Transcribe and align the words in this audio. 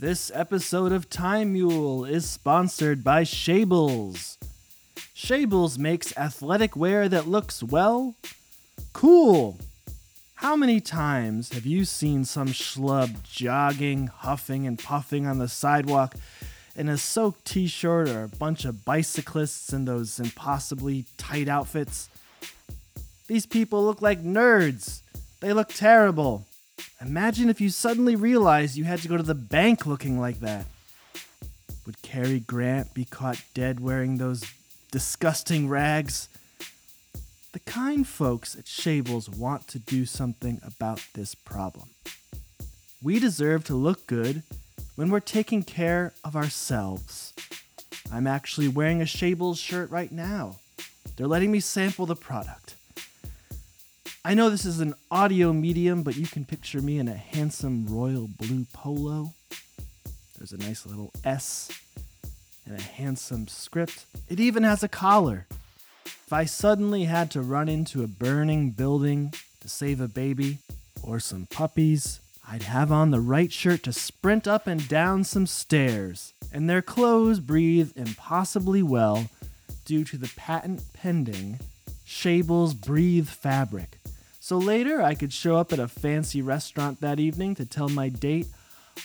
This 0.00 0.30
episode 0.32 0.92
of 0.92 1.10
Time 1.10 1.54
Mule 1.54 2.04
is 2.04 2.24
sponsored 2.24 3.02
by 3.02 3.24
Shables. 3.24 4.38
Shables 5.12 5.76
makes 5.76 6.16
athletic 6.16 6.76
wear 6.76 7.08
that 7.08 7.26
looks, 7.26 7.64
well, 7.64 8.14
cool. 8.92 9.58
How 10.36 10.54
many 10.54 10.80
times 10.80 11.52
have 11.52 11.66
you 11.66 11.84
seen 11.84 12.24
some 12.24 12.50
schlub 12.50 13.24
jogging, 13.24 14.06
huffing, 14.06 14.68
and 14.68 14.78
puffing 14.78 15.26
on 15.26 15.38
the 15.38 15.48
sidewalk 15.48 16.14
in 16.76 16.88
a 16.88 16.96
soaked 16.96 17.44
t 17.44 17.66
shirt 17.66 18.08
or 18.08 18.22
a 18.22 18.28
bunch 18.28 18.64
of 18.64 18.84
bicyclists 18.84 19.72
in 19.72 19.84
those 19.84 20.20
impossibly 20.20 21.06
tight 21.16 21.48
outfits? 21.48 22.08
These 23.26 23.46
people 23.46 23.84
look 23.84 24.00
like 24.00 24.22
nerds. 24.22 25.02
They 25.40 25.52
look 25.52 25.70
terrible. 25.70 26.46
Imagine 27.00 27.48
if 27.48 27.60
you 27.60 27.70
suddenly 27.70 28.16
realized 28.16 28.76
you 28.76 28.84
had 28.84 28.98
to 29.00 29.08
go 29.08 29.16
to 29.16 29.22
the 29.22 29.34
bank 29.34 29.86
looking 29.86 30.18
like 30.18 30.40
that. 30.40 30.66
Would 31.86 32.02
Cary 32.02 32.40
Grant 32.40 32.92
be 32.92 33.04
caught 33.04 33.40
dead 33.54 33.78
wearing 33.78 34.18
those 34.18 34.44
disgusting 34.90 35.68
rags? 35.68 36.28
The 37.52 37.60
kind 37.60 38.06
folks 38.06 38.56
at 38.56 38.66
Shables 38.66 39.30
want 39.30 39.68
to 39.68 39.78
do 39.78 40.06
something 40.06 40.60
about 40.66 41.06
this 41.14 41.36
problem. 41.36 41.90
We 43.00 43.20
deserve 43.20 43.64
to 43.66 43.76
look 43.76 44.08
good 44.08 44.42
when 44.96 45.08
we're 45.08 45.20
taking 45.20 45.62
care 45.62 46.12
of 46.24 46.34
ourselves. 46.34 47.32
I'm 48.12 48.26
actually 48.26 48.68
wearing 48.68 49.00
a 49.00 49.06
Shables 49.06 49.58
shirt 49.60 49.88
right 49.90 50.10
now. 50.10 50.56
They're 51.16 51.28
letting 51.28 51.52
me 51.52 51.60
sample 51.60 52.06
the 52.06 52.16
product. 52.16 52.74
I 54.28 54.34
know 54.34 54.50
this 54.50 54.66
is 54.66 54.80
an 54.80 54.92
audio 55.10 55.54
medium, 55.54 56.02
but 56.02 56.18
you 56.18 56.26
can 56.26 56.44
picture 56.44 56.82
me 56.82 56.98
in 56.98 57.08
a 57.08 57.14
handsome 57.14 57.86
royal 57.88 58.28
blue 58.28 58.66
polo. 58.74 59.32
There's 60.36 60.52
a 60.52 60.58
nice 60.58 60.84
little 60.84 61.14
S 61.24 61.70
and 62.66 62.78
a 62.78 62.82
handsome 62.82 63.48
script. 63.48 64.04
It 64.28 64.38
even 64.38 64.64
has 64.64 64.82
a 64.82 64.88
collar. 64.88 65.46
If 66.04 66.30
I 66.30 66.44
suddenly 66.44 67.04
had 67.04 67.30
to 67.30 67.40
run 67.40 67.70
into 67.70 68.02
a 68.02 68.06
burning 68.06 68.72
building 68.72 69.32
to 69.62 69.68
save 69.70 69.98
a 69.98 70.08
baby 70.08 70.58
or 71.02 71.20
some 71.20 71.46
puppies, 71.46 72.20
I'd 72.46 72.64
have 72.64 72.92
on 72.92 73.12
the 73.12 73.22
right 73.22 73.50
shirt 73.50 73.82
to 73.84 73.94
sprint 73.94 74.46
up 74.46 74.66
and 74.66 74.86
down 74.88 75.24
some 75.24 75.46
stairs. 75.46 76.34
And 76.52 76.68
their 76.68 76.82
clothes 76.82 77.40
breathe 77.40 77.92
impossibly 77.96 78.82
well 78.82 79.30
due 79.86 80.04
to 80.04 80.18
the 80.18 80.30
patent 80.36 80.82
pending 80.92 81.60
Shables 82.04 82.74
Breathe 82.74 83.28
fabric. 83.28 83.97
So 84.48 84.56
later, 84.56 85.02
I 85.02 85.14
could 85.14 85.32
show 85.34 85.56
up 85.56 85.74
at 85.74 85.78
a 85.78 85.86
fancy 85.86 86.40
restaurant 86.40 87.02
that 87.02 87.20
evening 87.20 87.54
to 87.56 87.66
tell 87.66 87.90
my 87.90 88.08
date 88.08 88.46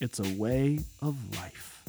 it's 0.00 0.18
a 0.18 0.34
way 0.34 0.80
of 1.00 1.36
life. 1.36 1.84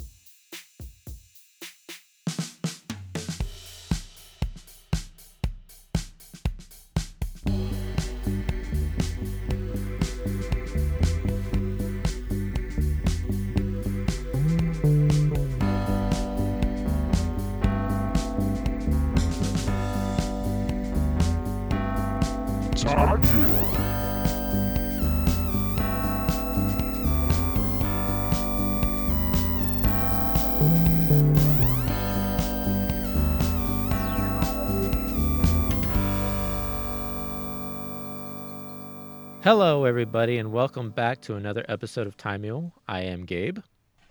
Hello, 39.44 39.84
everybody, 39.84 40.38
and 40.38 40.54
welcome 40.54 40.90
back 40.90 41.20
to 41.24 41.36
another 41.36 41.66
episode 41.68 42.08
of 42.08 42.16
Time 42.16 42.42
Mule. 42.42 42.72
I 42.88 43.02
am 43.02 43.26
Gabe. 43.26 43.60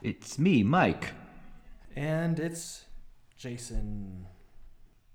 It's 0.03 0.39
me, 0.39 0.63
Mike. 0.63 1.13
And 1.97 2.39
it's 2.39 2.85
Jason. 3.39 4.27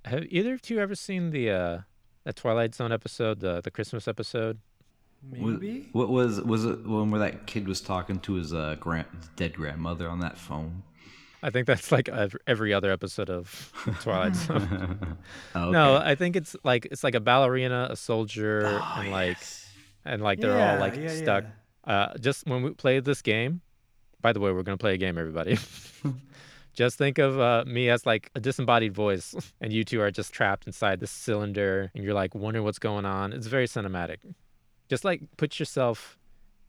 Have 0.06 0.26
either 0.30 0.54
of 0.56 0.68
you 0.70 0.80
ever 0.80 0.96
seen 0.96 1.30
the 1.30 1.52
uh, 1.52 1.78
that 2.24 2.36
Twilight 2.36 2.74
Zone 2.74 2.92
episode, 2.92 3.42
the 3.42 3.62
the 3.62 3.70
Christmas 3.70 4.08
episode? 4.08 4.60
Maybe. 5.22 5.90
What 5.92 6.10
was 6.10 6.42
was 6.42 6.66
it 6.66 6.86
one 6.86 7.12
where 7.12 7.20
that 7.20 7.46
kid 7.46 7.68
was 7.68 7.80
talking 7.82 8.20
to 8.22 8.34
his 8.34 8.54
uh 8.54 8.76
grand 8.80 9.06
his 9.20 9.28
dead 9.36 9.54
grandmother 9.54 10.10
on 10.10 10.20
that 10.22 10.38
phone? 10.38 10.82
I 11.44 11.52
think 11.52 11.68
that's 11.68 11.92
like 11.92 12.10
every 12.48 12.74
other 12.74 12.92
episode 12.92 13.30
of 13.30 13.72
Twilight 14.02 14.36
Zone. 14.36 15.16
Oh, 15.56 15.62
okay. 15.66 15.72
No, 15.72 15.96
I 15.98 16.16
think 16.16 16.36
it's 16.36 16.56
like 16.64 16.88
it's 16.88 17.04
like 17.04 17.14
a 17.16 17.20
ballerina, 17.20 17.88
a 17.92 17.96
soldier, 17.96 18.66
Oh, 18.82 18.96
and 18.98 19.12
like 19.12 19.38
yes. 19.38 19.67
And 20.08 20.22
like 20.22 20.40
they're 20.40 20.58
Yeah, 20.58 20.74
all 20.74 20.80
like 20.80 20.96
yeah, 20.96 21.08
stuck. 21.10 21.44
Uh, 21.84 22.18
just 22.20 22.48
when 22.48 22.64
we 22.64 22.72
play 22.72 23.00
this 23.00 23.22
game. 23.22 23.62
By 24.22 24.34
the 24.34 24.40
way, 24.40 24.52
we're 24.52 24.64
gonna 24.64 24.78
play 24.78 24.94
a 24.96 24.98
game, 24.98 25.18
everybody. 25.18 25.58
just 26.74 26.98
think 26.98 27.18
of 27.18 27.40
uh, 27.40 27.64
me 27.68 27.90
as 27.90 28.06
like 28.06 28.32
a 28.36 28.40
disembodied 28.40 28.94
voice, 28.94 29.36
and 29.62 29.72
you 29.72 29.84
two 29.84 30.02
are 30.02 30.12
just 30.12 30.34
trapped 30.34 30.66
inside 30.68 31.00
this 31.00 31.12
cylinder, 31.12 31.92
and 31.94 32.04
you're 32.04 32.14
like 32.14 32.34
wondering 32.36 32.66
what's 32.66 32.80
going 32.80 33.06
on. 33.06 33.34
It's 33.34 33.48
very 33.48 33.68
cinematic. 33.68 34.18
Just 34.90 35.04
like 35.06 35.22
put 35.38 35.60
yourself 35.60 36.18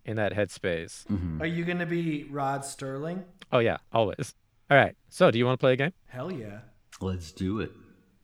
in 0.04 0.16
that 0.16 0.32
headspace. 0.34 1.04
Mhm. 1.06 1.40
Are 1.40 1.46
you 1.46 1.64
going 1.64 1.78
to 1.78 1.86
be 1.86 2.24
Rod 2.30 2.62
Serling? 2.62 3.24
Oh 3.52 3.58
yeah, 3.60 3.78
always. 3.92 4.34
All 4.70 4.76
right. 4.76 4.94
So, 5.08 5.30
do 5.30 5.38
you 5.38 5.46
want 5.46 5.58
to 5.58 5.62
play 5.62 5.72
a 5.72 5.76
game? 5.76 5.92
Hell 6.06 6.30
yeah. 6.32 6.60
Let's 7.00 7.32
do 7.32 7.60
it. 7.60 7.72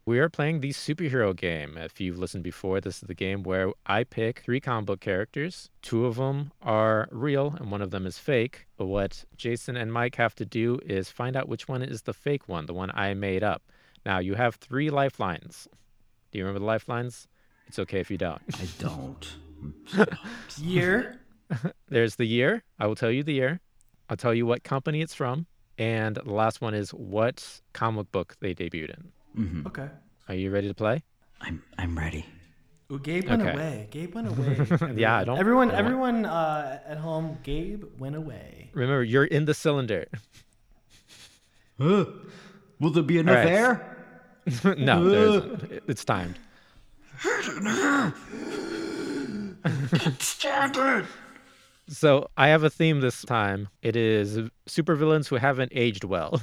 We 0.06 0.18
are 0.18 0.28
playing 0.28 0.60
the 0.60 0.70
superhero 0.70 1.34
game. 1.34 1.78
If 1.78 1.98
you've 1.98 2.18
listened 2.18 2.44
before, 2.44 2.78
this 2.78 2.96
is 3.02 3.06
the 3.08 3.14
game 3.14 3.42
where 3.42 3.72
I 3.86 4.04
pick 4.04 4.40
three 4.40 4.60
comic 4.60 4.84
book 4.86 5.00
characters. 5.00 5.70
Two 5.80 6.04
of 6.04 6.16
them 6.16 6.52
are 6.60 7.08
real 7.10 7.54
and 7.58 7.70
one 7.70 7.80
of 7.80 7.90
them 7.90 8.04
is 8.04 8.18
fake. 8.18 8.66
But 8.76 8.86
what 8.86 9.24
Jason 9.36 9.76
and 9.78 9.90
Mike 9.90 10.16
have 10.16 10.34
to 10.34 10.44
do 10.44 10.78
is 10.84 11.08
find 11.10 11.36
out 11.36 11.48
which 11.48 11.68
one 11.68 11.82
is 11.82 12.02
the 12.02 12.12
fake 12.12 12.48
one, 12.48 12.66
the 12.66 12.74
one 12.74 12.90
I 12.92 13.14
made 13.14 13.42
up. 13.42 13.62
Now, 14.04 14.18
you 14.18 14.34
have 14.34 14.56
three 14.56 14.90
lifelines. 14.90 15.68
Do 16.32 16.38
you 16.38 16.44
remember 16.44 16.60
the 16.60 16.66
lifelines? 16.66 17.26
It's 17.66 17.78
okay 17.78 18.00
if 18.00 18.10
you 18.10 18.18
don't. 18.18 18.42
I 18.60 18.66
don't. 18.78 19.36
Year? 20.58 21.18
There's 21.88 22.16
the 22.16 22.26
year. 22.26 22.62
I 22.78 22.86
will 22.86 22.94
tell 22.94 23.10
you 23.10 23.22
the 23.22 23.32
year. 23.32 23.60
I'll 24.10 24.18
tell 24.18 24.34
you 24.34 24.44
what 24.44 24.64
company 24.64 25.00
it's 25.00 25.14
from. 25.14 25.46
And 25.78 26.16
the 26.16 26.32
last 26.32 26.60
one 26.60 26.74
is 26.74 26.90
what 26.90 27.62
comic 27.72 28.12
book 28.12 28.36
they 28.40 28.54
debuted 28.54 28.90
in. 28.90 29.12
Mhm. 29.36 29.66
Okay. 29.66 29.88
Are 30.28 30.34
you 30.34 30.50
ready 30.50 30.68
to 30.68 30.74
play? 30.74 31.02
I'm 31.40 31.62
I'm 31.78 31.96
ready. 31.98 32.24
Ooh, 32.92 32.98
Gabe 32.98 33.28
went 33.28 33.42
Okay. 33.42 33.52
away. 33.52 33.88
Gabe 33.90 34.14
went 34.14 34.28
away. 34.32 34.92
Yeah, 34.94 35.16
I 35.18 35.24
don't- 35.24 35.38
Everyone, 35.38 35.68
I 35.70 35.76
don't 35.76 35.84
everyone 35.84 36.24
uh, 36.26 36.80
at 36.86 36.98
home, 36.98 37.38
Gabe 37.42 37.84
went 37.98 38.14
away. 38.16 38.70
Remember, 38.74 39.02
you're 39.02 39.24
in 39.24 39.44
the 39.46 39.54
cylinder. 39.54 40.06
Huh? 41.80 42.04
Will 42.80 42.90
there 42.90 43.02
be 43.02 43.18
enough 43.18 43.36
right. 43.36 43.46
air? 43.46 43.96
no, 44.78 45.04
there 45.08 45.24
isn't. 45.28 45.82
It's 45.88 46.04
timed. 46.04 46.38
Standard. 50.20 51.06
So 51.86 52.30
I 52.38 52.48
have 52.48 52.64
a 52.64 52.70
theme 52.70 53.00
this 53.02 53.20
time. 53.26 53.68
It 53.82 53.94
is 53.94 54.38
supervillains 54.66 55.28
who 55.28 55.36
haven't 55.36 55.70
aged 55.74 56.02
well. 56.02 56.40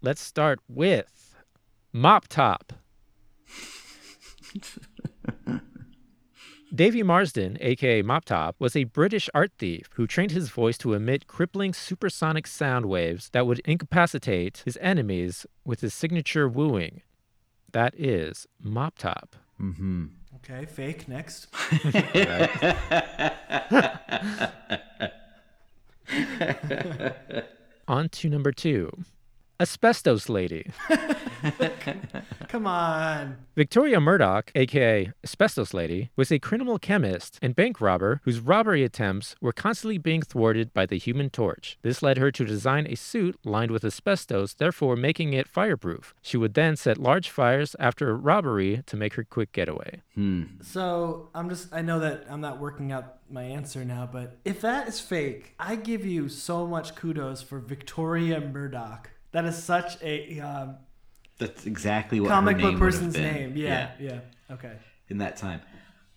Let's 0.00 0.20
start 0.20 0.60
with 0.68 1.10
Mop 1.96 2.26
Top. 2.26 2.72
Davy 6.74 7.04
Marsden, 7.04 7.56
aka 7.60 8.02
Mop 8.02 8.24
Top, 8.24 8.56
was 8.58 8.74
a 8.74 8.82
British 8.82 9.30
art 9.32 9.52
thief 9.58 9.88
who 9.94 10.08
trained 10.08 10.32
his 10.32 10.48
voice 10.48 10.76
to 10.78 10.92
emit 10.92 11.28
crippling 11.28 11.72
supersonic 11.72 12.48
sound 12.48 12.86
waves 12.86 13.30
that 13.30 13.46
would 13.46 13.60
incapacitate 13.60 14.62
his 14.64 14.76
enemies 14.80 15.46
with 15.64 15.82
his 15.82 15.94
signature 15.94 16.48
wooing. 16.48 17.02
That 17.70 17.94
is 17.96 18.48
Mop 18.60 18.98
Top. 18.98 19.36
Mm-hmm. 19.62 20.06
Okay, 20.38 20.66
fake. 20.66 21.06
Next. 21.06 21.46
On 27.86 28.08
to 28.08 28.28
number 28.28 28.50
two. 28.50 28.90
Asbestos 29.60 30.28
Lady. 30.28 30.68
Come 32.48 32.66
on. 32.66 33.36
Victoria 33.56 34.00
Murdoch, 34.00 34.50
aka 34.54 35.12
Asbestos 35.22 35.74
Lady, 35.74 36.10
was 36.16 36.32
a 36.32 36.38
criminal 36.38 36.78
chemist 36.78 37.38
and 37.42 37.54
bank 37.54 37.80
robber 37.80 38.20
whose 38.24 38.40
robbery 38.40 38.82
attempts 38.82 39.36
were 39.40 39.52
constantly 39.52 39.98
being 39.98 40.22
thwarted 40.22 40.72
by 40.72 40.86
the 40.86 40.98
human 40.98 41.30
torch. 41.30 41.78
This 41.82 42.02
led 42.02 42.18
her 42.18 42.30
to 42.32 42.44
design 42.44 42.86
a 42.86 42.96
suit 42.96 43.38
lined 43.44 43.70
with 43.70 43.84
asbestos, 43.84 44.54
therefore 44.54 44.96
making 44.96 45.32
it 45.32 45.48
fireproof. 45.48 46.14
She 46.22 46.36
would 46.36 46.54
then 46.54 46.76
set 46.76 46.98
large 46.98 47.28
fires 47.28 47.76
after 47.78 48.10
a 48.10 48.14
robbery 48.14 48.82
to 48.86 48.96
make 48.96 49.14
her 49.14 49.24
quick 49.24 49.52
getaway. 49.52 50.02
Hmm. 50.14 50.44
So 50.62 51.28
I'm 51.34 51.48
just, 51.48 51.72
I 51.72 51.82
know 51.82 51.98
that 52.00 52.24
I'm 52.28 52.40
not 52.40 52.60
working 52.60 52.92
out 52.92 53.18
my 53.30 53.42
answer 53.42 53.84
now, 53.84 54.08
but 54.10 54.38
if 54.44 54.60
that 54.62 54.88
is 54.88 55.00
fake, 55.00 55.54
I 55.58 55.76
give 55.76 56.06
you 56.06 56.28
so 56.28 56.66
much 56.66 56.94
kudos 56.94 57.42
for 57.42 57.58
Victoria 57.58 58.40
Murdoch. 58.40 59.10
That 59.32 59.44
is 59.44 59.60
such 59.62 60.00
a 60.02 60.38
um, 60.40 60.76
That's 61.38 61.66
exactly 61.66 62.20
what 62.20 62.28
comic 62.30 62.56
her 62.60 62.70
book 62.70 62.78
person's 62.78 63.14
would 63.16 63.24
have 63.24 63.34
been. 63.34 63.54
name. 63.54 63.56
Yeah, 63.56 63.90
yeah, 63.98 64.20
Okay. 64.50 64.72
in 65.08 65.18
that 65.18 65.36
time. 65.36 65.60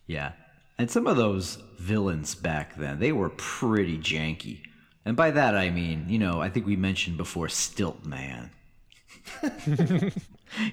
Yeah. 0.05 0.33
And 0.77 0.91
some 0.91 1.07
of 1.07 1.17
those 1.17 1.57
villains 1.79 2.35
back 2.35 2.75
then, 2.75 2.99
they 2.99 3.11
were 3.11 3.29
pretty 3.29 3.97
janky. 3.97 4.61
And 5.05 5.15
by 5.17 5.31
that 5.31 5.55
I 5.57 5.69
mean, 5.71 6.05
you 6.07 6.19
know, 6.19 6.39
I 6.41 6.49
think 6.49 6.65
we 6.67 6.75
mentioned 6.75 7.17
before 7.17 7.47
Stilt 7.49 8.05
Man. 8.05 8.51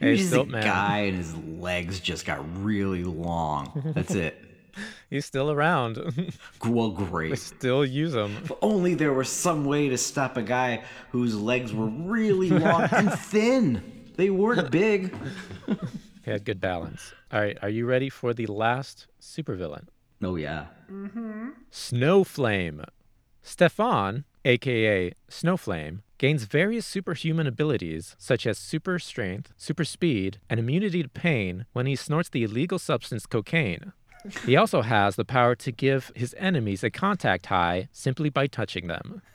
Hey, 0.00 0.16
He's 0.16 0.28
Stilt 0.28 0.48
a 0.48 0.52
Man. 0.52 0.62
guy 0.64 0.98
and 1.00 1.16
his 1.16 1.34
legs 1.36 1.98
just 1.98 2.24
got 2.24 2.38
really 2.64 3.02
long. 3.02 3.92
That's 3.94 4.14
it. 4.14 4.36
He's 5.10 5.24
still 5.26 5.50
around. 5.50 5.96
Well, 6.64 6.90
they 6.92 7.04
great. 7.04 7.38
still 7.38 7.84
use 7.84 8.14
him. 8.14 8.36
If 8.44 8.52
only 8.62 8.94
there 8.94 9.12
was 9.12 9.28
some 9.28 9.64
way 9.64 9.88
to 9.88 9.98
stop 9.98 10.36
a 10.36 10.42
guy 10.42 10.82
whose 11.10 11.36
legs 11.36 11.72
were 11.74 11.86
really 11.88 12.48
long 12.50 12.82
and 12.92 13.12
thin. 13.12 13.82
They 14.16 14.30
weren't 14.30 14.70
big. 14.84 15.14
He 16.24 16.30
had 16.30 16.44
good 16.44 16.60
balance. 16.60 17.12
All 17.32 17.40
right, 17.40 17.58
are 17.62 17.68
you 17.68 17.86
ready 17.86 18.08
for 18.08 18.32
the 18.32 18.46
last 18.46 19.06
supervillain? 19.20 19.86
Oh 20.22 20.36
yeah. 20.36 20.66
Mm-hmm. 20.90 21.48
Snowflame. 21.70 22.84
Stefan, 23.42 24.24
aka 24.44 25.12
Snowflame, 25.28 26.00
gains 26.16 26.44
various 26.44 26.86
superhuman 26.86 27.46
abilities 27.46 28.16
such 28.18 28.46
as 28.46 28.56
super 28.56 28.98
strength, 28.98 29.52
super 29.56 29.84
speed, 29.84 30.38
and 30.48 30.58
immunity 30.58 31.02
to 31.02 31.08
pain 31.08 31.66
when 31.72 31.86
he 31.86 31.96
snorts 31.96 32.30
the 32.30 32.42
illegal 32.44 32.78
substance 32.78 33.26
cocaine. 33.26 33.92
He 34.46 34.56
also 34.56 34.80
has 34.80 35.16
the 35.16 35.24
power 35.26 35.54
to 35.56 35.70
give 35.70 36.10
his 36.14 36.34
enemies 36.38 36.82
a 36.82 36.88
contact 36.90 37.46
high 37.46 37.88
simply 37.92 38.30
by 38.30 38.46
touching 38.46 38.86
them. 38.86 39.20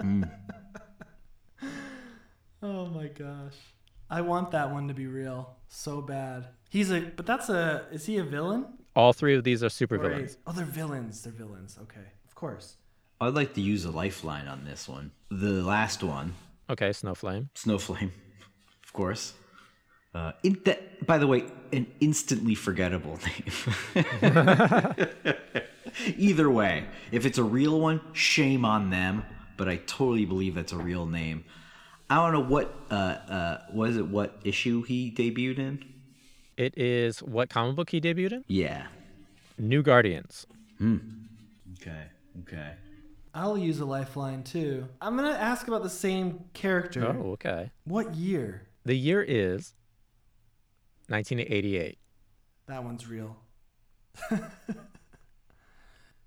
Mm. 0.00 0.28
Oh 2.64 2.86
my 2.86 3.08
gosh. 3.08 3.54
I 4.10 4.22
want 4.22 4.50
that 4.52 4.70
one 4.72 4.88
to 4.88 4.94
be 4.94 5.06
real 5.06 5.54
so 5.68 6.00
bad. 6.00 6.46
He's 6.70 6.90
a, 6.90 7.00
but 7.00 7.26
that's 7.26 7.50
a, 7.50 7.84
is 7.92 8.06
he 8.06 8.16
a 8.16 8.24
villain? 8.24 8.64
All 8.96 9.12
three 9.12 9.34
of 9.34 9.44
these 9.44 9.62
are 9.62 9.66
Or 9.66 9.68
supervillains. 9.68 10.24
is- 10.24 10.36
Oh, 10.46 10.52
they're 10.52 10.64
villains. 10.64 11.22
They're 11.22 11.32
villains. 11.32 11.76
Okay, 11.82 12.06
of 12.26 12.34
course. 12.34 12.76
I'd 13.20 13.34
like 13.34 13.52
to 13.54 13.60
use 13.60 13.84
a 13.84 13.90
lifeline 13.90 14.48
on 14.48 14.64
this 14.64 14.88
one. 14.88 15.10
The 15.30 15.62
last 15.62 16.02
one, 16.02 16.32
Okay, 16.70 16.88
Snowflame. 16.90 17.50
Snowflame, 17.54 18.10
of 18.84 18.92
course. 18.94 19.34
Uh, 20.14 20.32
in 20.42 20.58
that, 20.64 21.04
by 21.06 21.18
the 21.18 21.26
way, 21.26 21.44
an 21.72 21.86
instantly 22.00 22.54
forgettable 22.54 23.18
name. 23.94 24.04
Either 26.16 26.48
way, 26.50 26.86
if 27.12 27.26
it's 27.26 27.36
a 27.38 27.42
real 27.44 27.78
one, 27.80 28.00
shame 28.14 28.64
on 28.64 28.88
them. 28.90 29.24
But 29.56 29.68
I 29.68 29.76
totally 29.76 30.24
believe 30.24 30.54
that's 30.54 30.72
a 30.72 30.76
real 30.78 31.04
name. 31.06 31.44
I 32.10 32.16
don't 32.16 32.32
know 32.32 32.48
what 32.48 32.74
uh, 32.90 32.94
uh, 32.94 33.58
was 33.72 33.96
it. 33.96 34.06
What 34.06 34.38
issue 34.44 34.82
he 34.82 35.10
debuted 35.10 35.58
in? 35.58 35.84
It 36.56 36.76
is 36.78 37.22
what 37.22 37.48
comic 37.48 37.76
book 37.76 37.90
he 37.90 38.00
debuted 38.00 38.32
in? 38.32 38.44
Yeah. 38.46 38.86
New 39.58 39.82
Guardians. 39.82 40.46
Okay. 40.80 42.04
Okay. 42.42 42.72
I'll 43.34 43.58
use 43.58 43.80
a 43.80 43.84
lifeline 43.84 44.42
too. 44.44 44.86
I'm 45.00 45.16
gonna 45.16 45.30
ask 45.30 45.66
about 45.66 45.82
the 45.82 45.90
same 45.90 46.44
character. 46.52 47.16
Oh, 47.18 47.32
okay. 47.32 47.72
What 47.84 48.14
year? 48.14 48.68
The 48.84 48.94
year 48.94 49.22
is 49.22 49.74
1988. 51.08 51.98
That 52.66 52.84
one's 52.84 53.08
real. 53.08 53.36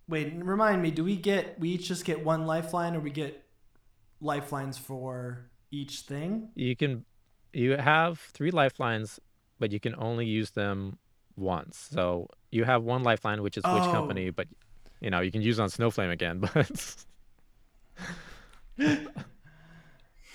Wait, 0.09 0.33
remind 0.35 0.81
me. 0.81 0.91
Do 0.91 1.03
we 1.03 1.15
get? 1.15 1.59
We 1.59 1.69
each 1.69 1.87
just 1.87 2.03
get 2.03 2.25
one 2.25 2.45
lifeline, 2.45 2.95
or 2.95 2.99
we 2.99 3.09
get 3.09 3.43
lifelines 4.19 4.77
for 4.77 5.49
each 5.71 6.01
thing? 6.01 6.49
You 6.55 6.75
can 6.75 7.05
you 7.53 7.77
have 7.77 8.19
three 8.19 8.51
lifelines, 8.51 9.19
but 9.59 9.71
you 9.71 9.79
can 9.79 9.95
only 9.97 10.25
use 10.25 10.51
them 10.51 10.97
once. 11.35 11.77
So 11.91 12.27
you 12.51 12.63
have 12.65 12.83
one 12.83 13.03
lifeline, 13.03 13.41
which 13.41 13.57
is 13.57 13.63
which 13.63 13.83
Oh. 13.83 13.91
company, 13.91 14.29
but 14.29 14.47
you 15.01 15.09
know 15.09 15.21
you 15.21 15.31
can 15.31 15.41
use 15.41 15.59
on 15.59 15.69
Snowflame 15.69 16.11
again. 16.11 16.41
But 16.53 16.97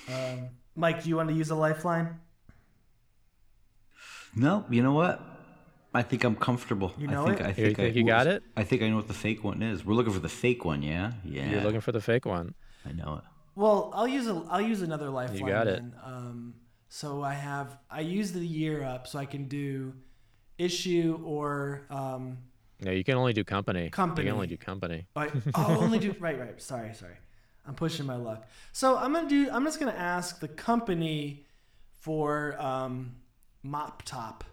Um, 0.09 0.49
Mike, 0.75 1.03
do 1.05 1.09
you 1.09 1.17
want 1.17 1.29
to 1.29 1.35
use 1.35 1.51
a 1.51 1.55
lifeline? 1.55 2.19
No, 4.35 4.65
you 4.69 4.83
know 4.83 4.93
what? 4.93 5.21
I 5.95 6.03
think 6.03 6.25
I'm 6.25 6.35
comfortable. 6.35 6.93
You 6.99 7.07
know 7.07 7.23
I 7.23 7.27
think 7.27 7.41
it? 7.41 7.45
I 7.45 7.49
You 7.51 7.55
think, 7.55 7.77
think 7.77 7.95
I, 7.97 7.99
you 7.99 8.05
got 8.07 8.27
it? 8.27 8.43
I 8.57 8.65
think 8.65 8.83
I 8.83 8.89
know 8.89 8.97
what 8.97 9.07
the 9.09 9.15
fake 9.15 9.45
one 9.45 9.63
is. 9.63 9.85
We're 9.85 9.95
looking 9.95 10.13
for 10.13 10.19
the 10.21 10.29
fake 10.29 10.65
one, 10.65 10.83
yeah? 10.83 11.13
Yeah. 11.25 11.51
you're 11.51 11.61
looking 11.61 11.81
for 11.83 11.93
the 11.93 12.01
fake 12.01 12.25
one. 12.27 12.55
I 12.85 12.93
know 12.93 13.17
it. 13.19 13.25
Well, 13.55 13.91
I'll 13.95 14.09
use 14.09 14.27
a. 14.27 14.43
I'll 14.49 14.61
use 14.61 14.83
another 14.83 15.11
lifeline. 15.11 15.41
You 15.41 15.47
got 15.47 15.67
it. 15.67 15.81
then. 15.81 15.95
Um, 16.05 16.55
so 16.89 17.23
I 17.23 17.35
have. 17.35 17.79
I 17.91 18.01
use 18.01 18.33
the 18.33 18.45
year 18.45 18.83
up, 18.83 19.07
so 19.07 19.19
I 19.19 19.27
can 19.27 19.45
do 19.49 19.93
issue 20.59 21.21
or 21.25 21.83
um, 21.91 22.39
No, 22.81 22.91
you 22.93 23.05
can 23.05 23.17
only 23.17 23.33
do 23.33 23.45
company. 23.45 23.91
Company. 23.91 24.27
You 24.27 24.31
can 24.31 24.35
only 24.35 24.47
do 24.47 24.57
company. 24.57 25.07
I, 25.17 25.31
oh, 25.55 25.79
only 25.81 25.99
do 25.99 26.15
right, 26.21 26.39
right. 26.39 26.61
Sorry, 26.63 26.95
sorry. 26.95 27.17
I'm 27.67 27.75
pushing 27.75 28.07
my 28.07 28.17
luck. 28.17 28.49
So 28.73 28.97
I'm 28.97 29.13
gonna 29.13 29.29
do. 29.29 29.49
I'm 29.51 29.65
just 29.65 29.79
gonna 29.79 29.93
ask 29.93 30.41
the 30.41 30.49
company 30.49 31.47
for 32.01 32.61
um, 32.61 33.17
Mop 33.63 34.03
Top. 34.03 34.45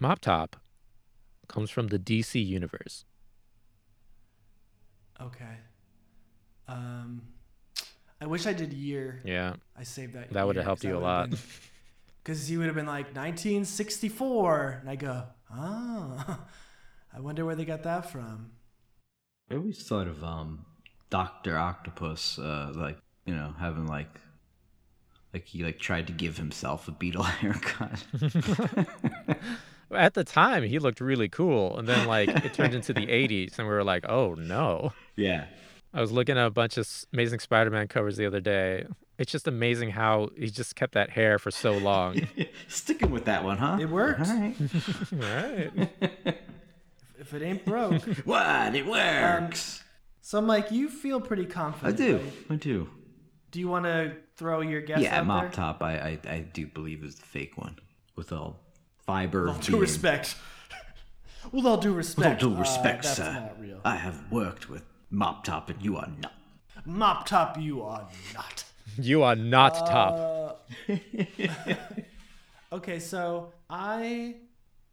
Mop 0.00 0.20
Top 0.20 0.56
comes 1.48 1.70
from 1.70 1.88
the 1.88 1.98
DC 1.98 2.44
universe. 2.44 3.04
Okay. 5.20 5.56
Um, 6.68 7.22
I 8.20 8.26
wish 8.26 8.46
I 8.46 8.52
did 8.52 8.72
year. 8.72 9.20
Yeah, 9.24 9.54
I 9.76 9.84
saved 9.84 10.14
that. 10.14 10.30
That 10.32 10.46
would've 10.46 10.64
helped 10.64 10.84
you 10.84 10.96
a 10.96 10.98
lot. 10.98 11.30
Because 12.22 12.46
he 12.46 12.56
would 12.56 12.66
have 12.66 12.74
been 12.74 12.86
like 12.86 13.14
1964, 13.16 14.78
and 14.80 14.90
I 14.90 14.96
go, 14.96 15.22
oh, 15.54 16.38
I 17.14 17.20
wonder 17.20 17.44
where 17.44 17.54
they 17.54 17.64
got 17.64 17.84
that 17.84 18.10
from. 18.10 18.50
I 19.50 19.54
always 19.54 19.82
thought 19.82 20.08
of 20.08 20.22
um 20.22 20.66
Doctor 21.10 21.56
Octopus, 21.56 22.38
uh, 22.38 22.72
like 22.74 22.98
you 23.24 23.34
know, 23.34 23.54
having 23.58 23.86
like 23.86 24.20
like 25.32 25.46
he 25.46 25.64
like 25.64 25.78
tried 25.78 26.06
to 26.08 26.12
give 26.12 26.36
himself 26.36 26.88
a 26.88 26.92
beetle 26.92 27.22
haircut. 27.22 28.04
at 29.94 30.14
the 30.14 30.24
time 30.24 30.62
he 30.64 30.78
looked 30.78 31.00
really 31.00 31.28
cool, 31.28 31.78
and 31.78 31.88
then 31.88 32.06
like 32.06 32.28
it 32.28 32.52
turned 32.52 32.74
into 32.74 32.92
the 32.92 33.06
80s, 33.06 33.58
and 33.58 33.66
we 33.66 33.72
were 33.72 33.84
like, 33.84 34.04
oh 34.08 34.34
no. 34.34 34.92
yeah. 35.16 35.46
I 35.98 36.00
was 36.00 36.12
looking 36.12 36.38
at 36.38 36.46
a 36.46 36.50
bunch 36.50 36.76
of 36.76 36.88
Amazing 37.12 37.40
Spider-Man 37.40 37.88
covers 37.88 38.16
the 38.16 38.24
other 38.24 38.38
day. 38.38 38.86
It's 39.18 39.32
just 39.32 39.48
amazing 39.48 39.90
how 39.90 40.28
he 40.38 40.48
just 40.48 40.76
kept 40.76 40.94
that 40.94 41.10
hair 41.10 41.40
for 41.40 41.50
so 41.50 41.72
long. 41.72 42.20
Sticking 42.68 43.10
with 43.10 43.24
that 43.24 43.42
one, 43.42 43.58
huh? 43.58 43.78
It 43.80 43.90
worked. 43.90 44.20
All 44.20 44.26
right. 44.26 44.54
right. 45.12 45.90
If 47.18 47.34
it 47.34 47.42
ain't 47.42 47.64
broke. 47.64 48.00
what? 48.24 48.76
It 48.76 48.86
works. 48.86 49.82
so, 50.20 50.40
Mike, 50.40 50.70
you 50.70 50.88
feel 50.88 51.20
pretty 51.20 51.46
confident. 51.46 51.94
I 52.00 52.06
do. 52.06 52.16
right? 52.18 52.32
I 52.50 52.54
do. 52.54 52.88
Do 53.50 53.58
you 53.58 53.66
want 53.66 53.86
to 53.86 54.12
throw 54.36 54.60
your 54.60 54.82
guess 54.82 55.00
yeah, 55.00 55.18
out 55.18 55.26
Mop 55.26 55.42
there? 55.42 55.50
Top. 55.50 55.82
I, 55.82 55.94
I 56.24 56.30
I 56.30 56.38
do 56.52 56.68
believe 56.68 57.02
is 57.02 57.16
the 57.16 57.26
fake 57.26 57.58
one 57.58 57.76
with 58.14 58.30
all 58.30 58.60
fiber. 59.04 59.46
With 59.46 59.54
all 59.56 59.60
due 59.62 59.72
being- 59.72 59.80
respect. 59.80 60.36
With 61.50 61.66
all 61.66 61.76
due 61.76 61.88
With 61.88 61.94
all 61.94 61.96
respect. 61.96 62.40
due 62.40 62.54
uh, 62.54 62.58
respect, 62.60 63.02
that's 63.02 63.16
sir. 63.16 63.32
not 63.32 63.60
real. 63.60 63.80
I 63.84 63.96
have 63.96 64.30
worked 64.30 64.70
with 64.70 64.84
Mop 65.10 65.44
Top, 65.44 65.70
and 65.70 65.82
you 65.82 65.96
are 65.96 66.08
not. 66.20 66.34
Mop 66.84 67.26
Top, 67.26 67.58
you 67.60 67.82
are 67.82 68.08
not. 68.34 68.64
You 69.00 69.22
are 69.22 69.36
not 69.36 69.74
top. 69.74 70.66
Uh, 70.88 70.96
okay, 72.72 72.98
so 72.98 73.52
I 73.70 74.34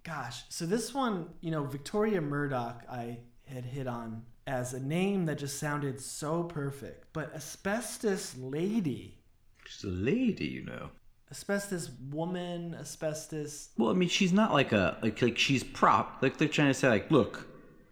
Gosh, 0.06 0.44
so 0.50 0.68
this 0.68 0.94
one, 0.94 1.30
you 1.42 1.50
know, 1.50 1.64
Victoria 1.64 2.22
Murdoch, 2.22 2.84
I 2.88 3.18
had 3.48 3.66
hit 3.66 3.88
on 3.88 4.22
as 4.46 4.76
a 4.76 4.80
name 4.80 5.26
that 5.26 5.40
just 5.40 5.58
sounded 5.58 6.00
so 6.00 6.44
perfect. 6.44 7.08
But 7.12 7.34
asbestos 7.34 8.36
lady, 8.38 9.18
She's 9.66 9.84
a 9.84 9.88
lady, 9.88 10.46
you 10.46 10.64
know. 10.64 10.90
asbestos 11.32 11.90
woman, 12.12 12.76
asbestos. 12.80 13.70
Well, 13.80 13.90
I 13.90 13.94
mean, 13.94 14.10
she's 14.10 14.32
not 14.32 14.54
like 14.54 14.74
a 14.74 14.98
like 15.02 15.20
like 15.24 15.40
she's 15.40 15.64
prop. 15.64 16.20
Like 16.22 16.38
they're 16.38 16.48
trying 16.48 16.68
to 16.68 16.76
say, 16.76 16.88
like, 16.88 17.10
look, 17.10 17.48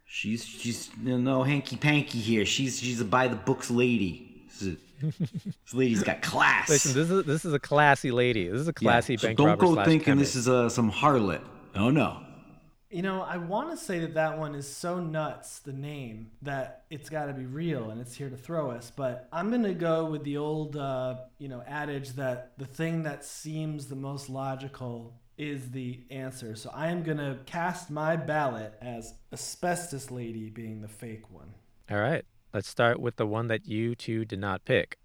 she's 0.06 0.46
she's 0.46 0.90
you 1.02 1.18
know, 1.18 1.38
no 1.38 1.44
hanky 1.44 1.76
panky 1.76 2.20
here. 2.20 2.46
She's 2.46 2.80
she's 2.80 3.02
a 3.02 3.06
by 3.06 3.28
the 3.28 3.36
books 3.36 3.70
lady. 3.72 4.44
This, 4.48 4.62
is- 4.62 4.78
this 5.02 5.74
lady's 5.74 6.02
got 6.04 6.22
class. 6.22 6.70
Listen, 6.70 6.94
this 6.94 7.10
is 7.10 7.26
this 7.26 7.46
is 7.46 7.54
a 7.54 7.60
classy 7.60 8.12
lady. 8.12 8.48
This 8.48 8.62
is 8.62 8.68
a 8.68 8.74
Yeah, 8.80 8.92
classy 8.92 9.18
so 9.18 9.28
bank 9.28 9.38
don't 9.38 9.48
robber 9.48 9.62
go 9.66 9.74
slash 9.74 9.86
thinking 9.88 10.16
this 10.18 10.36
is 10.36 10.48
uh, 10.48 10.70
some 10.70 10.92
harlot. 10.92 11.42
Oh 11.76 11.90
no. 11.90 12.20
You 12.90 13.02
know, 13.02 13.22
I 13.24 13.38
want 13.38 13.72
to 13.72 13.76
say 13.78 13.98
that 14.02 14.14
that 14.14 14.38
one 14.38 14.54
is 14.54 14.68
so 14.72 15.00
nuts, 15.00 15.58
the 15.60 15.74
name, 15.74 16.30
that 16.44 16.84
it's 16.92 17.10
got 17.10 17.26
to 17.26 17.34
be 17.34 17.48
real 17.48 17.90
and 17.90 18.00
it's 18.00 18.14
here 18.16 18.30
to 18.30 18.38
throw 18.38 18.70
us. 18.70 18.92
But 18.96 19.28
I'm 19.34 19.50
going 19.50 19.64
to 19.64 19.74
go 19.74 20.06
with 20.06 20.24
the 20.24 20.38
old, 20.38 20.78
uh, 20.78 21.16
you 21.40 21.48
know, 21.48 21.64
adage 21.68 22.10
that 22.12 22.52
the 22.60 22.68
thing 22.68 23.02
that 23.04 23.26
seems 23.26 23.88
the 23.88 23.96
most 23.96 24.30
logical 24.30 25.20
is 25.38 25.72
the 25.72 26.02
answer. 26.10 26.56
So 26.56 26.70
I 26.74 26.90
am 26.90 27.04
going 27.04 27.18
to 27.18 27.40
cast 27.46 27.90
my 27.90 28.16
ballot 28.16 28.74
as 28.82 29.14
asbestos 29.32 30.12
lady 30.12 30.50
being 30.50 30.82
the 30.82 30.88
fake 30.88 31.32
one. 31.32 31.54
All 31.90 31.98
right, 31.98 32.26
let's 32.54 32.68
start 32.68 33.00
with 33.00 33.16
the 33.18 33.28
one 33.28 33.48
that 33.48 33.68
you 33.68 33.96
two 33.96 34.26
did 34.26 34.40
not 34.40 34.66
pick. 34.66 34.98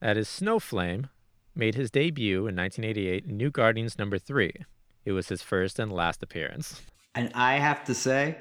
That 0.00 0.16
is 0.16 0.28
Snowflame, 0.28 1.08
made 1.54 1.74
his 1.74 1.90
debut 1.90 2.46
in 2.46 2.56
1988 2.56 3.26
in 3.26 3.36
New 3.36 3.50
Guardians 3.50 3.98
number 3.98 4.18
three. 4.18 4.52
It 5.04 5.12
was 5.12 5.28
his 5.28 5.42
first 5.42 5.78
and 5.78 5.92
last 5.92 6.22
appearance. 6.22 6.82
And 7.14 7.30
I 7.34 7.54
have 7.54 7.84
to 7.84 7.94
say, 7.94 8.36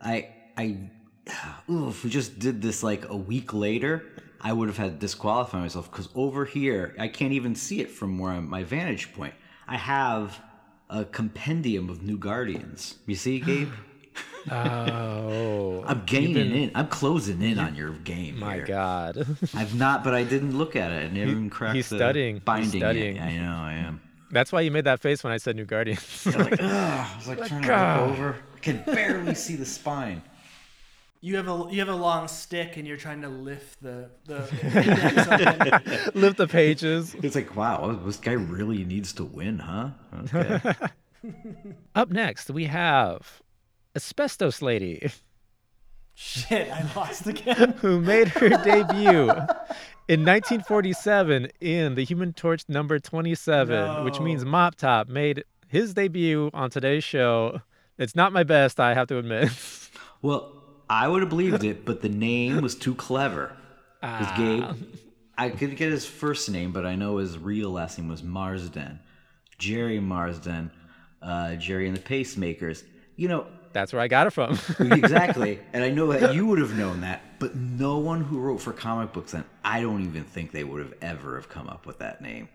I 0.00 0.28
I 0.56 0.90
ooh, 1.70 1.88
if 1.88 2.04
we 2.04 2.10
just 2.10 2.38
did 2.38 2.62
this 2.62 2.82
like 2.82 3.08
a 3.08 3.16
week 3.16 3.52
later, 3.52 4.04
I 4.40 4.52
would 4.52 4.68
have 4.68 4.76
had 4.76 4.92
to 4.92 4.98
disqualify 4.98 5.60
myself 5.60 5.90
because 5.90 6.08
over 6.14 6.44
here 6.44 6.94
I 6.98 7.08
can't 7.08 7.32
even 7.32 7.54
see 7.54 7.80
it 7.80 7.90
from 7.90 8.18
where 8.18 8.32
I'm, 8.32 8.48
my 8.48 8.64
vantage 8.64 9.12
point. 9.12 9.34
I 9.66 9.76
have 9.76 10.40
a 10.92 11.04
compendium 11.06 11.88
of 11.88 12.02
new 12.02 12.18
guardians. 12.18 12.96
You 13.06 13.16
see, 13.16 13.40
Gabe? 13.40 13.70
Oh, 14.50 15.84
I'm 15.86 16.02
gaining 16.04 16.52
in. 16.52 16.72
I'm 16.74 16.88
closing 16.88 17.40
in 17.42 17.60
on 17.60 17.76
your 17.76 17.92
game. 17.92 18.40
my 18.40 18.56
here. 18.56 18.66
God. 18.66 19.24
I've 19.54 19.76
not, 19.76 20.02
but 20.02 20.14
I 20.14 20.24
didn't 20.24 20.58
look 20.58 20.74
at 20.74 20.90
it. 20.90 21.04
I 21.04 21.14
never 21.14 21.30
even 21.30 21.48
cracked 21.48 21.76
he's 21.76 21.88
the 21.88 21.96
studying. 21.96 22.40
Binding. 22.44 22.80
yet. 22.80 22.86
studying. 22.90 23.18
I 23.20 23.36
know. 23.36 23.52
I 23.54 23.72
am. 23.74 24.00
That's 24.32 24.50
why 24.50 24.62
you 24.62 24.72
made 24.72 24.84
that 24.84 24.98
face 25.00 25.22
when 25.22 25.32
I 25.32 25.36
said 25.36 25.54
New 25.54 25.64
Guardians. 25.64 26.26
I 26.26 26.36
was 26.36 26.36
like, 26.36 26.52
ugh. 26.60 26.60
I 26.62 27.16
was 27.16 27.28
like 27.28 27.46
trying 27.46 27.62
to 27.62 27.68
God. 27.68 28.00
look 28.10 28.18
over. 28.18 28.36
I 28.56 28.58
can 28.58 28.82
barely 28.84 29.34
see 29.34 29.54
the 29.54 29.64
spine. 29.64 30.22
You 31.24 31.36
have 31.36 31.48
a 31.48 31.68
you 31.70 31.78
have 31.78 31.88
a 31.88 31.94
long 31.94 32.26
stick 32.26 32.76
and 32.76 32.86
you're 32.86 32.96
trying 32.96 33.22
to 33.22 33.28
lift 33.28 33.80
the 33.80 34.10
the 34.24 34.48
index 34.64 36.10
Lift 36.16 36.36
the 36.36 36.48
pages. 36.48 37.14
It's 37.22 37.36
like, 37.36 37.54
wow, 37.54 37.98
this 38.04 38.16
guy 38.16 38.32
really 38.32 38.84
needs 38.84 39.12
to 39.14 39.24
win, 39.24 39.60
huh? 39.60 39.90
Okay. 40.24 40.60
Up 41.94 42.10
next, 42.10 42.50
we 42.50 42.64
have 42.64 43.40
Asbestos 43.94 44.60
Lady, 44.60 45.12
Shit, 46.14 46.70
I 46.70 46.92
lost 46.94 47.26
again. 47.26 47.72
who 47.78 48.00
made 48.00 48.28
her 48.28 48.48
debut 48.48 49.30
in 50.08 50.24
1947 50.24 51.48
in 51.60 51.94
The 51.94 52.04
Human 52.04 52.32
Torch 52.32 52.64
number 52.68 52.98
27, 52.98 54.04
which 54.04 54.20
means 54.20 54.44
Mop 54.44 54.74
Top 54.74 55.08
made 55.08 55.44
his 55.68 55.94
debut 55.94 56.50
on 56.52 56.70
today's 56.70 57.04
show. 57.04 57.60
It's 57.98 58.14
not 58.14 58.32
my 58.32 58.42
best, 58.42 58.78
I 58.78 58.94
have 58.94 59.08
to 59.08 59.18
admit. 59.18 59.50
well, 60.20 60.61
I 60.92 61.08
would 61.08 61.22
have 61.22 61.30
believed 61.30 61.64
it, 61.64 61.86
but 61.86 62.02
the 62.02 62.10
name 62.10 62.60
was 62.60 62.74
too 62.74 62.94
clever. 62.94 63.56
Because 64.02 64.36
Gabe, 64.36 64.64
I 65.38 65.48
could 65.48 65.74
get 65.76 65.90
his 65.90 66.04
first 66.04 66.50
name, 66.50 66.70
but 66.70 66.84
I 66.84 66.96
know 66.96 67.16
his 67.16 67.38
real 67.38 67.70
last 67.70 67.98
name 67.98 68.08
was 68.08 68.22
Marsden. 68.22 69.00
Gerry 69.58 70.00
Marsden, 70.00 70.70
uh, 71.22 71.54
Gerry 71.54 71.88
and 71.88 71.96
the 71.96 72.00
Pacemakers. 72.00 72.84
You 73.16 73.28
know, 73.28 73.46
That's 73.72 73.94
where 73.94 74.02
I 74.02 74.08
got 74.08 74.26
it 74.26 74.30
from. 74.30 74.58
exactly. 74.80 75.60
and 75.72 75.82
I 75.82 75.88
know 75.88 76.12
that 76.12 76.34
you 76.34 76.46
would 76.46 76.58
have 76.58 76.76
known 76.76 77.00
that, 77.00 77.22
but 77.38 77.56
no 77.56 77.98
one 77.98 78.20
who 78.20 78.38
wrote 78.38 78.60
for 78.60 78.72
comic 78.74 79.14
books 79.14 79.32
then, 79.32 79.44
I 79.64 79.80
don't 79.80 80.02
even 80.02 80.24
think 80.24 80.52
they 80.52 80.64
would 80.64 80.82
have 80.82 80.94
ever 81.00 81.36
have 81.36 81.48
come 81.48 81.68
up 81.68 81.86
with 81.86 82.00
that 82.00 82.20
name. 82.20 82.50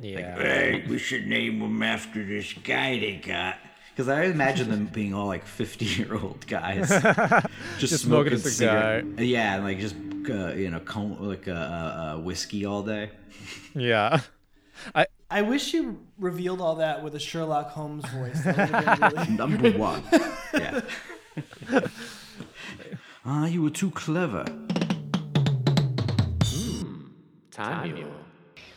yeah. 0.00 0.36
Hey, 0.36 0.84
we 0.88 0.96
should 0.96 1.26
name 1.26 1.58
them 1.58 1.82
after 1.82 2.24
this 2.24 2.54
guy 2.54 2.98
they 2.98 3.16
got. 3.16 3.56
Because 3.96 4.08
I 4.10 4.24
imagine 4.24 4.68
them 4.70 4.86
being 4.92 5.14
all 5.14 5.26
like 5.26 5.46
50 5.46 5.84
year 5.86 6.14
old 6.14 6.46
guys. 6.46 6.90
Just, 7.78 7.78
Just 7.78 8.04
smoking 8.04 8.34
a 8.34 8.38
cigarette- 8.38 9.04
cigar. 9.06 9.24
Yeah, 9.24 9.54
and 9.54 9.64
like 9.64 9.78
just, 9.80 9.94
uh, 10.28 10.52
you 10.52 10.70
know, 10.70 10.80
con- 10.80 11.16
like 11.26 11.46
a 11.46 11.54
uh, 11.54 12.16
uh, 12.16 12.20
whiskey 12.20 12.66
all 12.66 12.82
day. 12.82 13.10
Yeah. 13.74 14.20
I 14.94 15.06
I 15.30 15.40
wish 15.42 15.72
you 15.72 15.98
revealed 16.18 16.60
all 16.60 16.74
that 16.76 17.02
with 17.02 17.14
a 17.14 17.18
Sherlock 17.18 17.70
Holmes 17.70 18.04
voice. 18.10 18.44
That 18.44 18.56
would 18.58 18.68
have 18.84 19.00
been 19.00 19.16
really- 19.16 19.36
Number 19.38 19.78
one. 19.78 20.02
yeah. 20.52 20.80
Ah, 23.28 23.46
you 23.46 23.60
were 23.60 23.70
too 23.70 23.90
clever. 23.90 24.44
time 27.50 27.92
mule. 27.94 28.10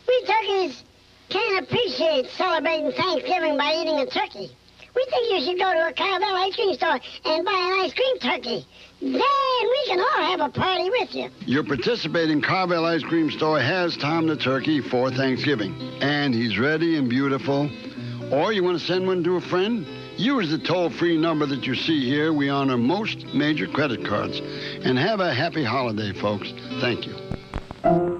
We 0.08 0.24
turkeys 0.26 0.82
can't 1.28 1.64
appreciate 1.64 2.26
celebrating 2.36 2.90
Thanksgiving 2.92 3.56
by 3.56 3.74
eating 3.80 4.00
a 4.00 4.06
turkey. 4.06 4.50
We 4.94 5.06
think 5.10 5.32
you 5.32 5.40
should 5.44 5.58
go 5.58 5.72
to 5.72 5.88
a 5.88 5.92
Carvel 5.92 6.28
ice 6.28 6.54
cream 6.54 6.74
store 6.74 6.98
and 7.24 7.44
buy 7.44 7.52
an 7.52 7.84
ice 7.84 7.94
cream 7.94 8.18
turkey. 8.18 8.66
Then 9.00 9.12
we 9.12 9.84
can 9.86 9.98
all 10.00 10.26
have 10.30 10.40
a 10.40 10.48
party 10.50 10.90
with 10.90 11.14
you. 11.14 11.30
Your 11.46 11.64
participating 11.64 12.42
Carvel 12.42 12.84
Ice 12.84 13.02
Cream 13.02 13.30
Store 13.30 13.58
has 13.58 13.96
Tom 13.96 14.26
the 14.26 14.36
Turkey 14.36 14.82
for 14.82 15.10
Thanksgiving. 15.10 15.74
And 16.02 16.34
he's 16.34 16.58
ready 16.58 16.98
and 16.98 17.08
beautiful. 17.08 17.70
Or 18.30 18.52
you 18.52 18.62
want 18.62 18.78
to 18.78 18.84
send 18.84 19.06
one 19.06 19.24
to 19.24 19.36
a 19.36 19.40
friend? 19.40 19.86
Use 20.18 20.50
the 20.50 20.58
toll-free 20.58 21.16
number 21.16 21.46
that 21.46 21.64
you 21.66 21.74
see 21.74 22.04
here. 22.04 22.34
We 22.34 22.50
honor 22.50 22.76
most 22.76 23.24
major 23.32 23.66
credit 23.66 24.04
cards. 24.04 24.38
And 24.38 24.98
have 24.98 25.20
a 25.20 25.32
happy 25.32 25.64
holiday, 25.64 26.12
folks. 26.12 26.52
Thank 26.80 27.06
you. 27.06 28.19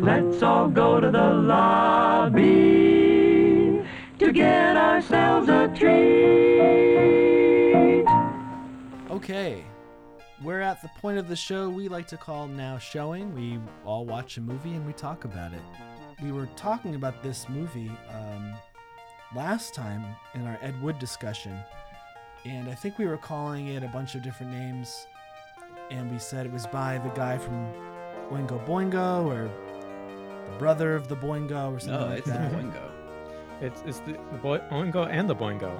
Let's 0.00 0.42
all 0.44 0.68
go 0.68 1.00
to 1.00 1.10
the 1.10 1.30
lobby 1.34 2.42
to 4.20 4.32
get 4.32 4.76
ourselves 4.76 5.48
a 5.48 5.66
treat. 5.74 5.98
Okay. 9.10 9.64
We're 10.44 10.60
at 10.60 10.80
the 10.82 10.90
point 11.00 11.18
of 11.18 11.26
the 11.26 11.34
show 11.34 11.68
we 11.68 11.88
like 11.88 12.06
to 12.08 12.16
call 12.16 12.46
now 12.46 12.78
showing. 12.78 13.34
We 13.34 13.58
all 13.84 14.06
watch 14.06 14.36
a 14.36 14.40
movie 14.40 14.74
and 14.74 14.86
we 14.86 14.92
talk 14.92 15.24
about 15.24 15.52
it. 15.52 15.62
We 16.22 16.30
were 16.30 16.48
talking 16.54 16.94
about 16.94 17.20
this 17.20 17.48
movie 17.48 17.90
um, 18.14 18.54
last 19.34 19.74
time 19.74 20.04
in 20.34 20.46
our 20.46 20.60
Ed 20.62 20.80
Wood 20.80 21.00
discussion, 21.00 21.58
and 22.44 22.68
I 22.68 22.74
think 22.74 22.98
we 22.98 23.06
were 23.06 23.16
calling 23.16 23.66
it 23.66 23.82
a 23.82 23.88
bunch 23.88 24.14
of 24.14 24.22
different 24.22 24.52
names. 24.52 25.08
And 25.90 26.08
we 26.08 26.20
said 26.20 26.46
it 26.46 26.52
was 26.52 26.68
by 26.68 26.98
the 26.98 27.08
guy 27.10 27.36
from 27.36 27.72
Oingo 28.30 28.64
Boingo 28.64 29.24
or 29.24 29.50
brother 30.58 30.94
of 30.94 31.08
the 31.08 31.16
Boingo 31.16 31.72
or 31.72 31.80
something 31.80 32.00
No, 32.00 32.06
like 32.06 32.18
it's 32.18 32.26
the. 32.28 32.34
Boingo. 32.34 32.82
It's 33.60 33.82
it's 33.86 33.98
the, 34.00 34.12
the 34.12 34.38
boy 34.38 34.58
Oingo 34.70 35.08
and 35.10 35.28
the 35.28 35.34
Boingo. 35.34 35.72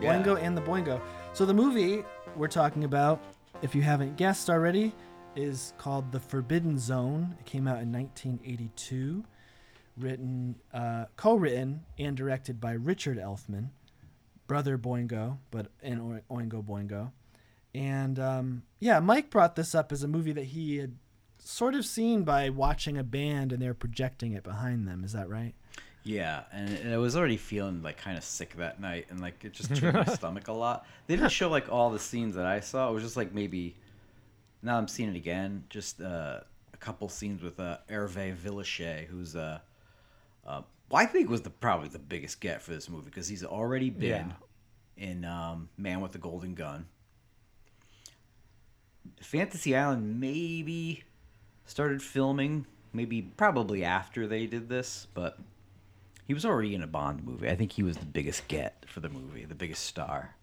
Yeah. 0.00 0.22
Boingo 0.22 0.40
and 0.40 0.56
the 0.56 0.60
Boingo. 0.62 1.00
So 1.32 1.44
the 1.44 1.52
movie 1.54 2.04
we're 2.36 2.46
talking 2.46 2.84
about, 2.84 3.20
if 3.60 3.74
you 3.74 3.82
haven't 3.82 4.16
guessed 4.16 4.48
already, 4.48 4.94
is 5.34 5.72
called 5.78 6.12
The 6.12 6.20
Forbidden 6.20 6.78
Zone. 6.78 7.34
It 7.40 7.44
came 7.46 7.66
out 7.66 7.80
in 7.82 7.90
1982, 7.92 9.24
written, 9.98 10.54
uh, 10.72 11.06
co-written 11.16 11.82
and 11.98 12.16
directed 12.16 12.60
by 12.60 12.72
Richard 12.72 13.18
Elfman, 13.18 13.70
brother 14.46 14.78
Boingo, 14.78 15.38
but 15.50 15.72
in 15.82 16.20
Oingo 16.30 16.64
Boingo. 16.64 17.10
And 17.74 18.18
um, 18.20 18.62
yeah, 18.78 19.00
Mike 19.00 19.28
brought 19.30 19.56
this 19.56 19.74
up 19.74 19.90
as 19.90 20.04
a 20.04 20.08
movie 20.08 20.32
that 20.32 20.44
he 20.44 20.76
had 20.76 20.94
sort 21.44 21.74
of 21.74 21.84
seen 21.84 22.22
by 22.24 22.50
watching 22.50 22.96
a 22.96 23.04
band 23.04 23.52
and 23.52 23.60
they're 23.60 23.74
projecting 23.74 24.32
it 24.32 24.42
behind 24.42 24.86
them. 24.86 25.04
Is 25.04 25.12
that 25.12 25.28
right? 25.28 25.54
Yeah, 26.04 26.42
and, 26.52 26.68
and 26.68 26.92
I 26.92 26.98
was 26.98 27.16
already 27.16 27.36
feeling 27.36 27.82
like 27.82 27.96
kind 27.96 28.18
of 28.18 28.24
sick 28.24 28.56
that 28.56 28.80
night, 28.80 29.06
and 29.10 29.20
like 29.20 29.44
it 29.44 29.52
just 29.52 29.74
turned 29.76 29.94
my 29.94 30.04
stomach 30.04 30.48
a 30.48 30.52
lot. 30.52 30.86
They 31.06 31.14
didn't 31.14 31.30
show 31.30 31.48
like 31.48 31.70
all 31.70 31.90
the 31.90 31.98
scenes 31.98 32.34
that 32.34 32.46
I 32.46 32.60
saw. 32.60 32.90
It 32.90 32.94
was 32.94 33.02
just 33.02 33.16
like 33.16 33.32
maybe. 33.32 33.76
Now 34.62 34.78
I'm 34.78 34.88
seeing 34.88 35.08
it 35.08 35.16
again. 35.16 35.64
Just 35.70 36.00
uh, 36.00 36.40
a 36.72 36.76
couple 36.78 37.08
scenes 37.08 37.42
with 37.42 37.60
uh, 37.60 37.78
Hervé 37.88 38.36
Villechaize, 38.36 39.06
who's 39.06 39.36
uh, 39.36 39.60
uh, 40.44 40.62
well, 40.90 41.02
I 41.02 41.06
think 41.06 41.30
was 41.30 41.42
the 41.42 41.50
probably 41.50 41.88
the 41.88 41.98
biggest 42.00 42.40
get 42.40 42.62
for 42.62 42.72
this 42.72 42.88
movie 42.88 43.04
because 43.04 43.28
he's 43.28 43.44
already 43.44 43.90
been 43.90 44.34
in 44.96 45.24
um, 45.24 45.68
Man 45.76 46.00
with 46.00 46.12
the 46.12 46.18
Golden 46.18 46.54
Gun. 46.54 46.86
Fantasy 49.20 49.76
Island 49.76 50.20
maybe 50.20 51.04
started 51.66 52.02
filming, 52.02 52.66
maybe 52.92 53.22
probably 53.22 53.84
after 53.84 54.26
they 54.26 54.46
did 54.46 54.68
this, 54.68 55.06
but 55.14 55.38
he 56.26 56.34
was 56.34 56.44
already 56.44 56.74
in 56.74 56.82
a 56.82 56.86
Bond 56.86 57.24
movie. 57.24 57.48
I 57.48 57.56
think 57.56 57.72
he 57.72 57.82
was 57.82 57.96
the 57.96 58.06
biggest 58.06 58.48
get 58.48 58.84
for 58.86 59.00
the 59.00 59.08
movie, 59.08 59.44
the 59.44 59.54
biggest 59.54 59.84
star. 59.84 60.34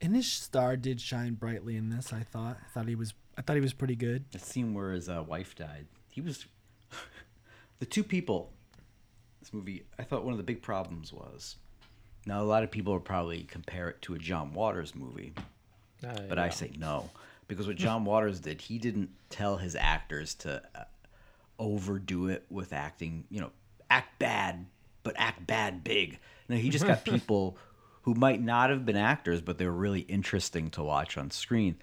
And 0.00 0.14
his 0.14 0.30
star 0.30 0.76
did 0.76 1.00
shine 1.00 1.34
brightly 1.34 1.76
in 1.76 1.88
this. 1.88 2.12
I 2.12 2.20
thought. 2.20 2.58
I 2.62 2.68
thought 2.70 2.86
he 2.86 2.94
was. 2.94 3.14
I 3.38 3.42
thought 3.42 3.56
he 3.56 3.62
was 3.62 3.72
pretty 3.72 3.96
good. 3.96 4.24
The 4.30 4.38
scene 4.38 4.74
where 4.74 4.92
his 4.92 5.08
uh, 5.08 5.24
wife 5.26 5.54
died. 5.54 5.86
He 6.10 6.20
was 6.20 6.44
the 7.78 7.86
two 7.86 8.04
people. 8.04 8.52
This 9.40 9.52
movie, 9.54 9.84
I 9.98 10.02
thought 10.02 10.24
one 10.24 10.32
of 10.32 10.38
the 10.38 10.44
big 10.44 10.60
problems 10.60 11.12
was. 11.12 11.56
Now 12.26 12.42
a 12.42 12.44
lot 12.44 12.62
of 12.62 12.70
people 12.70 12.92
would 12.94 13.04
probably 13.04 13.44
compare 13.44 13.88
it 13.88 14.02
to 14.02 14.14
a 14.14 14.18
John 14.18 14.52
Waters 14.52 14.94
movie, 14.94 15.32
Uh, 16.06 16.18
but 16.28 16.38
I 16.38 16.48
say 16.50 16.72
no 16.76 17.10
because 17.48 17.66
what 17.66 17.76
John 17.76 18.04
Waters 18.04 18.40
did, 18.40 18.60
he 18.60 18.78
didn't 18.78 19.10
tell 19.30 19.56
his 19.56 19.76
actors 19.76 20.34
to 20.36 20.62
uh, 20.74 20.84
overdo 21.58 22.28
it 22.28 22.44
with 22.50 22.72
acting. 22.72 23.24
You 23.30 23.40
know, 23.40 23.50
act 23.90 24.18
bad, 24.18 24.66
but 25.02 25.14
act 25.16 25.46
bad 25.46 25.84
big. 25.84 26.18
No, 26.48 26.56
he 26.56 26.68
just 26.68 26.86
got 26.86 27.04
people 27.04 27.56
who 28.02 28.14
might 28.14 28.40
not 28.42 28.70
have 28.70 28.86
been 28.86 28.96
actors, 28.96 29.40
but 29.40 29.58
they 29.58 29.66
were 29.66 29.72
really 29.72 30.00
interesting 30.00 30.70
to 30.70 30.82
watch 30.82 31.16
on 31.18 31.30
screen. 31.30 31.76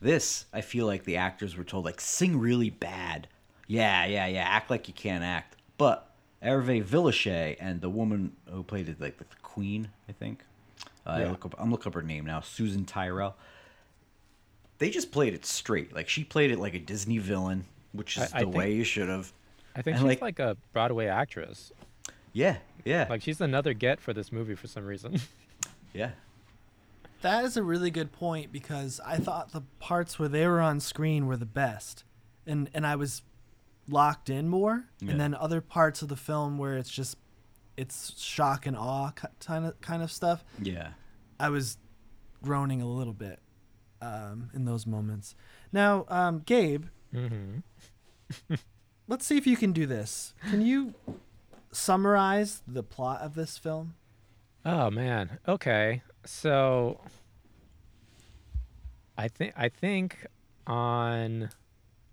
This, 0.00 0.46
I 0.52 0.60
feel 0.60 0.86
like 0.86 1.04
the 1.04 1.16
actors 1.16 1.56
were 1.56 1.64
told 1.64 1.84
like 1.84 2.00
sing 2.00 2.38
really 2.38 2.70
bad. 2.70 3.28
Yeah, 3.66 4.06
yeah, 4.06 4.26
yeah. 4.26 4.44
Act 4.46 4.70
like 4.70 4.88
you 4.88 4.94
can't 4.94 5.24
act. 5.24 5.56
But 5.78 6.10
Hervé 6.42 6.84
Villechaize 6.84 7.56
and 7.58 7.80
the 7.80 7.90
woman 7.90 8.32
who 8.50 8.62
played 8.62 8.88
it, 8.88 9.00
like 9.00 9.18
the 9.18 9.24
queen, 9.42 9.88
I 10.08 10.12
think. 10.12 10.44
Uh, 11.06 11.10
I 11.10 11.24
look 11.24 11.44
up, 11.44 11.54
I'm 11.58 11.70
looking 11.70 11.90
up 11.90 11.94
her 11.94 12.02
name 12.02 12.26
now, 12.26 12.40
Susan 12.40 12.84
Tyrrell. 12.84 13.36
They 14.78 14.90
just 14.90 15.10
played 15.12 15.34
it 15.34 15.46
straight. 15.46 15.94
Like 15.94 16.08
she 16.08 16.24
played 16.24 16.50
it 16.50 16.58
like 16.58 16.74
a 16.74 16.78
Disney 16.78 17.18
villain, 17.18 17.64
which 17.92 18.16
is 18.16 18.32
I- 18.32 18.38
I 18.38 18.40
the 18.40 18.46
think- 18.46 18.54
way 18.56 18.74
you 18.74 18.84
should 18.84 19.08
have. 19.08 19.32
I 19.74 19.82
think 19.82 19.96
and, 19.96 20.02
she's 20.02 20.20
like- 20.20 20.22
like, 20.22 20.38
a 20.38 20.56
Broadway 20.72 21.06
actress. 21.06 21.72
Yeah, 22.32 22.58
yeah, 22.84 23.06
Like 23.08 23.22
she's 23.22 23.40
another 23.40 23.72
get 23.72 24.00
for 24.00 24.12
this 24.12 24.30
movie 24.30 24.54
for 24.54 24.66
some 24.66 24.84
reason. 24.84 25.20
yeah. 25.94 26.10
That 27.22 27.44
is 27.46 27.56
a 27.56 27.62
really 27.62 27.90
good 27.90 28.12
point 28.12 28.52
because 28.52 29.00
I 29.04 29.16
thought 29.16 29.52
the 29.52 29.62
parts 29.80 30.18
where 30.18 30.28
they 30.28 30.46
were 30.46 30.60
on 30.60 30.80
screen 30.80 31.26
were 31.26 31.36
the 31.38 31.46
best, 31.46 32.04
and 32.46 32.68
and 32.74 32.86
I 32.86 32.96
was 32.96 33.22
locked 33.88 34.28
in 34.28 34.48
more. 34.48 34.84
Yeah. 35.00 35.12
And 35.12 35.20
then 35.20 35.34
other 35.34 35.60
parts 35.62 36.02
of 36.02 36.08
the 36.08 36.16
film 36.16 36.58
where 36.58 36.76
it's 36.76 36.90
just 36.90 37.16
it's 37.76 38.20
shock 38.20 38.66
and 38.66 38.76
awe 38.76 39.12
kind 39.40 39.64
of 39.66 39.80
kind 39.80 40.02
of 40.02 40.12
stuff. 40.12 40.44
Yeah. 40.60 40.90
I 41.40 41.48
was 41.48 41.78
groaning 42.42 42.82
a 42.82 42.86
little 42.86 43.12
bit 43.14 43.40
um, 44.00 44.50
in 44.54 44.64
those 44.64 44.86
moments. 44.86 45.34
Now, 45.72 46.04
um, 46.08 46.42
Gabe, 46.44 46.86
hmm 47.12 47.58
let's 49.08 49.26
see 49.26 49.36
if 49.36 49.46
you 49.46 49.56
can 49.56 49.72
do 49.72 49.86
this. 49.86 50.34
Can 50.50 50.60
you 50.60 50.94
summarize 51.72 52.62
the 52.66 52.82
plot 52.82 53.20
of 53.20 53.34
this 53.34 53.58
film? 53.58 53.94
Oh 54.64 54.90
man. 54.90 55.38
Okay. 55.46 56.02
So 56.24 57.00
I 59.16 59.28
think 59.28 59.52
I 59.56 59.68
think 59.68 60.26
on 60.66 61.50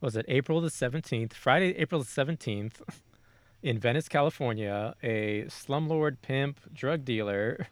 was 0.02 0.16
it 0.16 0.26
April 0.28 0.62
the 0.62 0.70
17th, 0.70 1.34
Friday, 1.34 1.76
April 1.78 2.02
the 2.02 2.08
17th 2.08 2.82
in 3.64 3.80
Venice, 3.80 4.08
California, 4.08 4.96
a 5.02 5.46
slumlord 5.48 6.18
pimp 6.22 6.60
drug 6.74 7.06
dealer 7.06 7.68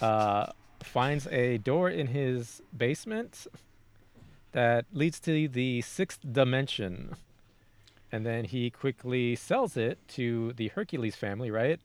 uh, 0.00 0.46
finds 0.82 1.26
a 1.28 1.58
door 1.58 1.88
in 1.90 2.08
his 2.08 2.62
basement 2.76 3.46
that 4.52 4.86
leads 4.92 5.20
to 5.20 5.48
the 5.48 5.82
sixth 5.82 6.20
dimension. 6.32 7.16
And 8.10 8.24
then 8.24 8.44
he 8.44 8.70
quickly 8.70 9.36
sells 9.36 9.76
it 9.76 9.98
to 10.08 10.52
the 10.54 10.68
Hercules 10.68 11.16
family, 11.16 11.50
right? 11.50 11.80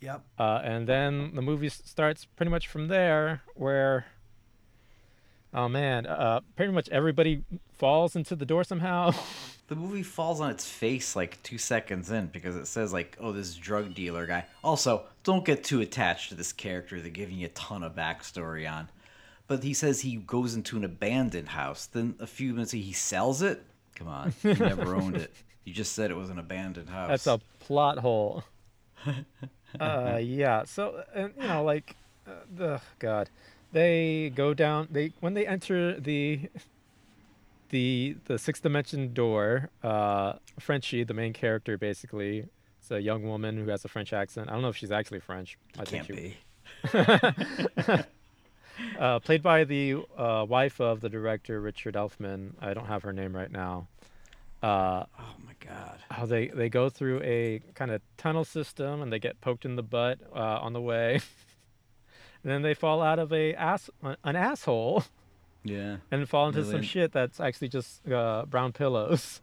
Yep. 0.00 0.22
Uh, 0.38 0.60
and 0.62 0.86
then 0.86 1.34
the 1.34 1.42
movie 1.42 1.68
starts 1.68 2.26
pretty 2.36 2.50
much 2.50 2.68
from 2.68 2.88
there, 2.88 3.42
where, 3.54 4.06
oh 5.52 5.68
man, 5.68 6.06
uh, 6.06 6.40
pretty 6.56 6.72
much 6.72 6.88
everybody 6.90 7.42
falls 7.72 8.14
into 8.14 8.36
the 8.36 8.46
door 8.46 8.64
somehow. 8.64 9.12
The 9.66 9.76
movie 9.76 10.02
falls 10.02 10.40
on 10.40 10.50
its 10.50 10.68
face 10.68 11.16
like 11.16 11.42
two 11.42 11.56
seconds 11.56 12.10
in 12.10 12.26
because 12.26 12.54
it 12.54 12.66
says 12.66 12.92
like, 12.92 13.16
"Oh, 13.18 13.32
this 13.32 13.54
drug 13.54 13.94
dealer 13.94 14.26
guy." 14.26 14.44
Also, 14.62 15.04
don't 15.22 15.44
get 15.44 15.64
too 15.64 15.80
attached 15.80 16.28
to 16.28 16.34
this 16.34 16.52
character. 16.52 17.00
They're 17.00 17.10
giving 17.10 17.38
you 17.38 17.46
a 17.46 17.50
ton 17.50 17.82
of 17.82 17.94
backstory 17.94 18.70
on, 18.70 18.88
but 19.46 19.62
he 19.62 19.72
says 19.72 20.02
he 20.02 20.16
goes 20.16 20.54
into 20.54 20.76
an 20.76 20.84
abandoned 20.84 21.48
house. 21.48 21.86
Then 21.86 22.14
a 22.20 22.26
few 22.26 22.52
minutes 22.52 22.72
he 22.72 22.92
sells 22.92 23.40
it. 23.40 23.62
Come 23.94 24.08
on, 24.08 24.34
you 24.42 24.54
never 24.54 24.94
owned 24.96 25.16
it. 25.16 25.32
You 25.64 25.72
just 25.72 25.92
said 25.92 26.10
it 26.10 26.16
was 26.16 26.28
an 26.28 26.38
abandoned 26.38 26.90
house. 26.90 27.08
That's 27.08 27.26
a 27.26 27.40
plot 27.60 27.98
hole. 27.98 28.44
uh, 29.80 30.18
yeah. 30.20 30.64
So, 30.64 31.04
and 31.14 31.32
you 31.40 31.48
know, 31.48 31.64
like, 31.64 31.96
uh, 32.26 32.32
the 32.54 32.80
God, 32.98 33.30
they 33.72 34.30
go 34.34 34.52
down. 34.52 34.88
They 34.90 35.12
when 35.20 35.32
they 35.32 35.46
enter 35.46 35.98
the 35.98 36.50
the 37.74 38.16
the 38.26 38.38
sixth 38.38 38.62
dimension 38.62 39.12
door. 39.12 39.68
Uh, 39.82 40.34
Frenchie, 40.60 41.02
the 41.02 41.12
main 41.12 41.32
character, 41.32 41.76
basically, 41.76 42.46
it's 42.78 42.90
a 42.92 43.02
young 43.02 43.24
woman 43.24 43.56
who 43.58 43.68
has 43.68 43.84
a 43.84 43.88
French 43.88 44.12
accent. 44.12 44.48
I 44.48 44.52
don't 44.52 44.62
know 44.62 44.68
if 44.68 44.76
she's 44.76 44.92
actually 44.92 45.18
French. 45.18 45.58
I 45.76 45.84
can't 45.84 46.06
think 46.06 46.36
she, 46.86 46.92
be. 46.92 48.04
uh, 49.00 49.18
played 49.18 49.42
by 49.42 49.64
the 49.64 49.96
uh, 50.16 50.46
wife 50.48 50.80
of 50.80 51.00
the 51.00 51.08
director 51.08 51.60
Richard 51.60 51.96
Elfman. 51.96 52.52
I 52.60 52.74
don't 52.74 52.86
have 52.86 53.02
her 53.02 53.12
name 53.12 53.34
right 53.34 53.50
now. 53.50 53.88
Uh, 54.62 55.06
Oh 55.18 55.34
my 55.44 55.54
god. 55.58 55.98
how 56.12 56.26
they 56.26 56.46
they 56.46 56.68
go 56.68 56.88
through 56.88 57.20
a 57.24 57.60
kind 57.74 57.90
of 57.90 58.02
tunnel 58.16 58.44
system 58.44 59.02
and 59.02 59.12
they 59.12 59.18
get 59.18 59.40
poked 59.40 59.64
in 59.64 59.74
the 59.74 59.82
butt 59.82 60.20
uh, 60.32 60.58
on 60.62 60.74
the 60.74 60.80
way, 60.80 61.14
and 62.44 62.52
then 62.52 62.62
they 62.62 62.72
fall 62.74 63.02
out 63.02 63.18
of 63.18 63.32
a 63.32 63.52
ass 63.54 63.90
an 64.22 64.36
asshole 64.36 65.02
Yeah. 65.64 65.96
and 66.10 66.28
fall 66.28 66.48
into 66.48 66.64
some 66.64 66.82
shit 66.82 67.12
that's 67.12 67.40
actually 67.40 67.68
just 67.68 68.06
uh, 68.10 68.44
brown 68.46 68.72
pillows. 68.72 69.40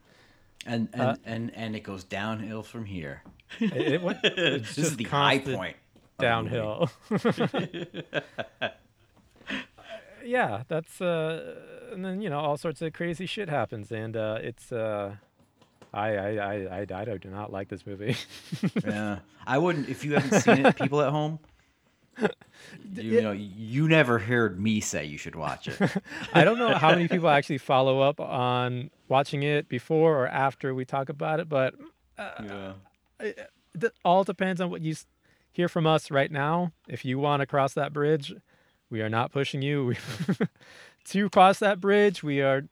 And 0.65 0.89
and, 0.93 1.01
Uh, 1.01 1.15
and 1.25 1.51
and 1.55 1.75
it 1.75 1.79
goes 1.81 2.03
downhill 2.03 2.61
from 2.63 2.85
here. 2.85 3.23
It, 3.59 3.75
it 3.75 4.01
went, 4.03 4.19
it's 4.23 4.75
this 4.75 4.85
is 4.91 4.95
the 4.97 5.05
high 5.05 5.39
point. 5.39 5.49
of 5.49 5.55
the 6.19 6.33
movie. 6.43 6.49
downhill. 6.51 6.89
yeah, 10.23 10.63
that's 10.67 11.01
uh, 11.01 11.55
and 11.91 12.05
then 12.05 12.21
you 12.21 12.29
know 12.29 12.39
all 12.39 12.57
sorts 12.57 12.81
of 12.81 12.93
crazy 12.93 13.25
shit 13.25 13.49
happens, 13.49 13.91
and 13.91 14.15
uh, 14.15 14.37
it's 14.41 14.71
uh, 14.71 15.15
I, 15.93 16.15
I 16.15 16.29
I 16.37 16.53
I 16.81 16.85
I 16.89 17.17
do 17.17 17.29
not 17.29 17.51
like 17.51 17.69
this 17.69 17.85
movie. 17.85 18.15
Yeah, 18.85 19.19
I 19.47 19.57
wouldn't 19.57 19.89
if 19.89 20.05
you 20.05 20.13
haven't 20.13 20.41
seen 20.41 20.65
it. 20.65 20.75
People 20.75 21.01
at 21.01 21.09
home, 21.11 21.39
you 22.95 23.21
know, 23.21 23.31
you 23.31 23.87
never 23.87 24.19
heard 24.19 24.59
me 24.59 24.79
say 24.81 25.05
you 25.05 25.17
should 25.17 25.35
watch 25.35 25.67
it. 25.67 25.77
I 26.33 26.43
don't 26.43 26.57
know 26.59 26.73
how 26.75 26.89
many 26.91 27.07
people 27.07 27.29
actually 27.29 27.57
follow 27.59 28.01
up 28.01 28.19
on 28.19 28.89
watching 29.07 29.43
it 29.43 29.67
before 29.69 30.23
or 30.23 30.27
after 30.27 30.73
we 30.75 30.85
talk 30.85 31.09
about 31.09 31.39
it, 31.39 31.47
but 31.49 31.75
Yeah. 32.19 32.73
it 33.19 33.49
all 34.05 34.23
depends 34.23 34.61
on 34.61 34.69
what 34.69 34.81
you 34.81 34.95
hear 35.51 35.67
from 35.69 35.85
us 35.87 36.11
right 36.11 36.31
now. 36.31 36.71
If 36.87 37.03
you 37.05 37.19
want 37.19 37.41
to 37.41 37.45
cross 37.45 37.73
that 37.73 37.93
bridge, 37.93 38.33
we 38.89 39.01
are 39.01 39.09
not 39.09 39.31
pushing 39.31 39.61
you. 39.61 39.95
To 41.05 41.31
cross 41.31 41.57
that 41.57 41.81
bridge, 41.81 42.21
we 42.21 42.41
are. 42.41 42.67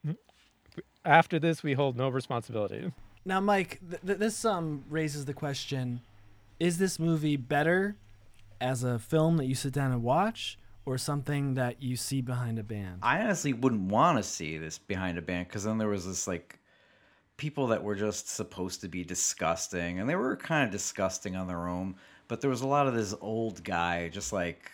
After 1.04 1.40
this, 1.40 1.64
we 1.64 1.74
hold 1.74 1.98
no 1.98 2.10
responsibility. 2.10 2.92
Now, 3.26 3.40
Mike, 3.40 3.80
th- 3.90 4.02
th- 4.06 4.20
this 4.20 4.46
um 4.46 4.84
raises 4.88 5.26
the 5.26 5.34
question: 5.34 6.02
Is 6.60 6.78
this 6.78 7.00
movie 7.00 7.38
better 7.38 7.96
as 8.62 8.84
a 8.84 9.00
film 9.00 9.38
that 9.38 9.46
you 9.46 9.56
sit 9.56 9.74
down 9.74 9.92
and 9.92 10.04
watch, 10.04 10.58
or 10.86 10.98
something 10.98 11.54
that 11.54 11.82
you 11.82 11.96
see 11.96 12.22
behind 12.22 12.58
a 12.58 12.64
band? 12.64 13.00
I 13.04 13.22
honestly 13.22 13.54
wouldn't 13.54 13.92
want 13.92 14.18
to 14.18 14.24
see 14.24 14.58
this 14.58 14.78
behind 14.78 15.18
a 15.18 15.22
band 15.22 15.48
because 15.48 15.64
then 15.64 15.78
there 15.78 15.88
was 15.88 16.06
this 16.06 16.28
like 16.28 16.60
people 17.38 17.68
that 17.68 17.84
were 17.84 17.96
just 17.96 18.30
supposed 18.30 18.82
to 18.82 18.88
be 18.88 19.04
disgusting, 19.04 20.00
and 20.00 20.10
they 20.10 20.16
were 20.16 20.36
kind 20.36 20.66
of 20.66 20.72
disgusting 20.72 21.36
on 21.36 21.48
their 21.48 21.68
own. 21.68 21.96
But 22.28 22.42
there 22.42 22.50
was 22.50 22.62
a 22.62 22.68
lot 22.68 22.88
of 22.88 22.94
this 22.94 23.16
old 23.22 23.64
guy 23.64 24.10
just 24.10 24.34
like 24.34 24.72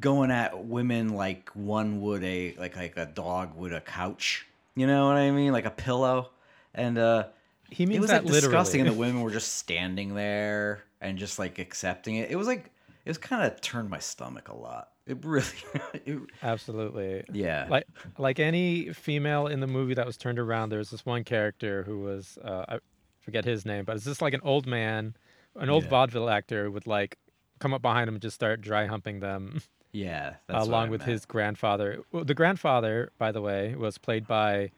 going 0.00 0.30
at 0.30 0.66
women 0.66 1.10
like 1.10 1.50
one 1.54 2.00
would 2.02 2.22
a 2.22 2.54
like 2.58 2.76
like 2.76 2.96
a 2.96 3.06
dog 3.06 3.54
would 3.56 3.72
a 3.72 3.80
couch. 3.80 4.46
You 4.74 4.86
know 4.86 5.06
what 5.06 5.16
I 5.16 5.30
mean? 5.30 5.52
Like 5.52 5.64
a 5.64 5.70
pillow. 5.70 6.30
And 6.74 6.98
uh 6.98 7.28
he 7.70 7.86
means 7.86 7.96
it 7.96 8.00
was 8.00 8.10
that 8.10 8.24
like 8.24 8.32
disgusting, 8.32 8.80
and 8.80 8.90
the 8.90 8.94
women 8.94 9.22
were 9.22 9.30
just 9.30 9.54
standing 9.54 10.14
there 10.14 10.84
and 11.00 11.18
just 11.18 11.38
like 11.38 11.58
accepting 11.58 12.16
it. 12.16 12.30
It 12.30 12.36
was 12.36 12.46
like 12.46 12.70
it 13.04 13.10
was 13.10 13.18
kind 13.18 13.44
of 13.50 13.60
turned 13.60 13.88
my 13.90 13.98
stomach 13.98 14.48
a 14.48 14.56
lot. 14.56 14.88
It 15.06 15.24
really, 15.24 15.46
it, 15.94 16.18
Absolutely. 16.42 17.22
yeah. 17.32 17.66
Like 17.70 17.86
like 18.18 18.38
any 18.40 18.92
female 18.92 19.46
in 19.46 19.60
the 19.60 19.66
movie 19.66 19.94
that 19.94 20.06
was 20.06 20.16
turned 20.16 20.38
around, 20.38 20.70
there 20.70 20.78
was 20.80 20.90
this 20.90 21.06
one 21.06 21.22
character 21.24 21.82
who 21.84 22.00
was 22.00 22.38
uh, 22.44 22.64
I 22.68 22.78
forget 23.20 23.44
his 23.44 23.64
name, 23.64 23.84
but 23.84 23.96
it's 23.96 24.04
just 24.04 24.20
like 24.22 24.34
an 24.34 24.40
old 24.42 24.66
man, 24.66 25.14
an 25.54 25.68
old 25.70 25.84
Yeah. 25.84 25.90
vaudeville 25.90 26.28
actor 26.28 26.70
would 26.70 26.86
like 26.86 27.18
come 27.60 27.72
up 27.72 27.82
behind 27.82 28.08
him 28.08 28.16
and 28.16 28.22
just 28.22 28.34
start 28.34 28.60
dry 28.60 28.86
humping 28.86 29.20
them, 29.20 29.62
yeah, 29.92 30.34
that's 30.48 30.60
what 30.60 30.68
along 30.68 30.90
with 30.90 31.00
meant. 31.02 31.10
his 31.12 31.24
grandfather. 31.24 32.00
Well, 32.12 32.24
the 32.24 32.34
grandfather, 32.34 33.10
by 33.18 33.30
the 33.32 33.40
way, 33.40 33.74
was 33.76 33.98
played 33.98 34.26
by 34.26 34.72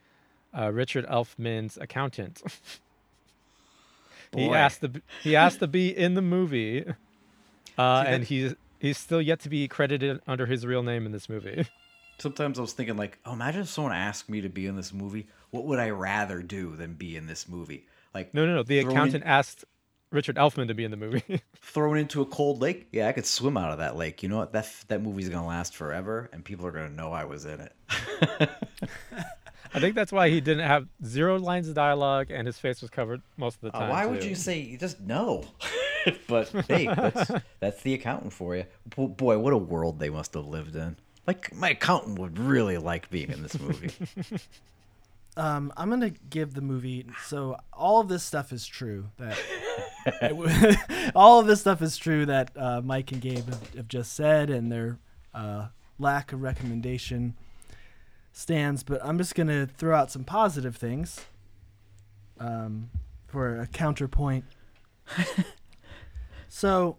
uh, 0.57 0.70
Richard 0.72 1.07
Elfman's 1.07 1.78
accountant. 1.78 2.42
he 4.34 4.48
asked 4.50 4.80
to 4.82 5.02
he 5.22 5.36
asked 5.36 5.60
to 5.60 5.66
be 5.66 5.96
in 5.96 6.14
the 6.14 6.22
movie, 6.22 6.84
uh, 7.78 8.04
and 8.06 8.24
he's 8.24 8.54
he's 8.78 8.98
still 8.98 9.22
yet 9.22 9.40
to 9.40 9.48
be 9.48 9.66
credited 9.68 10.20
under 10.26 10.46
his 10.46 10.66
real 10.66 10.82
name 10.82 11.06
in 11.06 11.12
this 11.12 11.28
movie. 11.28 11.66
Sometimes 12.18 12.58
I 12.58 12.62
was 12.62 12.72
thinking 12.72 12.96
like, 12.96 13.18
oh, 13.24 13.32
imagine 13.34 13.60
if 13.62 13.68
someone 13.68 13.92
asked 13.92 14.28
me 14.28 14.40
to 14.40 14.48
be 14.48 14.66
in 14.66 14.74
this 14.76 14.92
movie. 14.92 15.28
What 15.50 15.64
would 15.66 15.78
I 15.78 15.90
rather 15.90 16.42
do 16.42 16.74
than 16.74 16.94
be 16.94 17.16
in 17.16 17.26
this 17.26 17.48
movie? 17.48 17.86
Like, 18.12 18.34
No, 18.34 18.44
no, 18.44 18.56
no. 18.56 18.62
The 18.64 18.80
Thrown 18.80 18.90
in- 18.90 18.96
accountant 18.96 19.24
asked 19.24 19.64
Richard 20.10 20.34
Elfman 20.36 20.66
to 20.66 20.74
be 20.74 20.82
in 20.84 20.90
the 20.90 20.96
movie. 20.96 21.40
thrown 21.62 21.96
into 21.96 22.20
a 22.20 22.26
cold 22.26 22.60
lake. 22.60 22.88
Yeah, 22.92 23.06
I 23.06 23.12
could 23.12 23.24
swim 23.26 23.56
out 23.56 23.70
of 23.70 23.78
that 23.78 23.94
lake. 23.94 24.22
You 24.24 24.28
know 24.30 24.38
what? 24.38 24.52
That 24.52 24.68
that 24.88 25.00
movie's 25.02 25.28
gonna 25.28 25.46
last 25.46 25.76
forever, 25.76 26.28
and 26.32 26.44
people 26.44 26.66
are 26.66 26.72
gonna 26.72 26.88
know 26.90 27.12
I 27.12 27.24
was 27.24 27.44
in 27.44 27.60
it. 27.60 27.72
I 29.74 29.81
think 29.81 29.94
that's 29.94 30.12
why 30.12 30.28
he 30.31 30.40
didn't 30.40 30.66
have 30.66 30.87
zero 31.04 31.38
lines 31.38 31.68
of 31.68 31.74
dialogue 31.74 32.31
and 32.31 32.46
his 32.46 32.59
face 32.59 32.81
was 32.81 32.90
covered 32.90 33.22
most 33.37 33.57
of 33.57 33.61
the 33.72 33.76
Uh, 33.76 33.81
time. 33.81 33.88
why 33.90 34.07
would 34.07 34.24
you 34.24 34.35
say 34.35 34.59
you 34.61 34.78
just 34.78 35.00
no? 35.00 35.44
but 36.28 36.48
hey, 36.68 36.87
that's 36.87 37.31
that's 37.61 37.83
the 37.83 37.94
accountant 37.94 38.33
for 38.33 38.57
you. 38.57 38.64
Bo- 38.96 39.09
Boy, 39.09 39.38
what 39.38 39.52
a 39.52 39.59
world 39.59 39.98
they 39.98 40.11
must 40.11 40.35
have 40.35 40.46
lived 40.46 40.74
in. 40.76 40.96
Like 41.26 41.54
my 41.54 41.70
accountant 41.70 42.18
would 42.18 42.38
really 42.38 42.78
like 42.78 43.11
being 43.11 43.31
in 43.31 43.42
this 43.42 43.59
movie. 43.61 43.90
Um, 45.37 45.72
I'm 45.76 45.88
gonna 45.90 46.11
give 46.31 46.54
the 46.54 46.61
movie. 46.62 47.07
So 47.26 47.57
all 47.72 48.00
of 48.00 48.09
this 48.09 48.24
stuff 48.24 48.52
is 48.52 48.66
true. 48.66 49.07
That 49.18 49.38
all 51.14 51.38
of 51.40 51.46
this 51.46 51.61
stuff 51.61 51.81
is 51.83 51.96
true 51.96 52.26
that 52.26 52.50
uh, 52.57 52.81
Mike 52.83 53.12
and 53.12 53.20
Gabe 53.20 53.48
have, 53.48 53.74
have 53.74 53.88
just 53.88 54.14
said, 54.14 54.50
and 54.50 54.72
their 54.72 54.98
uh, 55.35 55.66
lack 55.98 56.33
of 56.33 56.42
recommendation 56.42 57.35
stands. 58.38 58.83
But 58.83 59.05
I'm 59.05 59.18
just 59.18 59.35
gonna 59.35 59.66
throw 59.66 59.96
out 59.96 60.11
some 60.11 60.24
positive 60.24 60.77
things 60.77 61.20
um, 62.38 62.90
for 63.27 63.61
a 63.61 63.66
counterpoint. 63.66 64.44
so, 66.48 66.98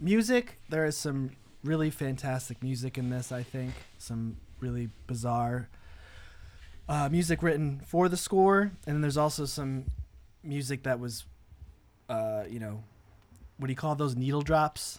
music. 0.00 0.58
There 0.70 0.86
is 0.86 0.96
some 0.96 1.32
really 1.62 1.90
fantastic 1.90 2.62
music 2.62 2.96
in 2.96 3.10
this. 3.10 3.30
I 3.30 3.42
think 3.42 3.74
some 3.98 4.38
really 4.58 4.88
bizarre 5.06 5.68
uh, 6.88 7.08
music 7.10 7.42
written 7.42 7.82
for 7.84 8.08
the 8.08 8.16
score, 8.16 8.72
and 8.86 8.94
then 8.94 9.00
there's 9.02 9.18
also 9.18 9.44
some 9.44 9.84
music 10.42 10.84
that 10.84 10.98
was, 10.98 11.24
uh, 12.08 12.44
you 12.48 12.60
know, 12.60 12.82
what 13.58 13.66
do 13.66 13.72
you 13.72 13.76
call 13.76 13.94
those 13.96 14.16
needle 14.16 14.42
drops? 14.42 14.98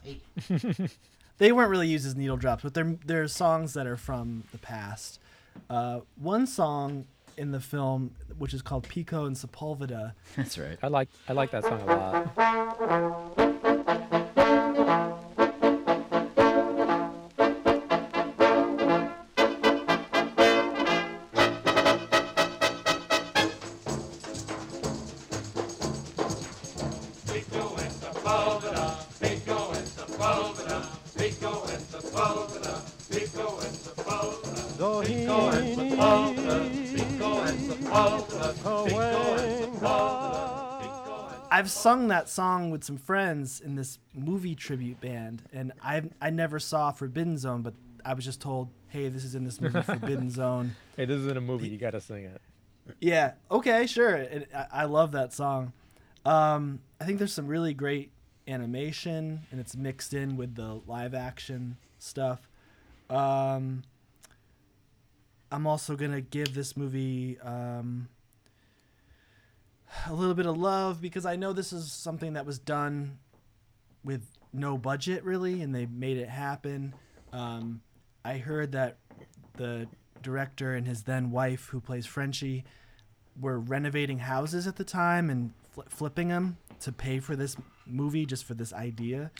they 1.37 1.51
weren't 1.51 1.69
really 1.69 1.87
used 1.87 2.05
as 2.05 2.15
needle 2.15 2.37
drops, 2.37 2.63
but 2.63 2.73
they're 2.73 2.95
they're 3.05 3.27
songs 3.27 3.73
that 3.73 3.87
are 3.87 3.97
from 3.97 4.43
the 4.51 4.57
past. 4.57 5.19
Uh, 5.69 6.01
one 6.15 6.45
song 6.47 7.05
in 7.37 7.51
the 7.51 7.59
film, 7.59 8.11
which 8.37 8.53
is 8.53 8.61
called 8.61 8.87
Pico 8.87 9.25
and 9.25 9.35
Sepulveda, 9.35 10.13
that's 10.35 10.57
right. 10.57 10.77
I 10.81 10.87
like 10.87 11.09
I 11.27 11.33
like 11.33 11.51
that 11.51 11.63
song 11.63 11.81
a 11.81 11.85
lot. 11.85 13.46
Sung 41.87 42.09
that 42.09 42.27
song 42.27 42.69
with 42.69 42.83
some 42.83 42.97
friends 42.97 43.61
in 43.61 43.75
this 43.75 43.97
movie 44.13 44.55
tribute 44.55 44.99
band, 44.99 45.41
and 45.53 45.71
I 45.81 46.03
I 46.21 46.29
never 46.31 46.59
saw 46.59 46.91
Forbidden 46.91 47.37
Zone, 47.37 47.61
but 47.61 47.75
I 48.03 48.13
was 48.13 48.25
just 48.25 48.41
told, 48.41 48.69
hey, 48.89 49.07
this 49.07 49.23
is 49.23 49.35
in 49.35 49.45
this 49.45 49.61
movie 49.61 49.81
Forbidden 49.83 50.29
Zone. 50.29 50.75
Hey, 50.97 51.05
this 51.05 51.19
isn't 51.19 51.37
a 51.37 51.41
movie. 51.41 51.69
You 51.69 51.77
gotta 51.77 52.01
sing 52.01 52.25
it. 52.25 52.41
Yeah. 52.99 53.33
Okay. 53.49 53.87
Sure. 53.87 54.15
It, 54.15 54.49
I, 54.53 54.65
I 54.71 54.83
love 54.85 55.13
that 55.13 55.31
song. 55.31 55.71
Um, 56.25 56.79
I 56.99 57.05
think 57.05 57.19
there's 57.19 57.33
some 57.33 57.47
really 57.47 57.73
great 57.73 58.11
animation, 58.49 59.45
and 59.49 59.59
it's 59.61 59.77
mixed 59.77 60.13
in 60.13 60.35
with 60.35 60.55
the 60.55 60.81
live 60.87 61.13
action 61.13 61.77
stuff. 61.99 62.49
Um, 63.09 63.83
I'm 65.53 65.65
also 65.65 65.95
gonna 65.95 66.19
give 66.19 66.53
this 66.53 66.75
movie 66.75 67.39
um, 67.39 68.09
a 70.07 70.13
little 70.13 70.33
bit 70.33 70.45
of 70.45 70.57
love 70.57 71.01
because 71.01 71.25
I 71.25 71.35
know 71.35 71.53
this 71.53 71.73
is 71.73 71.91
something 71.91 72.33
that 72.33 72.45
was 72.45 72.59
done 72.59 73.19
with 74.03 74.25
no 74.53 74.77
budget 74.77 75.23
really, 75.23 75.61
and 75.61 75.73
they 75.73 75.85
made 75.85 76.17
it 76.17 76.29
happen. 76.29 76.93
Um, 77.33 77.81
I 78.23 78.37
heard 78.37 78.71
that 78.73 78.97
the 79.55 79.87
director 80.21 80.73
and 80.73 80.87
his 80.87 81.03
then 81.03 81.31
wife, 81.31 81.67
who 81.67 81.79
plays 81.79 82.05
Frenchie, 82.05 82.65
were 83.39 83.59
renovating 83.59 84.19
houses 84.19 84.67
at 84.67 84.75
the 84.75 84.83
time 84.83 85.29
and 85.29 85.53
fl- 85.71 85.81
flipping 85.89 86.29
them 86.29 86.57
to 86.81 86.91
pay 86.91 87.19
for 87.19 87.35
this 87.35 87.55
movie 87.85 88.25
just 88.25 88.45
for 88.45 88.53
this 88.53 88.73
idea. 88.73 89.31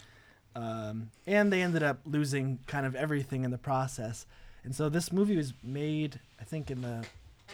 Um, 0.56 1.12
and 1.26 1.52
they 1.52 1.62
ended 1.62 1.84
up 1.84 2.00
losing 2.06 2.60
kind 2.68 2.86
of 2.86 2.96
everything 2.96 3.44
in 3.44 3.52
the 3.52 3.58
process. 3.58 4.26
And 4.64 4.76
so 4.76 4.90
this 4.90 5.12
movie 5.12 5.38
was 5.38 5.54
made, 5.64 6.20
I 6.40 6.44
think, 6.44 6.72
in 6.72 6.82
the 6.82 7.06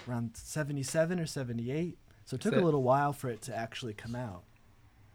around 0.08 0.36
77 0.36 1.20
or 1.20 1.26
78. 1.26 1.98
So 2.26 2.36
it 2.36 2.42
took 2.42 2.56
a 2.56 2.60
little 2.62 2.84
while 2.84 3.14
for 3.14 3.30
it 3.30 3.42
to 3.44 3.56
actually 3.56 3.94
come 3.94 4.16
out. 4.16 4.44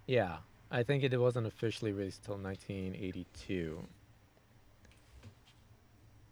Yeah, 0.07 0.39
I 0.71 0.83
think 0.83 1.03
it 1.05 1.17
wasn't 1.19 1.47
officially 1.47 1.93
released 1.93 2.25
till 2.25 2.37
1982. 2.37 3.83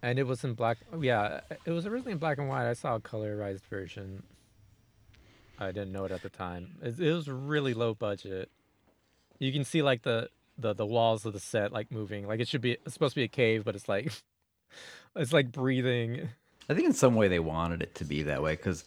And 0.03 0.19
it 0.19 0.25
was 0.27 0.45
in 0.45 0.55
black. 0.55 0.79
oh, 0.93 1.01
Yeah, 1.03 1.41
it 1.65 1.71
was 1.71 1.87
originally 1.87 2.13
in 2.13 2.19
black 2.19 2.39
and 2.39 2.49
white. 2.49 2.69
I 2.69 2.75
saw 2.75 2.97
a 2.97 3.01
colorized 3.01 3.63
version. 3.71 4.23
I 5.59 5.69
didn't 5.69 5.93
know 5.93 6.05
it 6.05 6.13
at 6.13 6.23
the 6.23 6.29
time. 6.29 6.77
It, 6.83 7.01
it 7.01 7.13
was 7.13 7.29
really 7.29 7.73
low 7.75 7.95
budget. 7.95 8.51
You 9.39 9.53
can 9.53 9.65
see 9.65 9.83
like 9.83 10.03
the, 10.03 10.29
the 10.59 10.75
the 10.75 10.87
walls 10.87 11.25
of 11.27 11.33
the 11.33 11.41
set 11.41 11.73
like 11.73 11.91
moving. 11.91 12.27
Like 12.27 12.41
it 12.41 12.49
should 12.49 12.61
be 12.61 12.73
it's 12.73 12.93
supposed 12.93 13.15
to 13.15 13.21
be 13.21 13.25
a 13.25 13.29
cave, 13.29 13.65
but 13.65 13.75
it's 13.75 13.89
like 13.89 14.13
it's 15.17 15.33
like 15.33 15.51
breathing. 15.51 16.29
I 16.69 16.75
think 16.75 16.87
in 16.87 16.93
some 16.93 17.15
way 17.15 17.29
they 17.29 17.39
wanted 17.39 17.83
it 17.83 17.95
to 17.97 18.05
be 18.05 18.23
that 18.25 18.43
way 18.43 18.55
because 18.57 18.85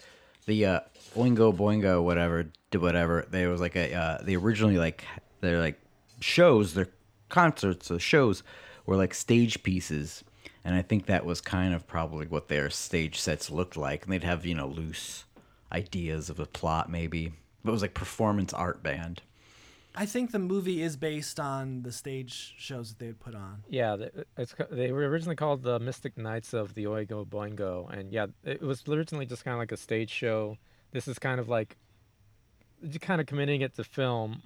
the 0.49 0.65
uh, 0.65 0.79
Oingo 1.15 1.55
Boingo 1.55 2.03
whatever 2.03 2.51
did 2.71 2.81
whatever. 2.81 3.25
There 3.29 3.49
was 3.49 3.61
like 3.61 3.75
a 3.75 3.93
uh, 3.93 4.17
they 4.21 4.35
originally 4.35 4.77
like 4.77 5.05
they're 5.39 5.59
like 5.59 5.79
shows, 6.19 6.73
their 6.73 6.89
concerts, 7.29 7.89
or 7.89 7.99
shows 7.99 8.43
were 8.85 8.97
like 8.97 9.13
stage 9.13 9.63
pieces, 9.63 10.23
and 10.65 10.75
I 10.75 10.81
think 10.81 11.05
that 11.05 11.25
was 11.25 11.39
kind 11.39 11.73
of 11.73 11.87
probably 11.87 12.27
what 12.27 12.49
their 12.49 12.69
stage 12.69 13.19
sets 13.19 13.49
looked 13.49 13.77
like. 13.77 14.03
And 14.03 14.11
they'd 14.11 14.23
have 14.23 14.45
you 14.45 14.55
know 14.55 14.67
loose 14.67 15.25
ideas 15.71 16.29
of 16.29 16.39
a 16.39 16.45
plot 16.45 16.89
maybe, 16.89 17.31
but 17.63 17.69
it 17.69 17.73
was 17.73 17.83
like 17.83 17.93
performance 17.93 18.51
art 18.51 18.83
band. 18.83 19.21
I 19.95 20.05
think 20.05 20.31
the 20.31 20.39
movie 20.39 20.81
is 20.81 20.95
based 20.97 21.39
on 21.39 21.81
the 21.81 21.91
stage 21.91 22.53
shows 22.57 22.89
that 22.89 22.99
they 22.99 23.07
had 23.07 23.19
put 23.19 23.35
on. 23.35 23.63
Yeah, 23.69 23.97
it's 24.37 24.55
they 24.71 24.91
were 24.91 25.07
originally 25.07 25.35
called 25.35 25.63
the 25.63 25.79
Mystic 25.79 26.17
Knights 26.17 26.53
of 26.53 26.73
the 26.75 26.85
Oingo 26.85 27.25
Boingo, 27.25 27.91
and 27.91 28.11
yeah, 28.11 28.27
it 28.43 28.61
was 28.61 28.87
originally 28.87 29.25
just 29.25 29.43
kind 29.43 29.53
of 29.53 29.59
like 29.59 29.71
a 29.71 29.77
stage 29.77 30.09
show. 30.09 30.57
This 30.91 31.07
is 31.07 31.19
kind 31.19 31.39
of 31.39 31.49
like 31.49 31.75
kind 33.01 33.19
of 33.19 33.27
committing 33.27 33.61
it 33.61 33.75
to 33.75 33.83
film 33.83 34.43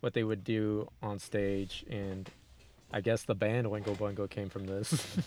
what 0.00 0.12
they 0.14 0.24
would 0.24 0.44
do 0.44 0.88
on 1.02 1.18
stage, 1.18 1.84
and 1.88 2.28
I 2.92 3.00
guess 3.00 3.22
the 3.22 3.34
band 3.34 3.66
Oingo 3.66 3.96
Boingo 3.96 4.28
came 4.28 4.48
from 4.48 4.66
this. 4.66 5.16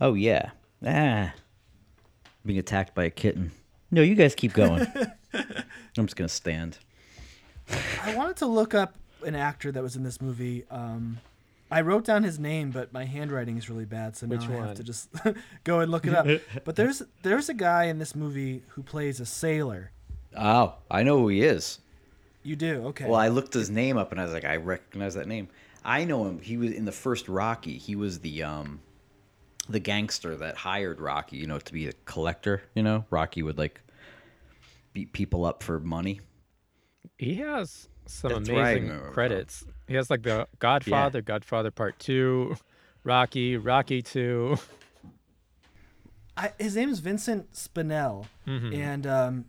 Oh 0.00 0.14
yeah, 0.14 0.50
ah, 0.84 1.32
being 2.44 2.58
attacked 2.58 2.94
by 2.94 3.04
a 3.04 3.10
kitten. 3.10 3.52
No, 3.90 4.02
you 4.02 4.14
guys 4.14 4.34
keep 4.34 4.52
going. 4.52 4.86
I'm 5.34 6.06
just 6.06 6.16
gonna 6.16 6.28
stand. 6.28 6.78
I 8.02 8.14
wanted 8.14 8.36
to 8.36 8.46
look 8.46 8.74
up 8.74 8.94
an 9.24 9.34
actor 9.34 9.72
that 9.72 9.82
was 9.82 9.96
in 9.96 10.02
this 10.02 10.20
movie. 10.20 10.64
Um, 10.70 11.18
I 11.70 11.80
wrote 11.80 12.04
down 12.04 12.22
his 12.22 12.38
name, 12.38 12.70
but 12.70 12.92
my 12.92 13.04
handwriting 13.04 13.56
is 13.56 13.68
really 13.68 13.84
bad, 13.84 14.16
so 14.16 14.26
now 14.26 14.36
Which 14.36 14.48
I 14.48 14.66
have 14.66 14.74
to 14.76 14.84
just 14.84 15.08
go 15.64 15.80
and 15.80 15.90
look 15.90 16.06
it 16.06 16.14
up. 16.14 16.26
but 16.64 16.76
there's 16.76 17.02
there's 17.22 17.48
a 17.48 17.54
guy 17.54 17.84
in 17.84 17.98
this 17.98 18.14
movie 18.14 18.62
who 18.68 18.82
plays 18.82 19.20
a 19.20 19.26
sailor. 19.26 19.90
Oh, 20.36 20.74
I 20.90 21.02
know 21.02 21.18
who 21.18 21.28
he 21.28 21.42
is. 21.42 21.78
You 22.42 22.56
do 22.56 22.86
okay. 22.88 23.06
Well, 23.06 23.18
I 23.18 23.28
looked 23.28 23.54
his 23.54 23.70
name 23.70 23.96
up 23.96 24.12
and 24.12 24.20
I 24.20 24.24
was 24.24 24.32
like, 24.32 24.44
I 24.44 24.56
recognize 24.56 25.14
that 25.14 25.26
name. 25.26 25.48
I 25.84 26.04
know 26.04 26.26
him. 26.26 26.38
He 26.40 26.56
was 26.56 26.72
in 26.72 26.84
the 26.84 26.92
first 26.92 27.28
Rocky. 27.28 27.78
He 27.78 27.96
was 27.96 28.20
the 28.20 28.42
um, 28.42 28.80
the 29.68 29.80
gangster 29.80 30.36
that 30.36 30.56
hired 30.56 31.00
Rocky. 31.00 31.38
You 31.38 31.46
know, 31.46 31.58
to 31.58 31.72
be 31.72 31.88
a 31.88 31.92
collector. 32.04 32.62
You 32.74 32.82
know, 32.82 33.04
Rocky 33.10 33.42
would 33.42 33.58
like 33.58 33.80
beat 34.92 35.12
people 35.12 35.44
up 35.44 35.62
for 35.62 35.80
money. 35.80 36.20
He 37.18 37.36
has 37.36 37.88
some 38.06 38.30
That's 38.32 38.48
amazing 38.48 38.82
remember 38.84 39.04
from. 39.06 39.14
credits. 39.14 39.64
He 39.88 39.94
has 39.94 40.10
like 40.10 40.22
the 40.22 40.46
Godfather, 40.58 41.22
Godfather 41.22 41.70
Part 41.70 41.98
Two, 41.98 42.56
Rocky, 43.04 43.56
Rocky 43.56 44.02
Two. 44.02 44.56
I, 46.36 46.52
his 46.58 46.74
name 46.74 46.88
is 46.90 46.98
Vincent 46.98 47.52
Spinell, 47.52 48.26
Mm-hmm. 48.46 48.74
and 48.74 49.06
um, 49.06 49.44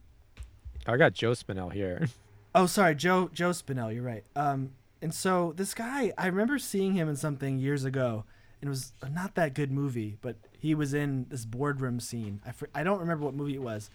I 0.86 0.97
got 0.97 1.13
Joe 1.13 1.32
Spinell 1.32 1.73
here. 1.73 2.08
oh, 2.56 2.67
sorry, 2.67 2.93
Joe 2.95 3.30
Joe 3.34 3.49
Spinell. 3.49 3.93
You're 3.93 4.04
right. 4.04 4.23
Um, 4.36 4.71
and 5.01 5.13
so 5.13 5.54
this 5.56 5.73
guy, 5.73 6.13
I 6.17 6.28
remember 6.28 6.60
seeing 6.60 6.93
him 6.93 7.10
in 7.10 7.15
something 7.15 7.58
years 7.58 7.84
ago, 7.86 8.23
and 8.62 8.67
it 8.67 8.69
was 8.69 8.93
not 9.12 9.34
that 9.36 9.54
good 9.56 9.71
movie, 9.71 10.17
but 10.21 10.36
he 10.60 10.75
was 10.75 10.93
in 10.93 11.25
this 11.30 11.45
boardroom 11.45 11.99
scene. 11.99 12.39
I 12.45 12.51
fr- 12.51 12.65
I 12.75 12.84
don't 12.84 12.99
remember 12.99 13.25
what 13.25 13.34
movie 13.34 13.56
it 13.56 13.63
was, 13.63 13.89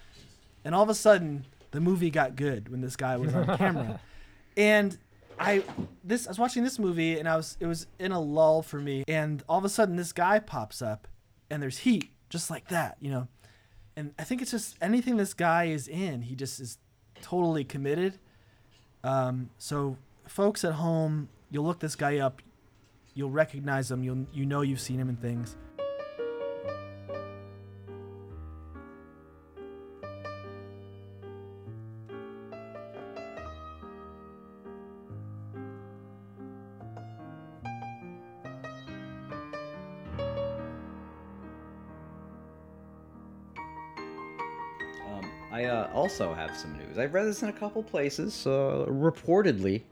and 0.64 0.74
all 0.74 0.82
of 0.82 0.88
a 0.88 0.94
sudden 0.94 1.44
the 1.70 1.80
movie 1.80 2.10
got 2.10 2.36
good 2.36 2.68
when 2.68 2.80
this 2.80 2.96
guy 2.96 3.16
was 3.16 3.34
on 3.34 3.56
camera, 3.58 4.00
and 4.56 4.96
I 5.38 5.64
this 6.04 6.26
I 6.26 6.30
was 6.30 6.38
watching 6.38 6.64
this 6.64 6.78
movie 6.78 7.18
and 7.18 7.28
I 7.28 7.36
was 7.36 7.56
it 7.60 7.66
was 7.66 7.86
in 7.98 8.12
a 8.12 8.20
lull 8.20 8.62
for 8.62 8.78
me, 8.78 9.04
and 9.08 9.42
all 9.48 9.58
of 9.58 9.64
a 9.64 9.68
sudden 9.68 9.96
this 9.96 10.12
guy 10.12 10.38
pops 10.38 10.82
up, 10.82 11.08
and 11.50 11.62
there's 11.62 11.78
heat 11.78 12.10
just 12.28 12.50
like 12.50 12.68
that, 12.68 12.96
you 13.00 13.10
know, 13.10 13.26
and 13.96 14.14
I 14.18 14.24
think 14.24 14.40
it's 14.40 14.50
just 14.50 14.76
anything 14.80 15.16
this 15.16 15.34
guy 15.34 15.64
is 15.64 15.88
in, 15.88 16.22
he 16.22 16.34
just 16.34 16.60
is 16.60 16.78
totally 17.22 17.64
committed. 17.64 18.18
Um, 19.02 19.50
so 19.58 19.96
folks 20.26 20.64
at 20.64 20.74
home, 20.74 21.28
you'll 21.50 21.64
look 21.64 21.80
this 21.80 21.96
guy 21.96 22.18
up, 22.18 22.40
you'll 23.14 23.30
recognize 23.30 23.90
him, 23.90 24.02
you'll 24.04 24.26
you 24.32 24.46
know 24.46 24.62
you've 24.62 24.80
seen 24.80 25.00
him 25.00 25.08
in 25.08 25.16
things. 25.16 25.56
Also 46.00 46.32
have 46.32 46.56
some 46.56 46.78
news. 46.78 46.96
I've 46.96 47.12
read 47.12 47.26
this 47.26 47.42
in 47.42 47.50
a 47.50 47.52
couple 47.52 47.82
places. 47.82 48.46
Uh, 48.46 48.86
reportedly, 48.88 49.82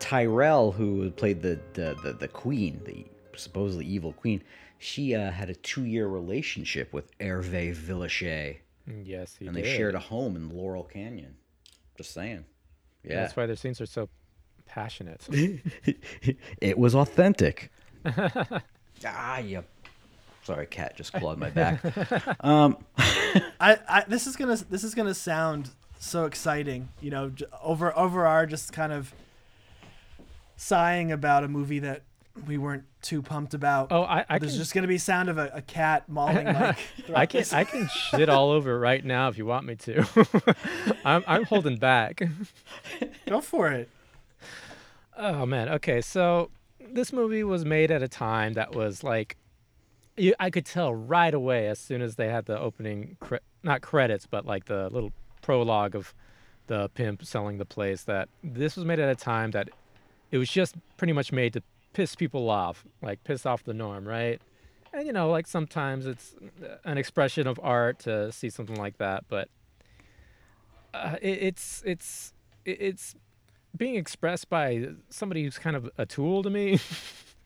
Tyrrell, 0.00 0.72
who 0.72 1.08
played 1.12 1.40
the, 1.40 1.60
the 1.74 1.96
the 2.02 2.12
the 2.14 2.26
queen, 2.26 2.80
the 2.84 3.06
supposedly 3.38 3.86
evil 3.86 4.12
queen, 4.14 4.42
she 4.80 5.14
uh, 5.14 5.30
had 5.30 5.48
a 5.48 5.54
two-year 5.54 6.08
relationship 6.08 6.92
with 6.92 7.16
Hervé 7.18 7.72
Villechaize, 7.72 8.56
yes, 9.04 9.36
he 9.38 9.46
and 9.46 9.54
did. 9.54 9.64
they 9.64 9.76
shared 9.76 9.94
a 9.94 10.00
home 10.00 10.34
in 10.34 10.50
Laurel 10.50 10.82
Canyon. 10.82 11.36
Just 11.96 12.12
saying. 12.14 12.44
Yeah, 13.04 13.20
That's 13.20 13.36
why 13.36 13.46
their 13.46 13.54
scenes 13.54 13.80
are 13.80 13.86
so 13.86 14.08
passionate. 14.66 15.24
it 16.60 16.78
was 16.78 16.96
authentic. 16.96 17.70
ah, 19.06 19.38
you. 19.38 19.62
Sorry, 20.42 20.66
cat 20.66 20.96
just 20.96 21.12
clawed 21.14 21.38
my 21.38 21.50
back. 21.50 21.80
um, 22.44 22.76
I, 22.98 23.78
I 23.88 24.04
this 24.08 24.26
is 24.26 24.36
gonna 24.36 24.56
this 24.70 24.84
is 24.84 24.94
gonna 24.94 25.14
sound 25.14 25.70
so 25.98 26.24
exciting, 26.24 26.88
you 27.00 27.10
know, 27.10 27.30
j- 27.30 27.46
over 27.62 27.96
over 27.96 28.26
our 28.26 28.46
just 28.46 28.72
kind 28.72 28.92
of 28.92 29.14
sighing 30.56 31.12
about 31.12 31.44
a 31.44 31.48
movie 31.48 31.78
that 31.80 32.02
we 32.46 32.56
weren't 32.56 32.84
too 33.02 33.20
pumped 33.20 33.52
about. 33.52 33.88
Oh, 33.92 34.02
I, 34.04 34.24
I 34.28 34.38
There's 34.38 34.52
can 34.52 34.58
just 34.58 34.74
gonna 34.74 34.86
be 34.86 34.98
sound 34.98 35.28
of 35.28 35.38
a, 35.38 35.50
a 35.54 35.62
cat 35.62 36.08
mauling 36.08 36.46
Mike. 36.46 36.78
I 37.14 37.26
can 37.26 37.40
this. 37.40 37.52
I 37.52 37.64
can 37.64 37.88
shit 37.88 38.28
all 38.28 38.50
over 38.50 38.78
right 38.78 39.04
now 39.04 39.28
if 39.28 39.38
you 39.38 39.46
want 39.46 39.66
me 39.66 39.76
to. 39.76 40.56
I'm 41.04 41.22
I'm 41.26 41.44
holding 41.44 41.76
back. 41.76 42.22
Go 43.26 43.40
for 43.40 43.70
it. 43.70 43.88
Oh 45.16 45.46
man. 45.46 45.68
Okay, 45.68 46.00
so 46.00 46.50
this 46.80 47.12
movie 47.12 47.44
was 47.44 47.64
made 47.64 47.90
at 47.90 48.02
a 48.02 48.08
time 48.08 48.54
that 48.54 48.74
was 48.74 49.04
like, 49.04 49.36
you, 50.16 50.34
I 50.38 50.50
could 50.50 50.66
tell 50.66 50.94
right 50.94 51.32
away 51.32 51.68
as 51.68 51.78
soon 51.78 52.02
as 52.02 52.16
they 52.16 52.28
had 52.28 52.46
the 52.46 52.58
opening, 52.58 53.16
cre- 53.20 53.36
not 53.62 53.80
credits, 53.80 54.26
but 54.26 54.44
like 54.44 54.66
the 54.66 54.88
little 54.90 55.12
prologue 55.40 55.94
of 55.94 56.14
the 56.66 56.88
pimp 56.90 57.24
selling 57.24 57.58
the 57.58 57.64
place 57.64 58.04
that 58.04 58.28
this 58.42 58.76
was 58.76 58.84
made 58.84 59.00
at 59.00 59.08
a 59.08 59.14
time 59.14 59.50
that 59.52 59.68
it 60.30 60.38
was 60.38 60.50
just 60.50 60.76
pretty 60.96 61.12
much 61.12 61.32
made 61.32 61.52
to 61.54 61.62
piss 61.92 62.14
people 62.14 62.48
off, 62.48 62.84
like 63.02 63.22
piss 63.24 63.44
off 63.44 63.64
the 63.64 63.74
norm, 63.74 64.06
right? 64.06 64.40
And 64.92 65.06
you 65.06 65.12
know, 65.12 65.30
like 65.30 65.46
sometimes 65.46 66.06
it's 66.06 66.34
an 66.84 66.98
expression 66.98 67.46
of 67.46 67.58
art 67.62 67.98
to 68.00 68.30
see 68.32 68.50
something 68.50 68.76
like 68.76 68.98
that, 68.98 69.24
but 69.28 69.48
uh, 70.94 71.16
it, 71.22 71.42
it's 71.42 71.82
it's 71.84 72.32
it's 72.64 73.14
being 73.76 73.96
expressed 73.96 74.50
by 74.50 74.88
somebody 75.08 75.44
who's 75.44 75.58
kind 75.58 75.76
of 75.76 75.90
a 75.96 76.06
tool 76.06 76.42
to 76.42 76.50
me. 76.50 76.78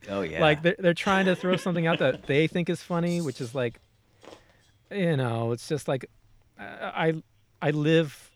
oh 0.09 0.23
yeah. 0.23 0.41
like 0.41 0.63
they're 0.63 0.77
they're 0.79 0.95
trying 0.95 1.27
to 1.27 1.37
throw 1.37 1.57
something 1.57 1.87
out 1.87 1.99
that 1.99 2.27
they 2.27 2.47
think 2.47 2.69
is 2.69 2.83
funny, 2.83 3.21
which 3.21 3.41
is 3.41 3.55
like, 3.55 3.81
you 4.91 5.17
know, 5.17 5.53
it's 5.53 5.69
just 5.69 5.89
like, 5.89 6.07
I 6.59 7.23
I, 7.61 7.71
live 7.71 8.31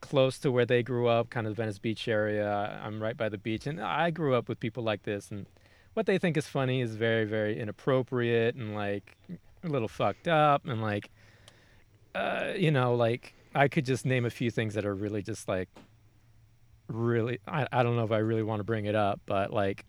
close 0.00 0.38
to 0.38 0.50
where 0.50 0.66
they 0.66 0.82
grew 0.82 1.08
up, 1.08 1.30
kind 1.30 1.46
of 1.46 1.56
Venice 1.56 1.78
Beach 1.78 2.08
area. 2.08 2.80
I'm 2.82 3.02
right 3.02 3.16
by 3.16 3.28
the 3.28 3.38
beach, 3.38 3.66
and 3.66 3.80
I 3.80 4.10
grew 4.10 4.34
up 4.34 4.48
with 4.48 4.60
people 4.60 4.82
like 4.82 5.02
this, 5.02 5.30
and 5.30 5.46
what 5.94 6.06
they 6.06 6.18
think 6.18 6.36
is 6.36 6.46
funny 6.46 6.80
is 6.80 6.94
very 6.96 7.24
very 7.24 7.58
inappropriate 7.58 8.54
and 8.54 8.74
like 8.74 9.16
a 9.64 9.68
little 9.68 9.88
fucked 9.88 10.28
up, 10.28 10.66
and 10.66 10.80
like, 10.80 11.10
uh, 12.14 12.52
you 12.56 12.70
know, 12.70 12.94
like 12.94 13.34
I 13.54 13.68
could 13.68 13.84
just 13.84 14.06
name 14.06 14.24
a 14.24 14.30
few 14.30 14.50
things 14.50 14.74
that 14.74 14.84
are 14.84 14.94
really 14.94 15.22
just 15.22 15.48
like. 15.48 15.68
Really, 16.92 17.38
I, 17.46 17.68
I 17.70 17.84
don't 17.84 17.94
know 17.94 18.02
if 18.02 18.10
I 18.10 18.18
really 18.18 18.42
want 18.42 18.58
to 18.58 18.64
bring 18.64 18.86
it 18.86 18.96
up, 18.96 19.20
but 19.24 19.52
like, 19.52 19.84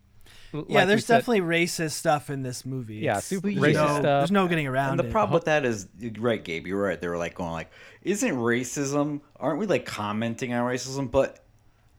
l- 0.54 0.64
Yeah, 0.68 0.78
like 0.80 0.84
we 0.84 0.88
there's 0.90 1.06
said- 1.06 1.18
definitely 1.18 1.40
racist 1.40 1.92
stuff 1.92 2.30
in 2.30 2.42
this 2.42 2.64
movie. 2.66 2.96
Yeah, 2.96 3.12
It's- 3.12 3.24
super 3.26 3.48
there's 3.50 3.58
racist 3.58 3.74
no, 3.74 3.86
stuff. 3.88 4.02
There's 4.02 4.30
no 4.30 4.48
getting 4.48 4.66
around 4.66 4.90
And 4.90 5.00
the 5.00 5.04
it. 5.06 5.12
problem 5.12 5.34
with 5.34 5.44
that 5.46 5.64
is, 5.64 5.88
right, 6.18 6.42
Gabe, 6.42 6.66
you're 6.66 6.80
right. 6.82 7.00
They 7.00 7.08
were 7.08 7.18
like 7.18 7.34
going 7.34 7.52
like, 7.52 7.70
"Isn't 8.02 8.34
racism? 8.36 9.20
Aren't 9.40 9.58
we 9.58 9.66
like 9.66 9.86
commenting 9.86 10.52
on 10.52 10.68
racism?" 10.70 11.10
But 11.10 11.44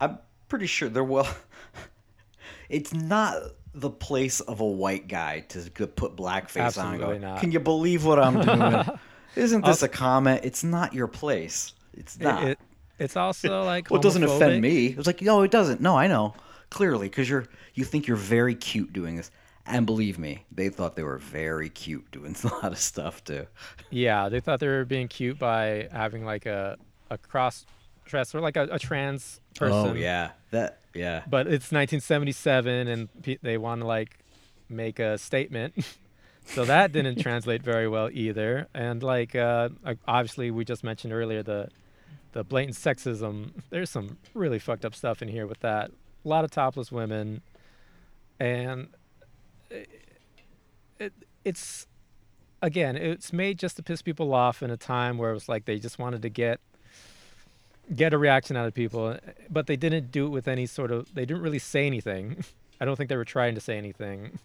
I'm 0.01 0.19
pretty 0.49 0.67
sure 0.67 0.89
they're 0.89 1.03
well. 1.03 1.27
it's 2.69 2.93
not 2.93 3.37
the 3.73 3.89
place 3.89 4.39
of 4.39 4.59
a 4.59 4.65
white 4.65 5.07
guy 5.07 5.41
to 5.49 5.59
put 5.87 6.15
blackface 6.15 6.77
on. 6.77 6.93
and 6.93 7.01
Absolutely 7.01 7.19
go, 7.19 7.27
not. 7.27 7.39
Can 7.39 7.51
you 7.51 7.59
believe 7.59 8.05
what 8.05 8.19
I'm 8.19 8.39
doing? 8.41 8.85
Isn't 9.35 9.65
this 9.65 9.81
a 9.81 9.87
comment? 9.87 10.41
It's 10.43 10.63
not 10.63 10.93
your 10.93 11.07
place. 11.07 11.73
It's 11.93 12.19
not. 12.19 12.43
it- 12.43 12.59
it's 12.99 13.17
also 13.17 13.63
like 13.63 13.89
well, 13.89 13.99
it 13.99 14.03
doesn't 14.03 14.23
offend 14.23 14.61
me. 14.61 14.85
It 14.87 14.97
was 14.97 15.07
like, 15.07 15.21
no, 15.23 15.41
it 15.41 15.49
doesn't. 15.49 15.81
No, 15.81 15.97
I 15.97 16.05
know 16.07 16.35
clearly 16.73 17.07
because 17.07 17.29
you're 17.29 17.45
you 17.75 17.85
think 17.85 18.07
you're 18.07 18.17
very 18.17 18.55
cute 18.55 18.91
doing 18.91 19.15
this, 19.15 19.31
and 19.65 19.85
believe 19.85 20.17
me, 20.17 20.43
they 20.51 20.69
thought 20.69 20.95
they 20.95 21.03
were 21.03 21.19
very 21.19 21.69
cute 21.69 22.09
doing 22.11 22.35
a 22.43 22.47
lot 22.47 22.71
of 22.71 22.79
stuff 22.79 23.23
too. 23.23 23.45
Yeah, 23.91 24.27
they 24.27 24.39
thought 24.39 24.59
they 24.59 24.67
were 24.67 24.83
being 24.83 25.07
cute 25.07 25.39
by 25.39 25.87
having 25.91 26.25
like 26.25 26.45
a 26.45 26.77
a 27.09 27.17
cross 27.17 27.65
dress 28.05 28.33
or 28.33 28.41
like 28.41 28.57
a, 28.57 28.67
a 28.71 28.79
trans 28.79 29.39
person. 29.55 29.91
Oh 29.91 29.93
yeah, 29.93 30.31
that 30.51 30.79
yeah. 30.93 31.23
But 31.29 31.47
it's 31.47 31.71
1977, 31.71 32.87
and 32.87 33.23
pe- 33.23 33.37
they 33.41 33.57
want 33.57 33.81
to 33.81 33.87
like 33.87 34.19
make 34.67 34.99
a 34.99 35.17
statement. 35.17 35.73
so 36.45 36.65
that 36.65 36.91
didn't 36.91 37.19
translate 37.21 37.61
very 37.61 37.87
well 37.87 38.09
either. 38.11 38.67
And 38.73 39.03
like 39.03 39.35
uh, 39.35 39.69
obviously, 40.07 40.51
we 40.51 40.65
just 40.65 40.83
mentioned 40.83 41.13
earlier 41.13 41.43
the 41.43 41.69
the 42.33 42.43
blatant 42.43 42.75
sexism. 42.75 43.51
There's 43.69 43.91
some 43.91 44.17
really 44.33 44.59
fucked 44.59 44.85
up 44.85 44.95
stuff 44.95 45.21
in 45.21 45.27
here 45.27 45.45
with 45.45 45.59
that. 45.59 45.91
A 46.23 46.27
lot 46.27 46.43
of 46.45 46.51
topless 46.51 46.91
women, 46.91 47.41
and 48.39 48.87
it, 49.69 49.89
it 50.99 51.13
it's 51.43 51.87
again 52.61 52.95
it's 52.95 53.33
made 53.33 53.59
just 53.59 53.75
to 53.75 53.83
piss 53.83 54.01
people 54.01 54.33
off 54.33 54.63
in 54.63 54.69
a 54.69 54.77
time 54.77 55.17
where 55.17 55.31
it 55.31 55.33
was 55.33 55.49
like 55.49 55.65
they 55.65 55.77
just 55.77 55.99
wanted 55.99 56.21
to 56.21 56.29
get 56.29 56.59
get 57.93 58.13
a 58.13 58.17
reaction 58.17 58.55
out 58.55 58.65
of 58.65 58.73
people 58.73 59.17
but 59.49 59.67
they 59.67 59.75
didn't 59.75 60.09
do 60.11 60.25
it 60.25 60.29
with 60.29 60.47
any 60.47 60.65
sort 60.65 60.91
of 60.91 61.13
they 61.13 61.25
didn't 61.25 61.43
really 61.43 61.59
say 61.59 61.85
anything. 61.85 62.43
I 62.81 62.85
don't 62.85 62.95
think 62.95 63.09
they 63.09 63.17
were 63.17 63.25
trying 63.25 63.55
to 63.55 63.61
say 63.61 63.77
anything. 63.77 64.39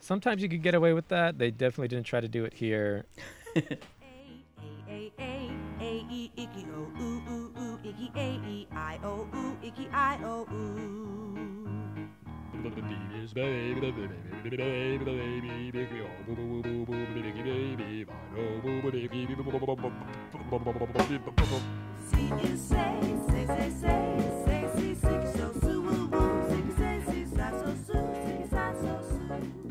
Sometimes 0.00 0.42
you 0.42 0.48
could 0.48 0.62
get 0.62 0.74
away 0.74 0.94
with 0.94 1.08
that. 1.08 1.38
They 1.38 1.50
definitely 1.50 1.88
didn't 1.88 2.06
try 2.06 2.20
to 2.20 2.28
do 2.28 2.44
it 2.44 2.54
here 2.54 3.04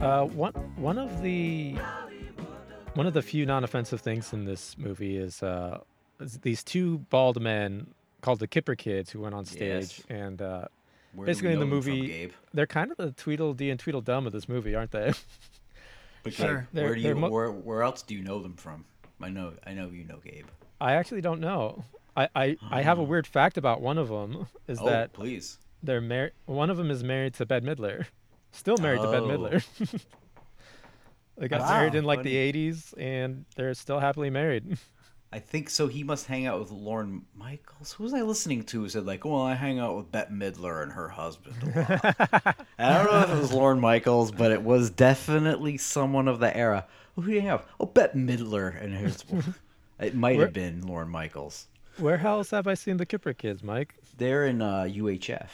Uh, 0.02 0.26
one 0.26 0.54
one 0.78 0.98
of 0.98 1.22
the 1.22 1.76
one 2.96 3.06
of 3.08 3.14
the 3.14 3.22
few 3.22 3.46
non-offensive 3.46 4.02
things 4.02 4.34
in 4.34 4.46
this 4.46 4.76
movie 4.78 5.16
is 5.18 5.44
uh, 5.44 5.80
is 6.20 6.40
these 6.40 6.64
two 6.64 6.98
bald 7.10 7.40
men 7.40 7.88
called 8.22 8.40
the 8.40 8.48
Kipper 8.48 8.76
Kids 8.76 9.12
who 9.12 9.22
went 9.22 9.36
on 9.36 9.46
stage 9.46 9.60
Yes. 10.00 10.02
and 10.10 10.42
uh, 10.42 10.66
Where 11.14 11.26
basically 11.26 11.54
in 11.54 11.60
the 11.60 11.66
know 11.66 11.76
them 11.76 11.82
from, 11.82 11.92
movie 11.94 12.08
Gabe? 12.08 12.32
they're 12.54 12.68
kind 12.68 12.92
of 12.92 12.98
the 12.98 13.12
Tweedledee 13.12 13.70
and 13.70 13.80
Tweedledum 13.80 14.26
of 14.26 14.34
this 14.34 14.48
movie, 14.48 14.76
aren't 14.76 14.92
they? 14.92 15.14
But 16.24 16.34
Sure. 16.34 16.68
Gabe, 16.74 16.84
where 16.84 16.96
do 16.96 17.02
you 17.02 17.16
mo- 17.16 17.30
where 17.30 17.52
where 17.52 17.82
else 17.84 18.02
do 18.04 18.14
you 18.16 18.22
know 18.22 18.40
them 18.40 18.54
from? 18.54 18.86
I 19.20 19.30
know 19.30 19.54
I 19.66 19.74
know 19.74 19.90
you 19.90 20.04
know 20.04 20.20
Gabe. 20.24 20.46
I 20.80 20.94
actually 20.94 21.22
don't 21.22 21.40
know. 21.40 21.84
I, 22.16 22.28
I, 22.36 22.58
I 22.70 22.82
have 22.82 23.00
a 23.00 23.02
ah. 23.02 23.06
weird 23.06 23.26
fact 23.26 23.58
about 23.58 23.82
one 23.82 23.98
of 23.98 24.10
them 24.10 24.48
is 24.68 24.80
oh, 24.82 24.86
that 24.86 25.14
please. 25.14 25.58
they're 25.82 26.02
married. 26.02 26.34
One 26.46 26.70
of 26.70 26.78
them 26.78 26.92
is 26.92 27.04
married 27.04 27.36
to 27.36 27.46
Bette 27.46 27.66
Midler, 27.66 28.06
still 28.52 28.78
married 28.78 29.02
to 29.02 29.12
Bette 29.12 29.24
Oh. 29.24 29.30
Midler. 29.30 30.04
they 31.38 31.48
got 31.48 31.62
married 31.62 31.96
in 31.96 32.04
like 32.04 32.20
funny. 32.20 32.32
the 32.32 32.70
'80s, 32.70 32.94
and 32.98 33.46
they're 33.56 33.74
still 33.74 34.00
happily 34.00 34.30
married. 34.30 34.78
I 35.34 35.40
think 35.40 35.70
so. 35.70 35.88
He 35.88 36.04
must 36.04 36.26
hang 36.28 36.46
out 36.46 36.60
with 36.60 36.72
Lorne 36.72 37.22
Michaels. 37.38 37.94
Who 37.94 38.04
was 38.04 38.14
I 38.14 38.22
listening 38.22 38.64
to? 38.66 38.82
Who 38.82 38.90
said 38.90 39.06
like, 39.06 39.24
"Well, 39.24 39.42
I 39.42 39.54
hang 39.54 39.80
out 39.80 39.96
with 39.96 40.12
Bette 40.12 40.32
Midler 40.34 40.84
and 40.84 40.92
her 40.92 41.08
husband." 41.08 41.56
A 41.64 42.36
lot. 42.46 42.66
I 42.78 42.94
don't 43.04 43.12
know 43.12 43.20
if 43.22 43.30
it 43.30 43.38
was 43.42 43.54
Lorne 43.54 43.80
Michaels, 43.80 44.32
but 44.32 44.52
it 44.52 44.62
was 44.62 44.90
definitely 44.90 45.78
someone 45.78 46.28
of 46.28 46.40
the 46.40 46.56
era. 46.56 46.86
Who 47.16 47.26
do 47.26 47.32
you 47.32 47.42
have? 47.42 47.66
Oh, 47.80 47.86
Bette 47.86 48.18
Midler 48.18 48.82
and 48.84 48.94
his. 48.94 49.24
it 50.00 50.16
might 50.16 50.36
Where- 50.36 50.48
have 50.48 50.54
been 50.54 50.82
Lorne 50.86 51.10
Michaels. 51.10 51.68
Where 51.98 52.20
else 52.20 52.52
have 52.52 52.68
I 52.68 52.74
seen 52.74 52.98
the 52.98 53.06
Kipper 53.06 53.34
Kids, 53.34 53.64
Mike? 53.64 53.96
They're 54.18 54.46
in 54.48 54.62
uh, 54.62 54.84
UHF. 54.84 55.50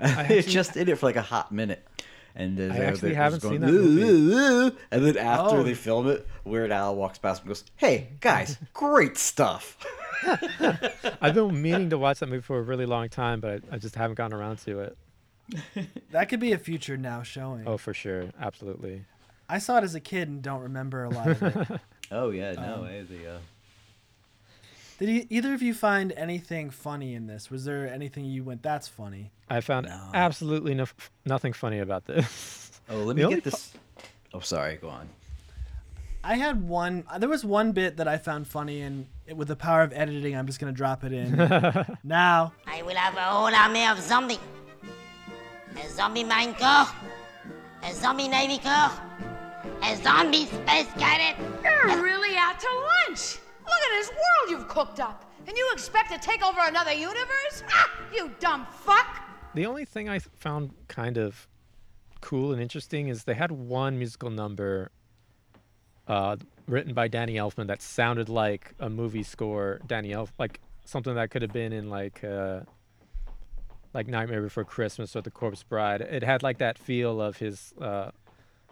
it's 0.00 0.48
just 0.52 0.76
in 0.76 0.88
it 0.88 0.98
for 0.98 1.06
like 1.06 1.16
a 1.16 1.22
hot 1.22 1.50
minute. 1.52 1.86
And 2.34 2.58
uh, 2.58 2.72
they're- 2.74 2.84
actually 2.84 3.14
haven't 3.14 3.40
just 3.40 3.50
seen 3.50 3.60
that 3.62 3.72
movie. 3.72 4.76
And 4.90 5.04
then 5.06 5.16
after 5.18 5.56
Oh. 5.56 5.62
they 5.62 5.74
film 5.74 6.08
it, 6.08 6.26
Weird 6.44 6.70
Al 6.70 6.94
walks 6.96 7.18
past 7.18 7.42
and 7.42 7.48
goes, 7.48 7.64
"Hey 7.76 8.08
guys, 8.20 8.56
great 8.72 9.16
stuff." 9.18 9.76
I've 11.20 11.34
been 11.34 11.60
meaning 11.62 11.90
to 11.90 11.98
watch 11.98 12.20
that 12.20 12.28
movie 12.28 12.42
for 12.42 12.58
a 12.58 12.62
really 12.62 12.86
long 12.86 13.08
time, 13.08 13.40
but 13.40 13.62
I, 13.70 13.76
I 13.76 13.78
just 13.78 13.94
haven't 13.94 14.14
gotten 14.16 14.36
around 14.38 14.58
to 14.60 14.80
it. 14.80 14.96
That 16.10 16.28
could 16.28 16.40
be 16.40 16.52
a 16.52 16.58
future 16.58 16.96
now 16.96 17.22
showing. 17.22 17.66
Oh, 17.66 17.76
for 17.78 17.92
sure, 17.94 18.24
absolutely. 18.40 19.04
I 19.48 19.58
saw 19.58 19.78
it 19.78 19.84
as 19.84 19.94
a 19.94 20.00
kid 20.00 20.28
and 20.28 20.42
don't 20.42 20.60
remember 20.62 21.04
a 21.04 21.10
lot 21.10 21.28
of 21.28 21.42
it. 21.42 21.80
Oh 22.10 22.30
yeah, 22.30 22.52
no, 22.52 22.84
eh, 22.84 23.02
the, 23.08 23.34
uh, 23.34 23.38
Did 24.98 25.26
either 25.30 25.54
of 25.54 25.62
you 25.62 25.74
find 25.74 26.12
anything 26.12 26.70
funny 26.70 27.14
in 27.14 27.26
this? 27.26 27.50
Was 27.50 27.64
there 27.64 27.86
anything 27.88 28.24
you 28.24 28.42
went, 28.42 28.62
that's 28.62 28.88
funny? 28.88 29.30
I 29.48 29.60
found 29.60 29.86
No. 29.86 30.10
absolutely 30.12 30.74
no, 30.74 30.86
nothing 31.24 31.52
funny 31.52 31.78
about 31.78 32.04
this. 32.04 32.80
Oh, 32.90 32.98
let 33.04 33.16
me 33.16 33.22
only 33.24 33.36
get 33.36 33.44
this. 33.44 33.72
Oh, 34.34 34.40
sorry. 34.40 34.76
Go 34.76 34.88
on. 34.88 35.08
I 36.24 36.34
had 36.36 36.68
one. 36.68 37.04
Uh, 37.08 37.18
there 37.18 37.28
was 37.28 37.44
one 37.44 37.72
bit 37.72 37.96
that 37.98 38.08
I 38.08 38.18
found 38.18 38.46
funny, 38.48 38.80
and 38.82 39.06
it- 39.26 39.36
with 39.36 39.48
the 39.48 39.56
power 39.56 39.82
of 39.82 39.92
editing, 39.92 40.36
I'm 40.36 40.46
just 40.46 40.58
gonna 40.58 40.72
drop 40.72 41.04
it 41.04 41.12
in 41.12 41.36
now. 42.04 42.52
I 42.66 42.82
will 42.82 42.96
have 42.96 43.14
a 43.16 43.20
whole 43.20 43.54
army 43.54 43.86
of 43.86 44.00
zombies. 44.00 44.38
A 45.76 45.88
zombie 45.90 46.24
Marine 46.24 46.54
Corps, 46.54 46.88
a 47.84 47.92
zombie 47.94 48.26
Navy 48.26 48.58
Corps, 48.58 48.90
a 49.84 49.96
zombie 50.02 50.46
Space 50.46 50.88
Cadet. 50.98 51.36
You're 51.62 52.02
really 52.02 52.36
out 52.36 52.58
to 52.58 52.68
lunch. 53.08 53.38
Look 53.68 53.80
at 53.80 53.98
this 54.00 54.10
world 54.10 54.50
you've 54.50 54.68
cooked 54.68 55.00
up. 55.00 55.24
And 55.46 55.56
you 55.56 55.70
expect 55.72 56.10
to 56.12 56.18
take 56.18 56.42
over 56.44 56.60
another 56.62 56.92
universe? 56.92 57.62
Ah, 57.68 57.90
you 58.14 58.30
dumb 58.40 58.66
fuck. 58.70 59.22
The 59.54 59.66
only 59.66 59.84
thing 59.84 60.08
I 60.08 60.18
found 60.18 60.72
kind 60.88 61.16
of 61.16 61.48
cool 62.20 62.52
and 62.52 62.60
interesting 62.60 63.08
is 63.08 63.24
they 63.24 63.34
had 63.34 63.52
one 63.52 63.98
musical 63.98 64.30
number 64.30 64.90
uh, 66.06 66.36
written 66.66 66.94
by 66.94 67.08
Danny 67.08 67.34
Elfman 67.34 67.66
that 67.68 67.82
sounded 67.82 68.28
like 68.28 68.74
a 68.78 68.90
movie 68.90 69.22
score. 69.22 69.80
Danny 69.86 70.12
Elf, 70.12 70.32
like 70.38 70.60
something 70.84 71.14
that 71.14 71.30
could 71.30 71.42
have 71.42 71.52
been 71.52 71.72
in 71.72 71.88
like 71.90 72.24
uh, 72.24 72.60
like 73.94 74.06
Nightmare 74.06 74.42
Before 74.42 74.64
Christmas 74.64 75.14
or 75.16 75.22
The 75.22 75.30
Corpse 75.30 75.62
Bride. 75.62 76.00
It 76.00 76.22
had 76.22 76.42
like 76.42 76.58
that 76.58 76.78
feel 76.78 77.20
of 77.20 77.38
his 77.38 77.72
uh, 77.80 78.10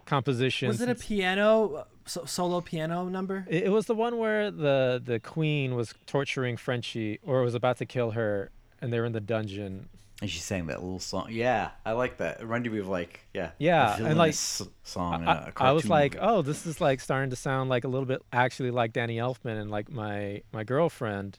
composition. 0.05 0.67
Was 0.67 0.81
it 0.81 0.89
a 0.89 0.95
piano, 0.95 1.73
uh, 1.75 1.83
so, 2.07 2.25
solo 2.25 2.61
piano 2.61 3.05
number? 3.09 3.45
It, 3.49 3.65
it 3.65 3.69
was 3.69 3.85
the 3.85 3.95
one 3.95 4.17
where 4.17 4.49
the 4.51 5.01
the 5.03 5.19
queen 5.19 5.75
was 5.75 5.93
torturing 6.05 6.57
Frenchie 6.57 7.19
or 7.23 7.41
was 7.43 7.53
about 7.55 7.77
to 7.77 7.85
kill 7.85 8.11
her, 8.11 8.49
and 8.81 8.91
they 8.91 8.99
were 8.99 9.05
in 9.05 9.13
the 9.13 9.21
dungeon. 9.21 9.89
And 10.19 10.31
she 10.31 10.39
sang 10.39 10.65
that 10.65 10.81
little 10.81 10.99
song. 10.99 11.27
Yeah, 11.29 11.69
I 11.85 11.91
like 11.91 12.17
that. 12.17 12.39
It 12.39 12.43
reminded 12.43 12.71
me 12.73 12.79
of 12.79 12.87
like, 12.87 13.19
yeah, 13.35 13.51
Yeah, 13.59 13.91
a 13.91 14.05
and, 14.05 14.17
like, 14.17 14.33
villainous 14.33 14.63
song. 14.81 15.21
in 15.21 15.27
I, 15.27 15.49
a 15.49 15.51
I 15.57 15.71
was 15.73 15.87
like, 15.87 16.13
movie. 16.15 16.25
oh, 16.25 16.41
this 16.41 16.65
is 16.65 16.81
like 16.81 17.01
starting 17.01 17.29
to 17.29 17.35
sound 17.35 17.69
like 17.69 17.83
a 17.83 17.87
little 17.87 18.07
bit 18.07 18.23
actually 18.33 18.71
like 18.71 18.93
Danny 18.93 19.17
Elfman, 19.17 19.61
and 19.61 19.69
like 19.69 19.91
my 19.91 20.41
my 20.51 20.63
girlfriend 20.63 21.37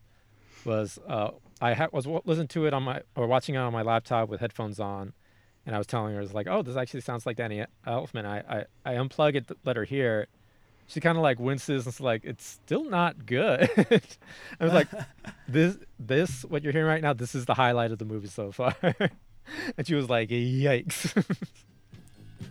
was 0.65 0.99
uh 1.09 1.31
I 1.61 1.75
ha- 1.75 1.89
was 1.93 2.07
wa- 2.07 2.21
listening 2.25 2.47
to 2.49 2.67
it 2.67 2.75
on 2.75 2.85
my 2.85 3.03
or 3.17 3.27
watching 3.27 3.57
it 3.57 3.59
on 3.59 3.73
my 3.73 3.83
laptop 3.83 4.29
with 4.29 4.39
headphones 4.39 4.79
on, 4.79 5.13
and 5.67 5.75
I 5.75 5.79
was 5.79 5.89
telling 5.89 6.13
her, 6.15 6.21
I 6.21 6.23
was 6.23 6.33
like, 6.35 6.47
oh, 6.49 6.63
this 6.63 6.77
actually 6.77 7.01
sounds 7.01 7.27
like 7.27 7.37
Danny 7.37 7.65
Elfman. 7.85 8.25
I 8.27 8.65
I, 8.85 8.93
I 8.93 8.95
unplug 8.95 9.35
it, 9.35 9.49
to 9.49 9.57
let 9.65 9.75
her 9.75 9.85
hear. 9.85 10.29
She 10.89 11.01
kind 11.01 11.19
of 11.19 11.23
like 11.23 11.39
winces 11.39 11.85
and 11.85 11.93
it's 11.93 12.01
like, 12.01 12.25
it's 12.25 12.47
still 12.47 12.85
not 12.85 13.27
good. 13.27 13.69
I 14.59 14.65
was 14.65 14.73
like, 14.73 14.89
this 15.49 15.77
this 15.99 16.45
what 16.47 16.65
you're 16.65 16.73
hearing 16.73 16.89
right 16.89 17.03
now, 17.03 17.13
this 17.13 17.35
is 17.35 17.45
the 17.45 17.55
highlight 17.55 17.93
of 17.93 17.99
the 17.99 18.07
movie 18.07 18.29
so 18.29 18.51
far. 18.51 18.75
and 18.83 19.87
she 19.87 19.95
was 19.95 20.09
like, 20.09 20.31
yikes. 20.31 21.13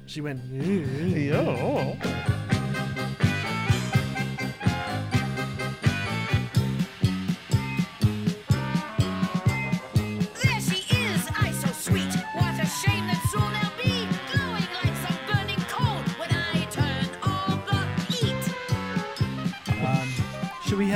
She 0.06 0.22
went. 0.22 0.44
Yo. 0.54 1.98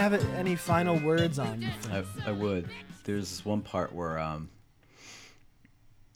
Have 0.01 0.33
any 0.33 0.55
final 0.55 0.97
words 0.97 1.37
on 1.37 1.63
I. 1.91 2.03
I 2.25 2.31
would. 2.31 2.67
There's 3.03 3.29
this 3.29 3.45
one 3.45 3.61
part 3.61 3.93
where, 3.93 4.17
um, 4.17 4.49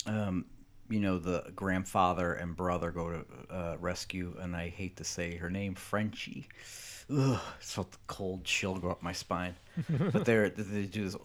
um, 0.08 0.45
you 0.89 1.00
know, 1.00 1.19
the 1.19 1.52
grandfather 1.56 2.34
and 2.34 2.56
brother 2.56 2.89
go 2.89 3.12
to 3.12 3.26
uh, 3.54 3.78
rescue, 3.80 4.36
and 4.41 4.56
I 4.56 4.69
hate 4.69 4.98
to 4.98 5.04
say 5.04 5.36
her 5.36 5.52
name, 5.52 5.76
Frenchie. 5.76 6.48
Ugh, 7.15 7.39
it's 7.60 7.74
felt 7.74 7.91
the 7.91 8.00
cold 8.08 8.43
chill 8.43 8.74
go 8.74 8.89
up 8.89 9.04
my 9.04 9.13
spine. 9.13 9.56
but 10.12 10.26
they're 10.26 10.50
they 10.50 10.86
do 10.86 11.04
this. 11.04 11.15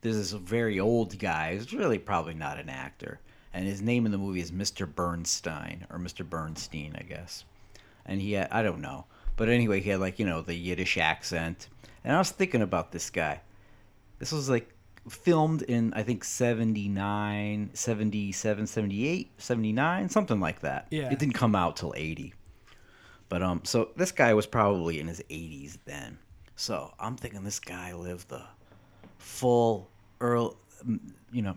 There's 0.00 0.16
this 0.16 0.30
very 0.30 0.78
old 0.78 1.18
guy. 1.18 1.54
He's 1.54 1.74
really 1.74 1.98
probably 1.98 2.34
not 2.34 2.60
an 2.60 2.68
actor, 2.68 3.18
and 3.52 3.66
his 3.66 3.82
name 3.82 4.06
in 4.06 4.12
the 4.12 4.18
movie 4.18 4.40
is 4.40 4.52
Mr. 4.52 4.86
Bernstein 4.86 5.84
or 5.90 5.98
Mr. 5.98 6.24
Bernstein, 6.24 6.94
I 6.96 7.02
guess. 7.02 7.44
And 8.04 8.20
he 8.20 8.34
had, 8.34 8.46
I 8.52 8.62
don't 8.62 8.80
know, 8.80 9.06
but 9.36 9.48
anyway, 9.48 9.80
he 9.80 9.90
had 9.90 10.00
like 10.00 10.18
you 10.18 10.26
know 10.26 10.40
the 10.40 10.54
Yiddish 10.54 10.98
accent. 10.98 11.68
And 12.06 12.14
I 12.14 12.18
was 12.18 12.30
thinking 12.30 12.62
about 12.62 12.92
this 12.92 13.10
guy. 13.10 13.40
This 14.20 14.30
was 14.30 14.48
like 14.48 14.72
filmed 15.08 15.62
in 15.62 15.92
I 15.92 16.04
think 16.04 16.22
79, 16.22 17.70
77, 17.74 18.66
78, 18.66 19.30
79, 19.38 20.08
something 20.08 20.40
like 20.40 20.60
that. 20.60 20.86
Yeah. 20.90 21.10
It 21.10 21.18
didn't 21.18 21.34
come 21.34 21.56
out 21.56 21.76
till 21.76 21.92
80. 21.96 22.32
But 23.28 23.42
um 23.42 23.60
so 23.64 23.90
this 23.96 24.12
guy 24.12 24.32
was 24.34 24.46
probably 24.46 25.00
in 25.00 25.08
his 25.08 25.20
80s 25.28 25.78
then. 25.84 26.16
So 26.54 26.94
I'm 27.00 27.16
thinking 27.16 27.42
this 27.42 27.58
guy 27.58 27.92
lived 27.92 28.28
the 28.28 28.42
full 29.18 29.90
early 30.20 30.54
you 31.32 31.42
know 31.42 31.56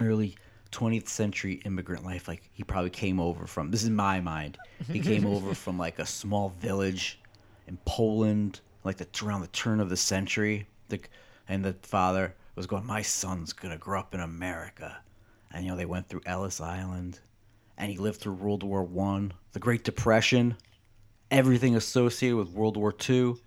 early 0.00 0.36
20th 0.72 1.08
century 1.08 1.62
immigrant 1.64 2.04
life 2.04 2.28
like 2.28 2.50
he 2.52 2.62
probably 2.62 2.90
came 2.90 3.18
over 3.18 3.46
from 3.46 3.70
this 3.70 3.82
is 3.82 3.90
my 3.90 4.20
mind. 4.20 4.58
He 4.92 5.00
came 5.00 5.24
over 5.34 5.54
from 5.54 5.78
like 5.78 5.98
a 5.98 6.04
small 6.04 6.50
village 6.60 7.18
in 7.66 7.78
Poland 7.86 8.60
like 8.86 8.96
the 8.96 9.26
around 9.26 9.42
the 9.42 9.48
turn 9.48 9.80
of 9.80 9.90
the 9.90 9.96
century. 9.96 10.66
The, 10.88 11.00
and 11.48 11.64
the 11.64 11.74
father 11.82 12.34
was 12.54 12.66
going, 12.66 12.86
"My 12.86 13.02
son's 13.02 13.52
gonna 13.52 13.76
grow 13.76 14.00
up 14.00 14.14
in 14.14 14.20
America," 14.20 14.96
and 15.50 15.64
you 15.64 15.70
know 15.70 15.76
they 15.76 15.84
went 15.84 16.08
through 16.08 16.22
Ellis 16.24 16.60
Island, 16.60 17.20
and 17.76 17.90
he 17.90 17.98
lived 17.98 18.20
through 18.20 18.34
World 18.34 18.62
War 18.62 18.82
One, 18.82 19.32
the 19.52 19.58
Great 19.58 19.84
Depression, 19.84 20.56
everything 21.30 21.76
associated 21.76 22.36
with 22.36 22.50
World 22.50 22.76
War 22.76 22.92
Two. 22.92 23.38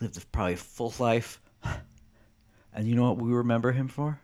Lived 0.00 0.16
a 0.16 0.26
probably 0.26 0.54
a 0.54 0.56
full 0.56 0.92
life, 0.98 1.40
and 2.74 2.88
you 2.88 2.94
know 2.94 3.04
what 3.04 3.18
we 3.18 3.30
remember 3.32 3.72
him 3.72 3.88
for? 3.88 4.18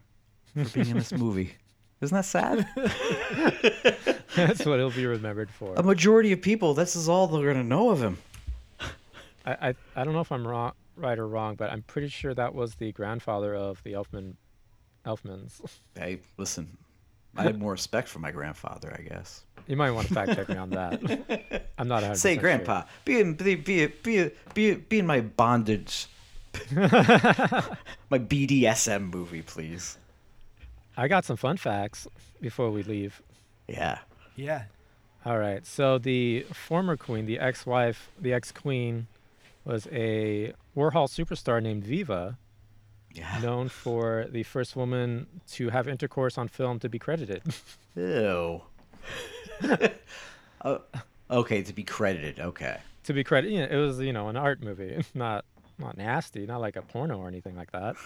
For 0.54 0.64
being 0.64 0.88
in 0.88 0.98
this 0.98 1.12
movie. 1.16 1.54
Isn't 2.00 2.16
that 2.16 2.24
sad? 2.24 2.66
That's 4.34 4.66
what 4.66 4.78
he'll 4.78 4.90
be 4.90 5.06
remembered 5.06 5.50
for. 5.50 5.74
A 5.76 5.82
majority 5.82 6.32
of 6.32 6.42
people, 6.42 6.74
this 6.74 6.96
is 6.96 7.08
all 7.08 7.28
they're 7.28 7.52
gonna 7.52 7.62
know 7.62 7.90
of 7.90 8.02
him. 8.02 8.18
I, 9.44 9.68
I 9.68 9.74
I 9.96 10.04
don't 10.04 10.14
know 10.14 10.20
if 10.20 10.32
I'm 10.32 10.46
wrong, 10.46 10.72
right 10.96 11.18
or 11.18 11.26
wrong, 11.26 11.54
but 11.56 11.70
I'm 11.70 11.82
pretty 11.82 12.08
sure 12.08 12.34
that 12.34 12.54
was 12.54 12.76
the 12.76 12.92
grandfather 12.92 13.54
of 13.54 13.82
the 13.82 13.92
Elfman, 13.92 14.34
Elfmans. 15.06 15.60
Hey, 15.94 16.20
listen, 16.36 16.76
I 17.36 17.42
had 17.44 17.58
more 17.58 17.72
respect 17.72 18.08
for 18.08 18.18
my 18.18 18.30
grandfather, 18.30 18.94
I 18.98 19.02
guess. 19.02 19.44
You 19.66 19.76
might 19.76 19.90
want 19.92 20.08
to 20.08 20.14
fact 20.14 20.34
check 20.34 20.48
me 20.48 20.56
on 20.56 20.70
that. 20.70 21.00
I'm 21.78 21.88
not 21.88 22.02
100 22.02 22.16
Say, 22.16 22.36
Grandpa, 22.36 22.84
be 23.04 23.20
in 23.20 23.34
be 23.34 23.54
be 23.54 23.86
be 23.86 24.30
be, 24.54 24.74
be 24.74 24.98
in 24.98 25.06
my 25.06 25.20
bondage, 25.20 26.08
my 26.72 28.18
BDSM 28.18 29.12
movie, 29.12 29.42
please. 29.42 29.98
I 30.96 31.08
got 31.08 31.24
some 31.24 31.36
fun 31.36 31.56
facts 31.56 32.06
before 32.40 32.70
we 32.70 32.82
leave. 32.82 33.22
Yeah. 33.66 33.98
Yeah. 34.36 34.64
All 35.24 35.38
right. 35.38 35.64
So 35.64 35.98
the 35.98 36.44
former 36.52 36.96
queen, 36.96 37.26
the 37.26 37.38
ex-wife, 37.38 38.10
the 38.20 38.32
ex-queen, 38.32 39.06
was 39.64 39.86
a 39.92 40.52
Warhol 40.76 41.08
superstar 41.08 41.62
named 41.62 41.84
Viva, 41.84 42.38
Yeah. 43.14 43.38
known 43.42 43.68
for 43.68 44.26
the 44.30 44.42
first 44.42 44.74
woman 44.76 45.26
to 45.52 45.70
have 45.70 45.86
intercourse 45.88 46.36
on 46.38 46.48
film 46.48 46.78
to 46.80 46.88
be 46.88 46.98
credited. 46.98 47.42
Ew. 47.96 48.62
oh, 50.64 50.80
okay, 51.30 51.62
to 51.62 51.72
be 51.72 51.82
credited. 51.84 52.40
Okay. 52.40 52.78
to 53.04 53.12
be 53.12 53.24
credited, 53.24 53.52
you 53.54 53.60
know, 53.66 53.72
it 53.72 53.76
was 53.86 54.00
you 54.00 54.12
know 54.12 54.28
an 54.28 54.36
art 54.36 54.62
movie, 54.62 55.04
not 55.14 55.44
not 55.78 55.96
nasty, 55.96 56.46
not 56.46 56.60
like 56.60 56.76
a 56.76 56.82
porno 56.82 57.18
or 57.18 57.28
anything 57.28 57.56
like 57.56 57.70
that. 57.72 57.96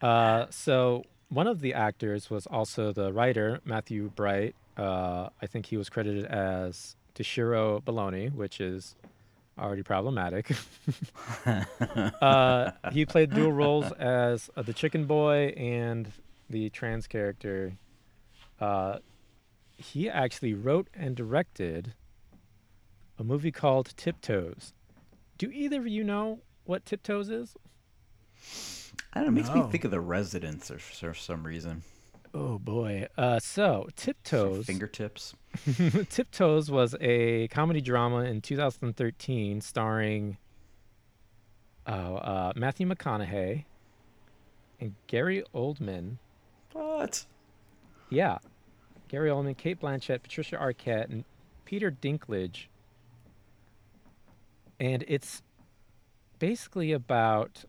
Uh, 0.00 0.46
so 0.50 1.04
one 1.28 1.46
of 1.46 1.60
the 1.60 1.72
actors 1.74 2.28
was 2.30 2.46
also 2.46 2.92
the 2.92 3.12
writer, 3.12 3.60
Matthew 3.64 4.10
Bright. 4.14 4.54
Uh, 4.76 5.28
I 5.40 5.46
think 5.46 5.66
he 5.66 5.76
was 5.76 5.88
credited 5.88 6.26
as 6.26 6.96
Toshiro 7.14 7.82
Baloney, 7.82 8.32
which 8.32 8.60
is 8.60 8.94
already 9.58 9.82
problematic. 9.82 10.54
uh, 12.20 12.70
he 12.92 13.06
played 13.06 13.32
dual 13.32 13.52
roles 13.52 13.90
as 13.92 14.50
uh, 14.56 14.62
the 14.62 14.72
chicken 14.72 15.06
boy 15.06 15.54
and 15.56 16.10
the 16.50 16.70
trans 16.70 17.06
character. 17.06 17.72
Uh, 18.60 18.98
he 19.76 20.08
actually 20.08 20.54
wrote 20.54 20.88
and 20.94 21.16
directed 21.16 21.94
a 23.18 23.24
movie 23.24 23.52
called 23.52 23.96
Tiptoes. 23.96 24.72
Do 25.38 25.50
either 25.50 25.80
of 25.80 25.88
you 25.88 26.04
know 26.04 26.40
what 26.64 26.84
Tiptoes 26.84 27.28
is? 27.28 27.56
I 29.12 29.20
don't 29.20 29.34
know. 29.34 29.40
It 29.40 29.44
makes 29.44 29.54
me 29.54 29.70
think 29.70 29.84
of 29.84 29.90
the 29.90 30.00
residents 30.00 30.70
or 30.70 30.78
for 30.78 31.14
some 31.14 31.46
reason. 31.46 31.82
Oh 32.38 32.58
boy. 32.58 33.06
Uh, 33.16 33.38
so 33.38 33.88
Tiptoes. 33.96 34.66
Fingertips. 34.66 35.34
Tiptoes 36.10 36.70
was 36.70 36.94
a 37.00 37.48
comedy 37.48 37.80
drama 37.80 38.24
in 38.24 38.42
2013 38.42 39.62
starring 39.62 40.36
uh, 41.86 41.90
uh, 41.90 42.52
Matthew 42.54 42.86
McConaughey 42.86 43.64
and 44.78 44.94
Gary 45.06 45.44
Oldman. 45.54 46.18
What? 46.72 47.24
Yeah. 48.10 48.36
Gary 49.08 49.30
Oldman, 49.30 49.56
Cate 49.56 49.80
Blanchett, 49.80 50.22
Patricia 50.22 50.56
Arquette, 50.56 51.08
and 51.10 51.24
Peter 51.64 51.90
Dinklage. 51.90 52.66
And 54.78 55.06
it's 55.08 55.40
basically 56.38 56.92
about 56.92 57.64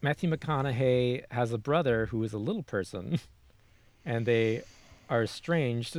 Matthew 0.00 0.30
McConaughey 0.30 1.24
has 1.30 1.52
a 1.52 1.58
brother 1.58 2.06
who 2.06 2.22
is 2.22 2.32
a 2.32 2.38
little 2.38 2.62
person, 2.62 3.18
and 4.04 4.26
they 4.26 4.62
are 5.10 5.22
estranged, 5.24 5.96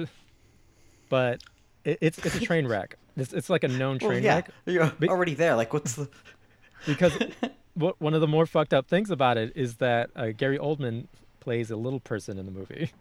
but 1.10 1.42
it, 1.84 1.98
it's 2.02 2.18
it's 2.20 2.36
a 2.36 2.40
train 2.40 2.68
wreck. 2.68 2.98
It's, 3.18 3.34
it's 3.34 3.50
like 3.50 3.64
a 3.64 3.68
known 3.68 4.00
train 4.00 4.12
Well, 4.12 4.20
yeah, 4.24 4.36
wreck 4.36 4.52
you're 4.66 4.92
already 5.10 5.34
there. 5.34 5.56
Like, 5.56 5.74
what's 5.74 5.96
the? 5.96 6.08
because 6.86 7.18
what 7.74 8.00
one 8.00 8.14
of 8.14 8.22
the 8.22 8.28
more 8.28 8.46
fucked 8.46 8.74
up 8.74 8.88
things 8.88 9.12
about 9.12 9.38
it 9.38 9.52
is 9.56 9.76
that 9.78 10.10
uh, 10.16 10.28
Gary 10.38 10.58
Oldman 10.58 11.08
plays 11.42 11.70
a 11.72 11.76
little 11.76 12.00
person 12.00 12.38
in 12.38 12.46
the 12.46 12.52
movie. 12.52 12.92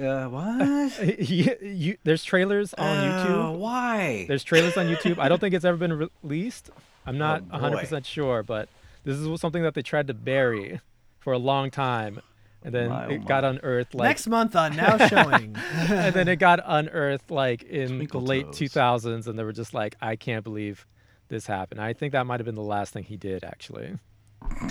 Uh, 0.00 0.26
what? 0.28 1.20
you, 1.20 1.54
you, 1.60 1.96
there's 2.04 2.24
trailers 2.24 2.72
on 2.74 2.96
Uh, 2.96 3.26
YouTube. 3.26 3.58
why? 3.58 4.24
There's 4.26 4.42
trailers 4.44 4.76
on 4.78 4.86
YouTube. 4.86 5.18
I 5.18 5.28
don't 5.28 5.38
think 5.38 5.54
it's 5.54 5.64
ever 5.66 5.76
been 5.76 6.08
released. 6.22 6.70
I'm 7.06 7.18
not 7.18 7.42
Oh, 7.52 7.58
100% 7.58 8.04
sure, 8.04 8.42
but 8.42 8.68
this 9.04 9.16
is 9.18 9.40
something 9.40 9.62
that 9.62 9.74
they 9.74 9.82
tried 9.82 10.06
to 10.08 10.14
bury 10.14 10.80
for 11.18 11.32
a 11.32 11.38
long 11.38 11.70
time. 11.70 12.20
And 12.64 12.72
then 12.72 12.90
My, 12.90 13.06
oh 13.06 13.10
it 13.10 13.24
got 13.26 13.42
unearthed 13.44 13.92
like 13.94 14.08
Next 14.08 14.28
month 14.28 14.54
on 14.54 14.76
Now 14.76 14.96
Showing. 15.08 15.56
and 15.56 16.14
then 16.14 16.28
it 16.28 16.36
got 16.36 16.60
unearthed 16.64 17.28
like 17.30 17.64
in 17.64 17.88
Twinkle 17.96 18.20
the 18.20 18.26
late 18.26 18.46
toes. 18.52 18.58
2000s 18.70 19.26
and 19.26 19.36
they 19.36 19.42
were 19.42 19.52
just 19.52 19.74
like 19.74 19.96
I 20.00 20.14
can't 20.14 20.44
believe 20.44 20.86
this 21.28 21.46
happened. 21.46 21.80
I 21.80 21.92
think 21.92 22.12
that 22.12 22.24
might 22.24 22.38
have 22.38 22.44
been 22.44 22.54
the 22.54 22.62
last 22.62 22.92
thing 22.92 23.02
he 23.02 23.16
did 23.16 23.42
actually. 23.42 23.98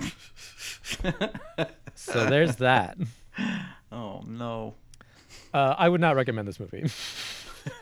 so 1.96 2.26
there's 2.30 2.58
that. 2.58 2.98
oh 3.92 4.22
no. 4.26 4.76
Uh, 5.54 5.76
I 5.78 5.90
would 5.90 6.00
not 6.02 6.16
recommend 6.16 6.48
this 6.48 6.60
movie. 6.60 6.90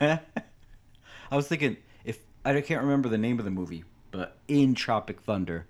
I 0.00 1.36
was 1.36 1.46
thinking 1.46 1.76
if 2.04 2.18
I 2.44 2.60
can't 2.60 2.82
remember 2.82 3.08
the 3.08 3.18
name 3.18 3.38
of 3.38 3.44
the 3.44 3.50
movie, 3.50 3.84
but 4.10 4.38
in 4.48 4.74
Tropic 4.74 5.20
Thunder, 5.20 5.66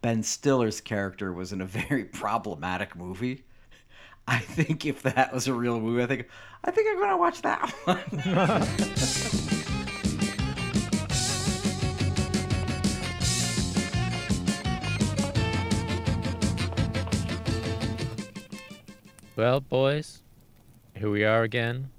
Ben 0.00 0.22
Stiller's 0.22 0.80
character 0.80 1.32
was 1.32 1.52
in 1.52 1.60
a 1.60 1.66
very 1.66 2.04
problematic 2.20 2.96
movie. 2.96 3.44
I 4.26 4.38
think 4.38 4.86
if 4.86 5.02
that 5.02 5.32
was 5.32 5.48
a 5.48 5.54
real 5.54 5.80
movie, 5.80 6.02
I 6.02 6.06
think 6.06 6.28
I 6.64 6.70
think 6.70 6.88
I'm 6.90 7.00
gonna 7.00 7.16
watch 7.16 7.42
that 7.42 7.70
one. 7.84 9.42
Well, 19.34 19.60
boys, 19.60 20.22
here 20.94 21.10
we 21.10 21.24
are 21.24 21.42
again 21.42 21.90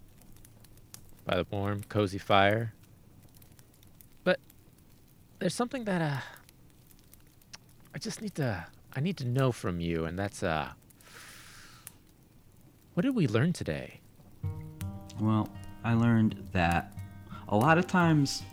by 1.26 1.38
the 1.38 1.46
warm, 1.50 1.84
cozy 1.90 2.20
fire. 2.20 2.74
There's 5.44 5.54
something 5.54 5.84
that 5.84 6.02
uh 6.02 6.22
I 7.94 8.00
just 8.00 8.22
need 8.22 8.34
to 8.36 8.66
I 8.96 9.02
need 9.02 9.18
to 9.18 9.26
know 9.26 9.52
from 9.52 9.82
you 9.82 10.06
and 10.06 10.18
that's 10.18 10.42
uh 10.42 10.70
what 12.94 13.04
did 13.04 13.14
we 13.14 13.28
learn 13.28 13.52
today? 13.52 14.00
Well, 15.20 15.50
I 15.84 15.96
learned 15.96 16.48
that 16.54 16.94
a 17.50 17.58
lot 17.58 17.78
of 17.78 17.88
times 17.88 18.44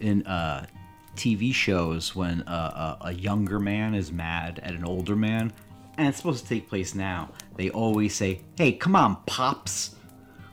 in 0.00 0.26
uh, 0.26 0.66
TV 1.14 1.54
shows, 1.54 2.14
when 2.14 2.42
uh, 2.42 2.98
a, 3.00 3.06
a 3.06 3.12
younger 3.14 3.58
man 3.58 3.94
is 3.94 4.12
mad 4.12 4.60
at 4.62 4.74
an 4.74 4.84
older 4.84 5.16
man, 5.16 5.50
and 5.96 6.08
it's 6.08 6.18
supposed 6.18 6.42
to 6.42 6.48
take 6.50 6.68
place 6.68 6.94
now, 6.94 7.30
they 7.54 7.70
always 7.70 8.14
say, 8.14 8.42
"Hey, 8.58 8.72
come 8.72 8.94
on, 8.94 9.16
pops." 9.24 9.95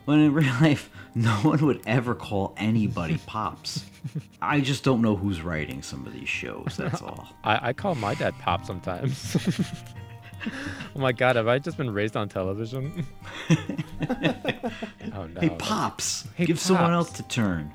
When 0.06 0.20
in 0.20 0.34
real 0.34 0.54
life, 0.62 0.90
no 1.16 1.32
one 1.38 1.66
would 1.66 1.82
ever 1.86 2.14
call 2.16 2.54
anybody 2.58 3.18
pops. 3.26 3.86
I 4.42 4.60
just 4.60 4.84
don't 4.84 5.02
know 5.02 5.16
who's 5.16 5.42
writing 5.42 5.82
some 5.82 6.06
of 6.06 6.14
these 6.14 6.28
shows. 6.30 6.76
That's 6.78 7.02
all. 7.02 7.28
I, 7.44 7.70
I 7.70 7.74
call 7.74 7.96
my 7.96 8.14
dad 8.16 8.34
Pop 8.40 8.66
sometimes. 8.66 9.38
oh 10.96 11.00
my 11.00 11.12
god, 11.14 11.38
have 11.38 11.48
I 11.48 11.60
just 11.60 11.78
been 11.78 11.90
raised 11.90 12.18
on 12.18 12.28
television? 12.28 13.06
oh 13.50 15.26
no. 15.28 15.40
Hey, 15.40 15.50
pops, 15.58 16.28
Hey, 16.36 16.46
give 16.46 16.60
someone 16.60 16.92
else 16.92 17.12
to 17.14 17.24
turn. 17.24 17.72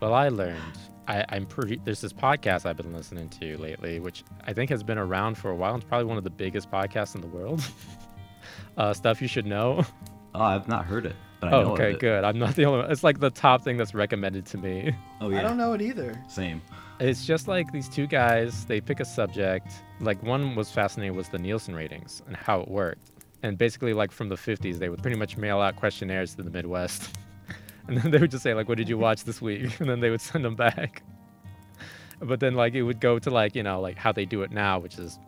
Well, 0.00 0.14
I 0.14 0.28
learned. 0.28 0.60
I, 1.08 1.24
I'm 1.30 1.46
pretty. 1.46 1.80
There's 1.84 2.00
this 2.00 2.12
podcast 2.12 2.66
I've 2.66 2.76
been 2.76 2.92
listening 2.92 3.28
to 3.40 3.56
lately, 3.58 3.98
which 4.00 4.24
I 4.44 4.52
think 4.52 4.70
has 4.70 4.82
been 4.82 4.98
around 4.98 5.36
for 5.38 5.50
a 5.50 5.54
while. 5.56 5.74
It's 5.76 5.84
probably 5.84 6.06
one 6.06 6.18
of 6.18 6.24
the 6.24 6.30
biggest 6.30 6.70
podcasts 6.70 7.14
in 7.14 7.20
the 7.20 7.26
world. 7.28 7.62
uh, 8.76 8.92
stuff 8.92 9.22
you 9.22 9.28
should 9.28 9.46
know. 9.46 9.84
Oh, 10.38 10.42
I've 10.42 10.68
not 10.68 10.84
heard 10.84 11.06
it, 11.06 11.16
but 11.40 11.48
I 11.48 11.56
Oh, 11.56 11.62
know 11.62 11.72
okay, 11.72 11.92
it. 11.92 11.98
good. 11.98 12.22
I'm 12.22 12.38
not 12.38 12.54
the 12.56 12.66
only 12.66 12.80
one. 12.82 12.90
It's 12.90 13.02
like 13.02 13.20
the 13.20 13.30
top 13.30 13.62
thing 13.62 13.76
that's 13.78 13.94
recommended 13.94 14.44
to 14.46 14.58
me. 14.58 14.94
Oh 15.20 15.30
yeah, 15.30 15.38
I 15.38 15.42
don't 15.42 15.56
know 15.56 15.72
it 15.72 15.80
either. 15.80 16.14
same. 16.28 16.60
It's 17.00 17.24
just 17.24 17.48
like 17.48 17.72
these 17.72 17.88
two 17.88 18.06
guys, 18.06 18.66
they 18.66 18.82
pick 18.82 19.00
a 19.00 19.04
subject. 19.06 19.72
Like 20.00 20.22
one 20.22 20.54
was 20.54 20.70
fascinated 20.70 21.16
was 21.16 21.30
the 21.30 21.38
Nielsen 21.38 21.74
ratings 21.74 22.22
and 22.26 22.36
how 22.36 22.60
it 22.60 22.68
worked. 22.68 23.12
And 23.42 23.56
basically 23.56 23.94
like 23.94 24.10
from 24.12 24.28
the 24.28 24.34
50s, 24.34 24.78
they 24.78 24.90
would 24.90 25.00
pretty 25.00 25.16
much 25.18 25.38
mail 25.38 25.60
out 25.60 25.76
questionnaires 25.76 26.34
to 26.34 26.42
the 26.42 26.50
Midwest. 26.50 27.16
and 27.88 27.96
then 27.96 28.10
they 28.10 28.18
would 28.18 28.30
just 28.30 28.42
say 28.42 28.52
like, 28.52 28.68
what 28.68 28.76
did 28.76 28.88
you 28.90 28.98
watch 28.98 29.24
this 29.24 29.40
week? 29.40 29.70
And 29.80 29.88
then 29.88 30.00
they 30.00 30.10
would 30.10 30.20
send 30.20 30.44
them 30.44 30.54
back. 30.54 31.02
But 32.20 32.40
then 32.40 32.54
like 32.54 32.74
it 32.74 32.82
would 32.82 33.00
go 33.00 33.18
to 33.18 33.30
like, 33.30 33.54
you 33.54 33.62
know, 33.62 33.80
like 33.80 33.96
how 33.96 34.12
they 34.12 34.26
do 34.26 34.42
it 34.42 34.50
now, 34.50 34.78
which 34.78 34.98
is, 34.98 35.18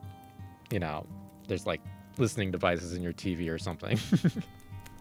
you 0.70 0.78
know, 0.78 1.06
there's 1.46 1.66
like 1.66 1.80
listening 2.18 2.50
devices 2.50 2.92
in 2.94 3.02
your 3.02 3.12
TV 3.14 3.48
or 3.50 3.58
something. 3.58 3.98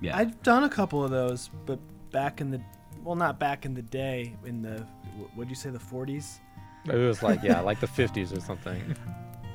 Yeah. 0.01 0.15
I've 0.17 0.41
done 0.43 0.63
a 0.63 0.69
couple 0.69 1.03
of 1.03 1.11
those, 1.11 1.49
but 1.65 1.79
back 2.11 2.41
in 2.41 2.51
the, 2.51 2.61
well, 3.03 3.15
not 3.15 3.39
back 3.39 3.65
in 3.65 3.73
the 3.73 3.81
day, 3.81 4.35
in 4.45 4.61
the, 4.61 4.85
what 5.17 5.35
would 5.37 5.49
you 5.49 5.55
say, 5.55 5.69
the 5.69 5.79
40s? 5.79 6.39
it 6.85 6.93
was 6.95 7.21
like, 7.21 7.43
yeah, 7.43 7.59
like 7.61 7.79
the 7.79 7.87
50s 7.99 8.35
or 8.35 8.39
something. 8.39 8.95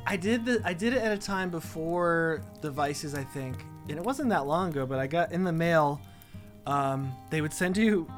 I 0.05 0.17
did 0.17 0.45
the 0.45 0.61
I 0.65 0.75
did 0.75 0.95
it 0.95 0.99
at 1.03 1.13
a 1.13 1.17
time 1.17 1.49
before 1.51 2.43
devices, 2.61 3.15
I 3.15 3.23
think, 3.23 3.65
and 3.89 3.97
it 3.97 4.03
wasn't 4.05 4.31
that 4.31 4.47
long 4.47 4.71
ago. 4.71 4.85
But 4.85 4.99
I 4.99 5.07
got 5.07 5.31
in 5.31 5.45
the 5.45 5.53
mail. 5.53 6.01
Um, 6.67 7.15
they 7.31 7.41
would 7.41 7.53
send 7.53 7.77
you 7.77 8.11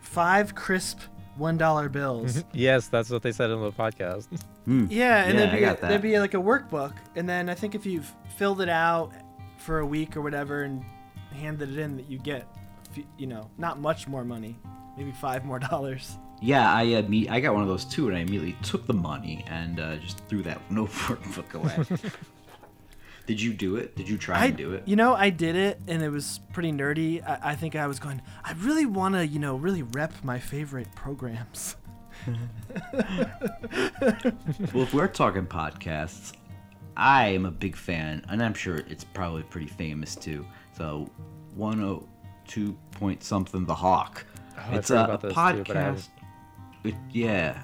five 0.00 0.54
crisp 0.54 1.00
one 1.36 1.56
dollar 1.56 1.88
bills. 1.88 2.44
yes, 2.52 2.88
that's 2.88 3.08
what 3.08 3.22
they 3.22 3.32
said 3.32 3.50
in 3.50 3.60
the 3.62 3.72
podcast. 3.72 4.28
Yeah, 4.66 4.74
and 4.74 4.90
Yeah, 4.92 5.32
there'd 5.32 5.52
be 5.52 5.60
got 5.60 5.80
there'd 5.80 6.02
be 6.02 6.18
like 6.18 6.34
a 6.34 6.38
workbook, 6.38 6.92
and 7.16 7.26
then 7.26 7.48
I 7.48 7.54
think 7.54 7.74
if 7.74 7.86
you've 7.86 8.14
filled 8.36 8.60
it 8.60 8.68
out 8.68 9.10
for 9.56 9.78
a 9.80 9.86
week 9.86 10.16
or 10.16 10.20
whatever 10.20 10.62
and 10.64 10.84
handed 11.36 11.70
it 11.70 11.78
in, 11.78 11.96
that 11.96 12.10
you 12.10 12.18
get, 12.18 12.46
you 13.18 13.26
know, 13.26 13.50
not 13.58 13.80
much 13.80 14.06
more 14.08 14.24
money, 14.24 14.58
maybe 14.96 15.12
five 15.12 15.44
more 15.44 15.58
dollars. 15.70 16.16
Yeah, 16.42 16.72
I 16.72 16.94
uh, 16.94 17.02
me- 17.02 17.28
I 17.28 17.40
got 17.40 17.52
one 17.52 17.62
of 17.62 17.68
those 17.68 17.84
too, 17.84 18.08
and 18.08 18.16
I 18.16 18.20
immediately 18.20 18.56
took 18.62 18.86
the 18.86 18.94
money 18.94 19.44
and 19.48 19.78
uh, 19.78 19.96
just 19.96 20.18
threw 20.28 20.42
that 20.44 20.58
no 20.70 20.86
workbook 20.86 21.54
away. 21.54 22.10
Did 23.26 23.40
you 23.40 23.52
do 23.52 23.76
it? 23.76 23.94
Did 23.94 24.08
you 24.08 24.16
try 24.18 24.40
I 24.40 24.46
and 24.46 24.56
do 24.56 24.72
it? 24.72 24.82
You 24.88 24.96
know, 24.96 25.14
I 25.14 25.30
did 25.30 25.54
it, 25.54 25.80
and 25.86 26.02
it 26.02 26.08
was 26.08 26.40
pretty 26.52 26.72
nerdy. 26.72 27.22
I, 27.24 27.50
I 27.50 27.54
think 27.54 27.76
I 27.76 27.86
was 27.86 28.00
going. 28.00 28.20
I 28.42 28.54
really 28.54 28.86
want 28.86 29.14
to, 29.14 29.24
you 29.24 29.38
know, 29.38 29.54
really 29.56 29.82
rep 29.82 30.12
my 30.24 30.40
favorite 30.40 30.88
programs. 30.96 31.76
Well, 34.72 34.82
if 34.82 34.92
we're 34.94 35.06
talking 35.08 35.46
podcasts, 35.46 36.32
I 37.00 37.28
am 37.28 37.46
a 37.46 37.50
big 37.50 37.76
fan, 37.76 38.22
and 38.28 38.42
I'm 38.42 38.52
sure 38.54 38.76
it's 38.76 39.04
probably 39.04 39.42
pretty 39.44 39.68
famous 39.68 40.14
too. 40.14 40.46
So, 40.76 41.08
102 41.54 42.76
point 42.92 43.22
something, 43.22 43.64
The 43.64 43.74
Hawk. 43.74 44.24
Oh, 44.56 44.76
it's 44.76 44.90
a, 44.90 45.04
a 45.04 45.18
those 45.18 45.32
too, 45.32 45.64
but 45.66 45.76
I 45.76 45.80
haven't- 45.80 45.96
podcast. 45.98 46.08
It, 46.84 46.94
yeah, 47.10 47.58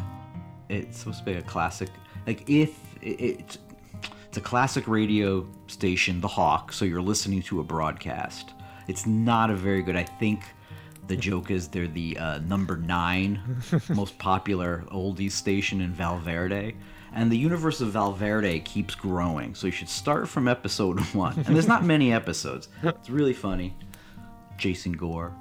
it's 0.69 0.99
supposed 0.99 1.21
to 1.21 1.25
be 1.25 1.35
a 1.35 1.43
classic. 1.43 1.89
Like 2.27 2.49
if 2.49 2.79
it, 3.03 3.21
it's 3.21 3.59
it's 4.27 4.37
a 4.37 4.41
classic 4.41 4.87
radio 4.89 5.47
station, 5.69 6.21
The 6.21 6.29
Hawk. 6.29 6.73
So 6.73 6.85
you're 6.85 7.01
listening 7.03 7.43
to 7.43 7.61
a 7.61 7.65
broadcast. 7.65 8.53
It's 8.89 9.07
not 9.07 9.51
a 9.51 9.55
very 9.55 9.83
good. 9.83 9.97
I 9.97 10.03
think 10.05 10.43
the 11.07 11.17
joke 11.29 11.51
is 11.51 11.69
they're 11.69 11.87
the 11.89 12.19
uh, 12.19 12.39
number 12.41 12.77
nine 12.77 13.41
most 13.89 14.19
popular 14.19 14.85
oldies 14.93 15.33
station 15.33 15.81
in 15.81 15.93
Valverde. 15.93 16.75
And 17.17 17.33
the 17.33 17.39
universe 17.39 17.81
of 17.81 17.89
Valverde 17.89 18.61
keeps 18.61 18.95
growing, 18.95 19.55
so 19.55 19.67
you 19.67 19.73
should 19.73 19.89
start 19.89 20.29
from 20.29 20.47
episode 20.49 21.01
one. 21.15 21.33
And 21.47 21.57
there's 21.57 21.67
not 21.67 21.83
many 21.83 22.13
episodes. 22.13 22.69
It's 22.83 23.09
really 23.11 23.33
funny. 23.33 23.75
Jason 24.59 24.93
Gore 24.93 25.33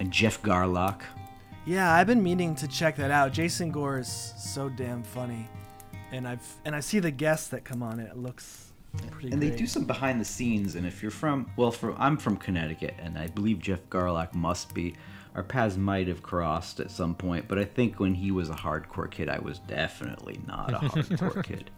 and 0.00 0.10
Jeff 0.10 0.42
Garlock. 0.42 1.02
Yeah, 1.66 1.92
I've 1.92 2.06
been 2.06 2.22
meaning 2.22 2.54
to 2.56 2.66
check 2.68 2.96
that 2.96 3.10
out. 3.10 3.32
Jason 3.32 3.70
Gore 3.70 3.98
is 3.98 4.34
so 4.36 4.68
damn 4.68 5.02
funny, 5.04 5.48
and 6.10 6.26
I've 6.26 6.44
and 6.64 6.74
I 6.74 6.80
see 6.80 6.98
the 6.98 7.10
guests 7.12 7.48
that 7.48 7.64
come 7.64 7.82
on 7.82 8.00
it. 8.00 8.10
It 8.10 8.16
looks 8.16 8.72
pretty. 9.12 9.30
and 9.30 9.40
they 9.40 9.50
do 9.50 9.66
some 9.68 9.84
behind 9.84 10.20
the 10.20 10.24
scenes 10.24 10.74
and 10.74 10.84
if 10.84 11.00
you're 11.00 11.12
from 11.12 11.48
well 11.56 11.70
from 11.70 11.94
i'm 11.96 12.16
from 12.16 12.36
connecticut 12.36 12.92
and 13.00 13.16
i 13.16 13.28
believe 13.28 13.60
jeff 13.60 13.78
garlock 13.88 14.34
must 14.34 14.74
be 14.74 14.96
our 15.34 15.42
paths 15.42 15.76
might 15.76 16.08
have 16.08 16.22
crossed 16.22 16.80
at 16.80 16.90
some 16.90 17.14
point 17.14 17.46
but 17.48 17.58
i 17.58 17.64
think 17.64 18.00
when 18.00 18.14
he 18.14 18.30
was 18.30 18.50
a 18.50 18.54
hardcore 18.54 19.10
kid 19.10 19.28
i 19.28 19.38
was 19.38 19.58
definitely 19.60 20.38
not 20.46 20.72
a 20.74 20.78
hardcore 20.78 21.42
kid 21.50 21.70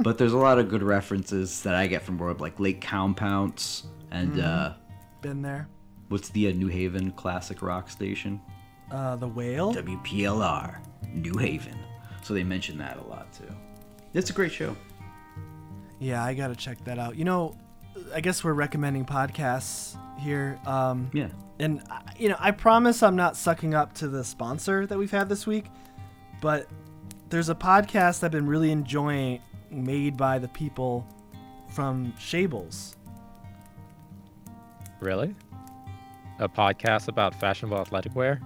but 0.00 0.18
there's 0.18 0.32
a 0.32 0.36
lot 0.38 0.58
of 0.58 0.68
good 0.68 0.82
references 0.82 1.62
that 1.62 1.74
i 1.74 1.86
get 1.86 2.02
from 2.02 2.18
where 2.18 2.34
like 2.34 2.58
Lake 2.58 2.80
Compounce 2.80 3.84
and 4.10 4.40
uh 4.40 4.72
Been 5.22 5.42
there. 5.42 5.68
what's 6.08 6.28
the 6.30 6.48
uh, 6.48 6.52
new 6.52 6.68
haven 6.68 7.12
classic 7.12 7.62
rock 7.62 7.88
station 7.90 8.40
Uh, 8.90 9.14
the 9.16 9.28
whale. 9.28 9.72
wplr 9.74 10.76
new 11.14 11.36
haven 11.38 11.78
so 12.22 12.34
they 12.34 12.42
mention 12.44 12.76
that 12.78 12.96
a 12.98 13.02
lot 13.08 13.32
too 13.32 13.44
it's 14.14 14.30
a 14.30 14.32
great 14.32 14.50
show 14.52 14.74
Yeah, 16.00 16.24
I 16.24 16.32
gotta 16.34 16.54
check 16.56 16.82
that 16.84 16.98
out. 16.98 17.16
You 17.16 17.24
know, 17.24 17.56
I 18.14 18.20
guess 18.20 18.42
we're 18.44 18.52
recommending 18.54 19.04
podcasts 19.04 19.96
here. 20.20 20.58
Um, 20.64 21.10
yeah 21.12 21.28
and 21.58 21.82
you 22.16 22.28
know, 22.28 22.36
I 22.38 22.50
promise 22.50 23.02
I'm 23.02 23.16
not 23.16 23.36
sucking 23.36 23.74
up 23.74 23.92
to 23.94 24.08
the 24.08 24.24
sponsor 24.24 24.86
that 24.86 24.98
we've 24.98 25.10
had 25.10 25.28
this 25.28 25.46
week, 25.46 25.66
but 26.40 26.68
there's 27.30 27.48
a 27.48 27.54
podcast 27.54 28.24
I've 28.24 28.30
been 28.30 28.46
really 28.46 28.70
enjoying, 28.70 29.40
made 29.70 30.16
by 30.16 30.38
the 30.38 30.48
people 30.48 31.06
from 31.68 32.14
Shables. 32.18 32.96
Really? 35.00 35.34
A 36.38 36.48
podcast 36.48 37.08
about 37.08 37.34
fashionable 37.34 37.78
athletic 37.78 38.14
wear? 38.14 38.40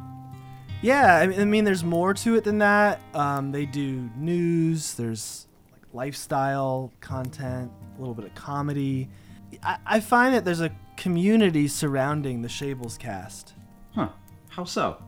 Yeah, 0.80 1.16
I 1.16 1.26
mean, 1.26 1.40
I 1.40 1.44
mean, 1.44 1.64
there's 1.64 1.84
more 1.84 2.12
to 2.14 2.34
it 2.34 2.44
than 2.44 2.58
that. 2.58 3.00
Um, 3.14 3.52
they 3.52 3.66
do 3.66 4.10
news. 4.16 4.94
There's 4.94 5.46
like 5.70 5.82
lifestyle 5.92 6.92
content, 7.00 7.70
a 7.96 8.00
little 8.00 8.14
bit 8.14 8.24
of 8.24 8.34
comedy. 8.34 9.08
I, 9.62 9.78
I 9.86 10.00
find 10.00 10.34
that 10.34 10.44
there's 10.44 10.60
a 10.60 10.70
community 10.97 11.68
surrounding 11.68 12.43
the 12.43 12.49
Shables 12.49 12.97
cast. 12.99 13.55
huh 13.95 14.09
how 14.49 14.64
so 14.64 15.03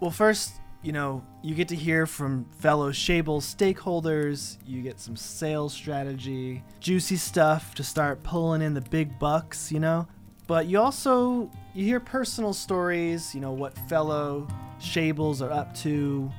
Well, 0.00 0.10
first, 0.10 0.54
you 0.82 0.92
know, 0.92 1.24
you 1.42 1.54
get 1.54 1.68
to 1.68 1.76
hear 1.76 2.06
from 2.06 2.46
fellow 2.58 2.92
Shables 2.92 3.54
stakeholders. 3.54 4.58
You 4.66 4.82
get 4.82 5.00
some 5.00 5.16
sales 5.16 5.72
strategy, 5.72 6.62
juicy 6.80 7.16
stuff 7.16 7.74
to 7.76 7.82
start 7.84 8.22
pulling 8.22 8.62
in 8.62 8.74
the 8.74 8.80
big 8.80 9.18
bucks, 9.18 9.72
you 9.72 9.80
know. 9.80 10.06
But 10.46 10.66
you 10.66 10.78
also 10.78 11.50
you 11.74 11.84
hear 11.84 12.00
personal 12.00 12.52
stories, 12.52 13.34
you 13.34 13.40
know, 13.40 13.52
what 13.52 13.76
fellow 13.88 14.46
Shables 14.78 15.40
are 15.40 15.50
up 15.50 15.74
to, 15.76 16.30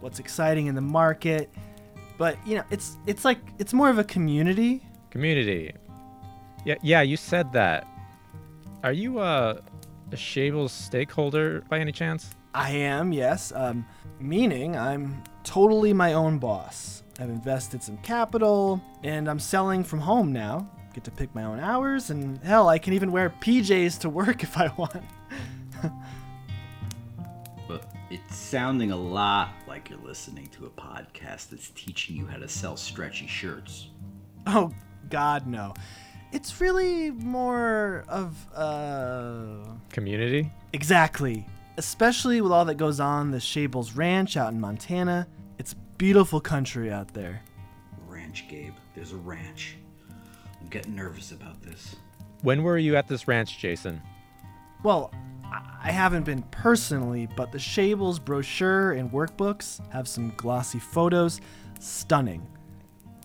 what's 0.00 0.18
exciting 0.20 0.66
in 0.66 0.74
the 0.74 0.80
market. 0.80 1.50
But, 2.18 2.36
you 2.46 2.56
know, 2.56 2.64
it's 2.70 2.96
it's 3.06 3.24
like 3.24 3.38
it's 3.58 3.72
more 3.72 3.90
of 3.90 3.98
a 3.98 4.04
community. 4.04 4.82
Community. 5.10 5.74
Yeah, 6.64 6.76
yeah, 6.82 7.02
you 7.02 7.16
said 7.16 7.52
that. 7.52 7.86
Are 8.82 8.92
you 8.92 9.18
uh, 9.18 9.60
a 10.12 10.16
Shables 10.16 10.72
stakeholder 10.72 11.62
by 11.68 11.78
any 11.78 11.92
chance? 11.92 12.30
I 12.54 12.70
am, 12.70 13.12
yes. 13.12 13.52
Um, 13.54 13.86
meaning 14.20 14.76
I'm 14.76 15.22
totally 15.44 15.92
my 15.92 16.14
own 16.14 16.38
boss. 16.38 17.02
I've 17.20 17.30
invested 17.30 17.82
some 17.82 17.98
capital, 17.98 18.80
and 19.02 19.28
I'm 19.28 19.38
selling 19.38 19.82
from 19.82 19.98
home 19.98 20.32
now. 20.32 20.68
Get 20.94 21.04
to 21.04 21.10
pick 21.10 21.34
my 21.34 21.44
own 21.44 21.60
hours, 21.60 22.10
and 22.10 22.38
hell, 22.42 22.68
I 22.68 22.78
can 22.78 22.92
even 22.92 23.12
wear 23.12 23.30
PJs 23.30 24.00
to 24.00 24.08
work 24.08 24.42
if 24.42 24.56
I 24.56 24.68
want. 24.76 25.04
But 27.66 27.84
it's 28.10 28.36
sounding 28.36 28.92
a 28.92 28.96
lot 28.96 29.50
like 29.66 29.90
you're 29.90 29.98
listening 29.98 30.46
to 30.48 30.66
a 30.66 30.70
podcast 30.70 31.50
that's 31.50 31.70
teaching 31.70 32.16
you 32.16 32.26
how 32.26 32.38
to 32.38 32.48
sell 32.48 32.76
stretchy 32.76 33.26
shirts. 33.26 33.88
Oh, 34.46 34.72
God, 35.10 35.46
no. 35.46 35.74
It's 36.32 36.60
really 36.60 37.10
more 37.10 38.04
of, 38.08 38.36
uh. 38.54 39.64
Community? 39.90 40.50
Exactly. 40.72 41.46
Especially 41.76 42.40
with 42.40 42.52
all 42.52 42.64
that 42.66 42.74
goes 42.74 43.00
on 43.00 43.30
the 43.30 43.40
Shables 43.40 43.92
Ranch 43.92 44.36
out 44.36 44.52
in 44.52 44.60
Montana. 44.60 45.26
It's 45.58 45.74
beautiful 45.96 46.40
country 46.40 46.92
out 46.92 47.14
there. 47.14 47.42
Ranch, 48.06 48.46
Gabe. 48.48 48.74
There's 48.94 49.12
a 49.12 49.16
ranch. 49.16 49.76
I'm 50.60 50.68
getting 50.68 50.94
nervous 50.94 51.32
about 51.32 51.62
this. 51.62 51.96
When 52.42 52.62
were 52.62 52.78
you 52.78 52.96
at 52.96 53.08
this 53.08 53.26
ranch, 53.28 53.58
Jason? 53.58 54.00
Well, 54.82 55.12
I 55.44 55.68
I 55.82 55.92
haven't 55.92 56.24
been 56.24 56.42
personally, 56.50 57.28
but 57.36 57.52
the 57.52 57.58
Shables 57.58 58.18
brochure 58.18 58.92
and 58.92 59.10
workbooks 59.10 59.80
have 59.90 60.08
some 60.08 60.32
glossy 60.36 60.78
photos. 60.80 61.40
Stunning. 61.80 62.46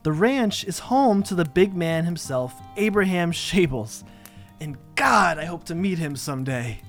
The 0.04 0.12
ranch 0.12 0.66
is 0.66 0.80
home 0.80 1.24
to 1.24 1.36
the 1.36 1.46
big 1.46 1.74
man 1.74 2.04
himself, 2.04 2.62
Abraham 2.76 3.32
Shables. 3.32 4.04
And 4.60 4.78
God, 4.96 5.38
I 5.38 5.46
hope 5.46 5.64
to 5.66 5.76
meet 5.76 5.98
him 5.98 6.18
someday. 6.18 6.82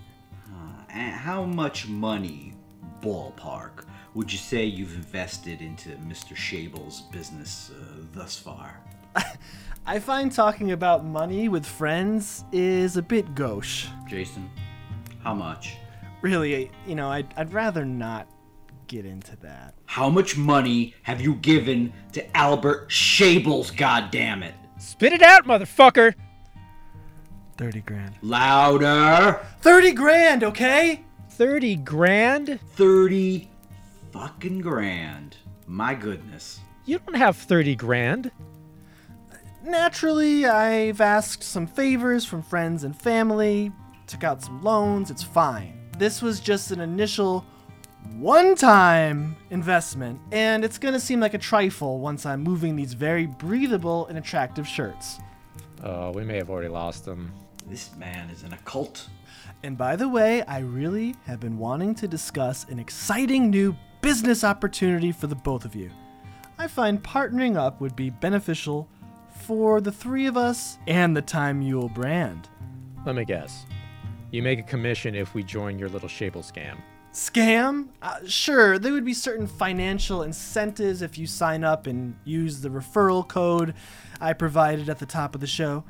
And 0.89 1.13
how 1.13 1.45
much 1.45 1.89
money, 1.89 2.55
ballpark, 3.01 3.85
would 4.15 4.33
you 4.33 4.39
say 4.39 4.65
you've 4.65 4.95
invested 4.95 5.61
into 5.61 5.91
Mr. 6.09 6.37
Shable's 6.37 7.03
business 7.03 7.71
uh, 7.71 8.03
thus 8.13 8.37
far? 8.37 8.81
I 9.87 10.01
find 10.01 10.33
talking 10.33 10.73
about 10.73 11.05
money 11.05 11.49
with 11.49 11.65
friends 11.67 12.45
is 12.51 12.97
a 12.97 13.03
bit 13.03 13.35
gauche. 13.37 13.87
Jason, 14.09 14.51
how 15.23 15.35
much? 15.35 15.77
Really, 16.23 16.71
you 16.87 16.95
know, 16.97 17.11
I'd, 17.11 17.33
I'd 17.37 17.53
rather 17.53 17.85
not 17.85 18.27
get 18.87 19.05
into 19.05 19.37
that. 19.37 19.75
How 19.87 20.09
much 20.09 20.37
money 20.37 20.95
have 21.03 21.21
you 21.21 21.35
given 21.37 21.93
to 22.13 22.37
Albert 22.37 22.91
Shables, 22.91 23.71
goddammit? 23.71 24.55
Spit 24.79 25.13
it 25.13 25.23
out, 25.23 25.47
motherfucker! 25.47 26.15
30 27.57 27.81
grand. 27.83 28.15
Louder! 28.23 29.41
30 29.61 29.93
grand, 29.93 30.45
okay? 30.45 31.05
30 31.31 31.77
grand? 31.77 32.61
30 32.75 33.49
fucking 34.13 34.61
grand. 34.61 35.37
My 35.67 35.95
goodness. 35.95 36.61
You 36.85 36.99
don't 36.99 37.17
have 37.17 37.37
30 37.37 37.77
grand. 37.77 38.31
Naturally, 39.65 40.45
I've 40.45 41.01
asked 41.01 41.43
some 41.43 41.67
favors 41.67 42.25
from 42.27 42.43
friends 42.43 42.85
and 42.85 42.95
family, 42.95 43.73
took 44.07 44.23
out 44.23 44.43
some 44.43 44.63
loans, 44.63 45.11
it's 45.11 45.23
fine. 45.23 45.81
This 45.97 46.21
was 46.21 46.41
just 46.41 46.71
an 46.71 46.81
initial 46.81 47.47
one 48.19 48.55
time 48.55 49.37
investment, 49.51 50.21
and 50.33 50.65
it's 50.65 50.79
gonna 50.79 51.01
seem 51.01 51.21
like 51.21 51.35
a 51.35 51.39
trifle 51.39 52.01
once 52.01 52.27
I'm 52.27 52.43
moving 52.43 52.77
these 52.77 52.95
very 52.95 53.27
breathable 53.27 54.07
and 54.07 54.19
attractive 54.19 54.67
shirts. 54.67 55.19
Oh, 55.83 56.13
we 56.13 56.25
may 56.25 56.37
have 56.37 56.51
already 56.51 56.69
lost 56.69 57.05
them. 57.05 57.33
This 57.67 57.95
man 57.97 58.31
is 58.31 58.43
in 58.43 58.53
a 58.53 58.59
cult. 58.59 59.09
And 59.63 59.79
by 59.79 59.97
the 59.97 60.09
way, 60.09 60.43
I 60.43 60.61
really 60.61 61.17
have 61.25 61.41
been 61.41 61.59
wanting 61.59 61.95
to 61.97 62.09
discuss 62.09 62.65
an 62.69 62.79
exciting 62.79 63.51
new 63.51 63.77
business 64.03 64.45
opportunity 64.45 65.13
for 65.13 65.27
the 65.27 65.35
both 65.35 65.65
of 65.65 65.75
you. 65.75 65.91
I 66.59 66.69
find 66.69 67.03
partnering 67.03 67.57
up 67.57 67.81
would 67.81 67.97
be 67.97 68.11
beneficial 68.11 68.89
for 69.43 69.81
the 69.81 69.93
three 69.93 70.27
of 70.27 70.37
us 70.37 70.79
and 70.87 71.17
the 71.17 71.23
Time 71.23 71.61
Mule 71.61 71.89
brand. 71.89 72.49
Let 73.05 73.17
me 73.17 73.25
guess. 73.25 73.67
You 74.31 74.43
make 74.43 74.59
a 74.59 74.63
commission 74.63 75.15
if 75.15 75.35
we 75.35 75.43
join 75.43 75.79
your 75.79 75.89
little 75.89 76.09
Shable 76.09 76.45
scam. 76.45 76.77
Scam? 77.15 77.91
Uh, 78.03 78.19
sure, 78.27 78.77
there 78.77 78.93
would 78.93 79.05
be 79.05 79.15
certain 79.15 79.47
financial 79.47 80.23
incentives 80.23 81.01
if 81.01 81.17
you 81.17 81.29
sign 81.29 81.63
up 81.63 81.87
and 81.87 82.17
use 82.25 82.61
the 82.61 82.69
referral 82.69 83.27
code 83.27 83.73
I 84.21 84.33
provided 84.33 84.89
at 84.89 84.99
the 84.99 85.07
top 85.07 85.37
of 85.37 85.41
the 85.41 85.47
show. 85.47 85.85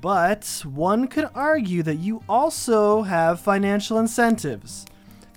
But 0.00 0.62
one 0.64 1.06
could 1.06 1.30
argue 1.36 1.84
that 1.84 1.96
you 1.96 2.20
also 2.28 3.02
have 3.02 3.40
financial 3.40 4.00
incentives. 4.00 4.84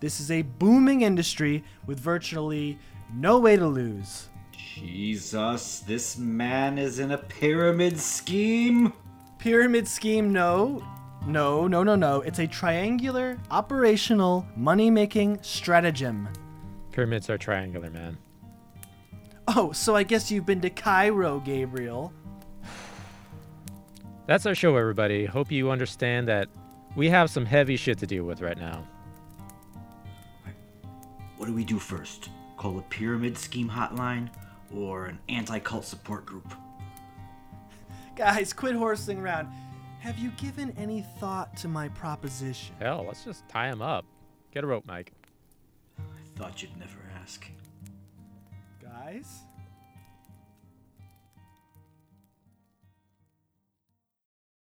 This 0.01 0.19
is 0.19 0.31
a 0.31 0.41
booming 0.41 1.01
industry 1.01 1.63
with 1.85 1.99
virtually 1.99 2.79
no 3.13 3.37
way 3.37 3.55
to 3.55 3.67
lose. 3.67 4.29
Jesus, 4.57 5.81
this 5.81 6.17
man 6.17 6.79
is 6.79 6.97
in 6.97 7.11
a 7.11 7.17
pyramid 7.19 7.99
scheme. 7.99 8.93
Pyramid 9.37 9.87
scheme, 9.87 10.33
no. 10.33 10.83
No, 11.25 11.67
no, 11.67 11.83
no, 11.83 11.95
no. 11.95 12.21
It's 12.21 12.39
a 12.39 12.47
triangular, 12.47 13.37
operational, 13.51 14.47
money 14.55 14.89
making 14.89 15.39
stratagem. 15.41 16.29
Pyramids 16.91 17.29
are 17.29 17.37
triangular, 17.37 17.89
man. 17.89 18.17
Oh, 19.47 19.71
so 19.71 19.95
I 19.95 20.03
guess 20.03 20.31
you've 20.31 20.45
been 20.45 20.61
to 20.61 20.69
Cairo, 20.69 21.39
Gabriel. 21.39 22.13
That's 24.27 24.45
our 24.45 24.55
show, 24.55 24.75
everybody. 24.77 25.25
Hope 25.25 25.51
you 25.51 25.71
understand 25.71 26.27
that 26.27 26.47
we 26.95 27.09
have 27.09 27.29
some 27.29 27.45
heavy 27.45 27.75
shit 27.75 27.97
to 27.99 28.07
deal 28.07 28.23
with 28.23 28.41
right 28.41 28.57
now. 28.57 28.87
What 31.37 31.45
do 31.45 31.53
we 31.53 31.63
do 31.63 31.79
first? 31.79 32.29
Call 32.57 32.77
a 32.79 32.81
pyramid 32.83 33.37
scheme 33.37 33.69
hotline 33.69 34.29
or 34.75 35.05
an 35.05 35.19
anti 35.29 35.59
cult 35.59 35.85
support 35.85 36.25
group? 36.25 36.53
Guys, 38.15 38.51
quit 38.51 38.75
horsing 38.75 39.19
around. 39.19 39.47
Have 39.99 40.17
you 40.17 40.31
given 40.31 40.73
any 40.77 41.05
thought 41.19 41.55
to 41.57 41.67
my 41.67 41.89
proposition? 41.89 42.73
Hell, 42.79 43.05
let's 43.05 43.25
just 43.25 43.47
tie 43.49 43.67
him 43.67 43.81
up. 43.81 44.05
Get 44.51 44.63
a 44.63 44.67
rope, 44.67 44.85
Mike. 44.87 45.11
I 45.99 46.01
thought 46.37 46.61
you'd 46.61 46.77
never 46.77 46.99
ask. 47.21 47.45
Guys? 48.81 49.41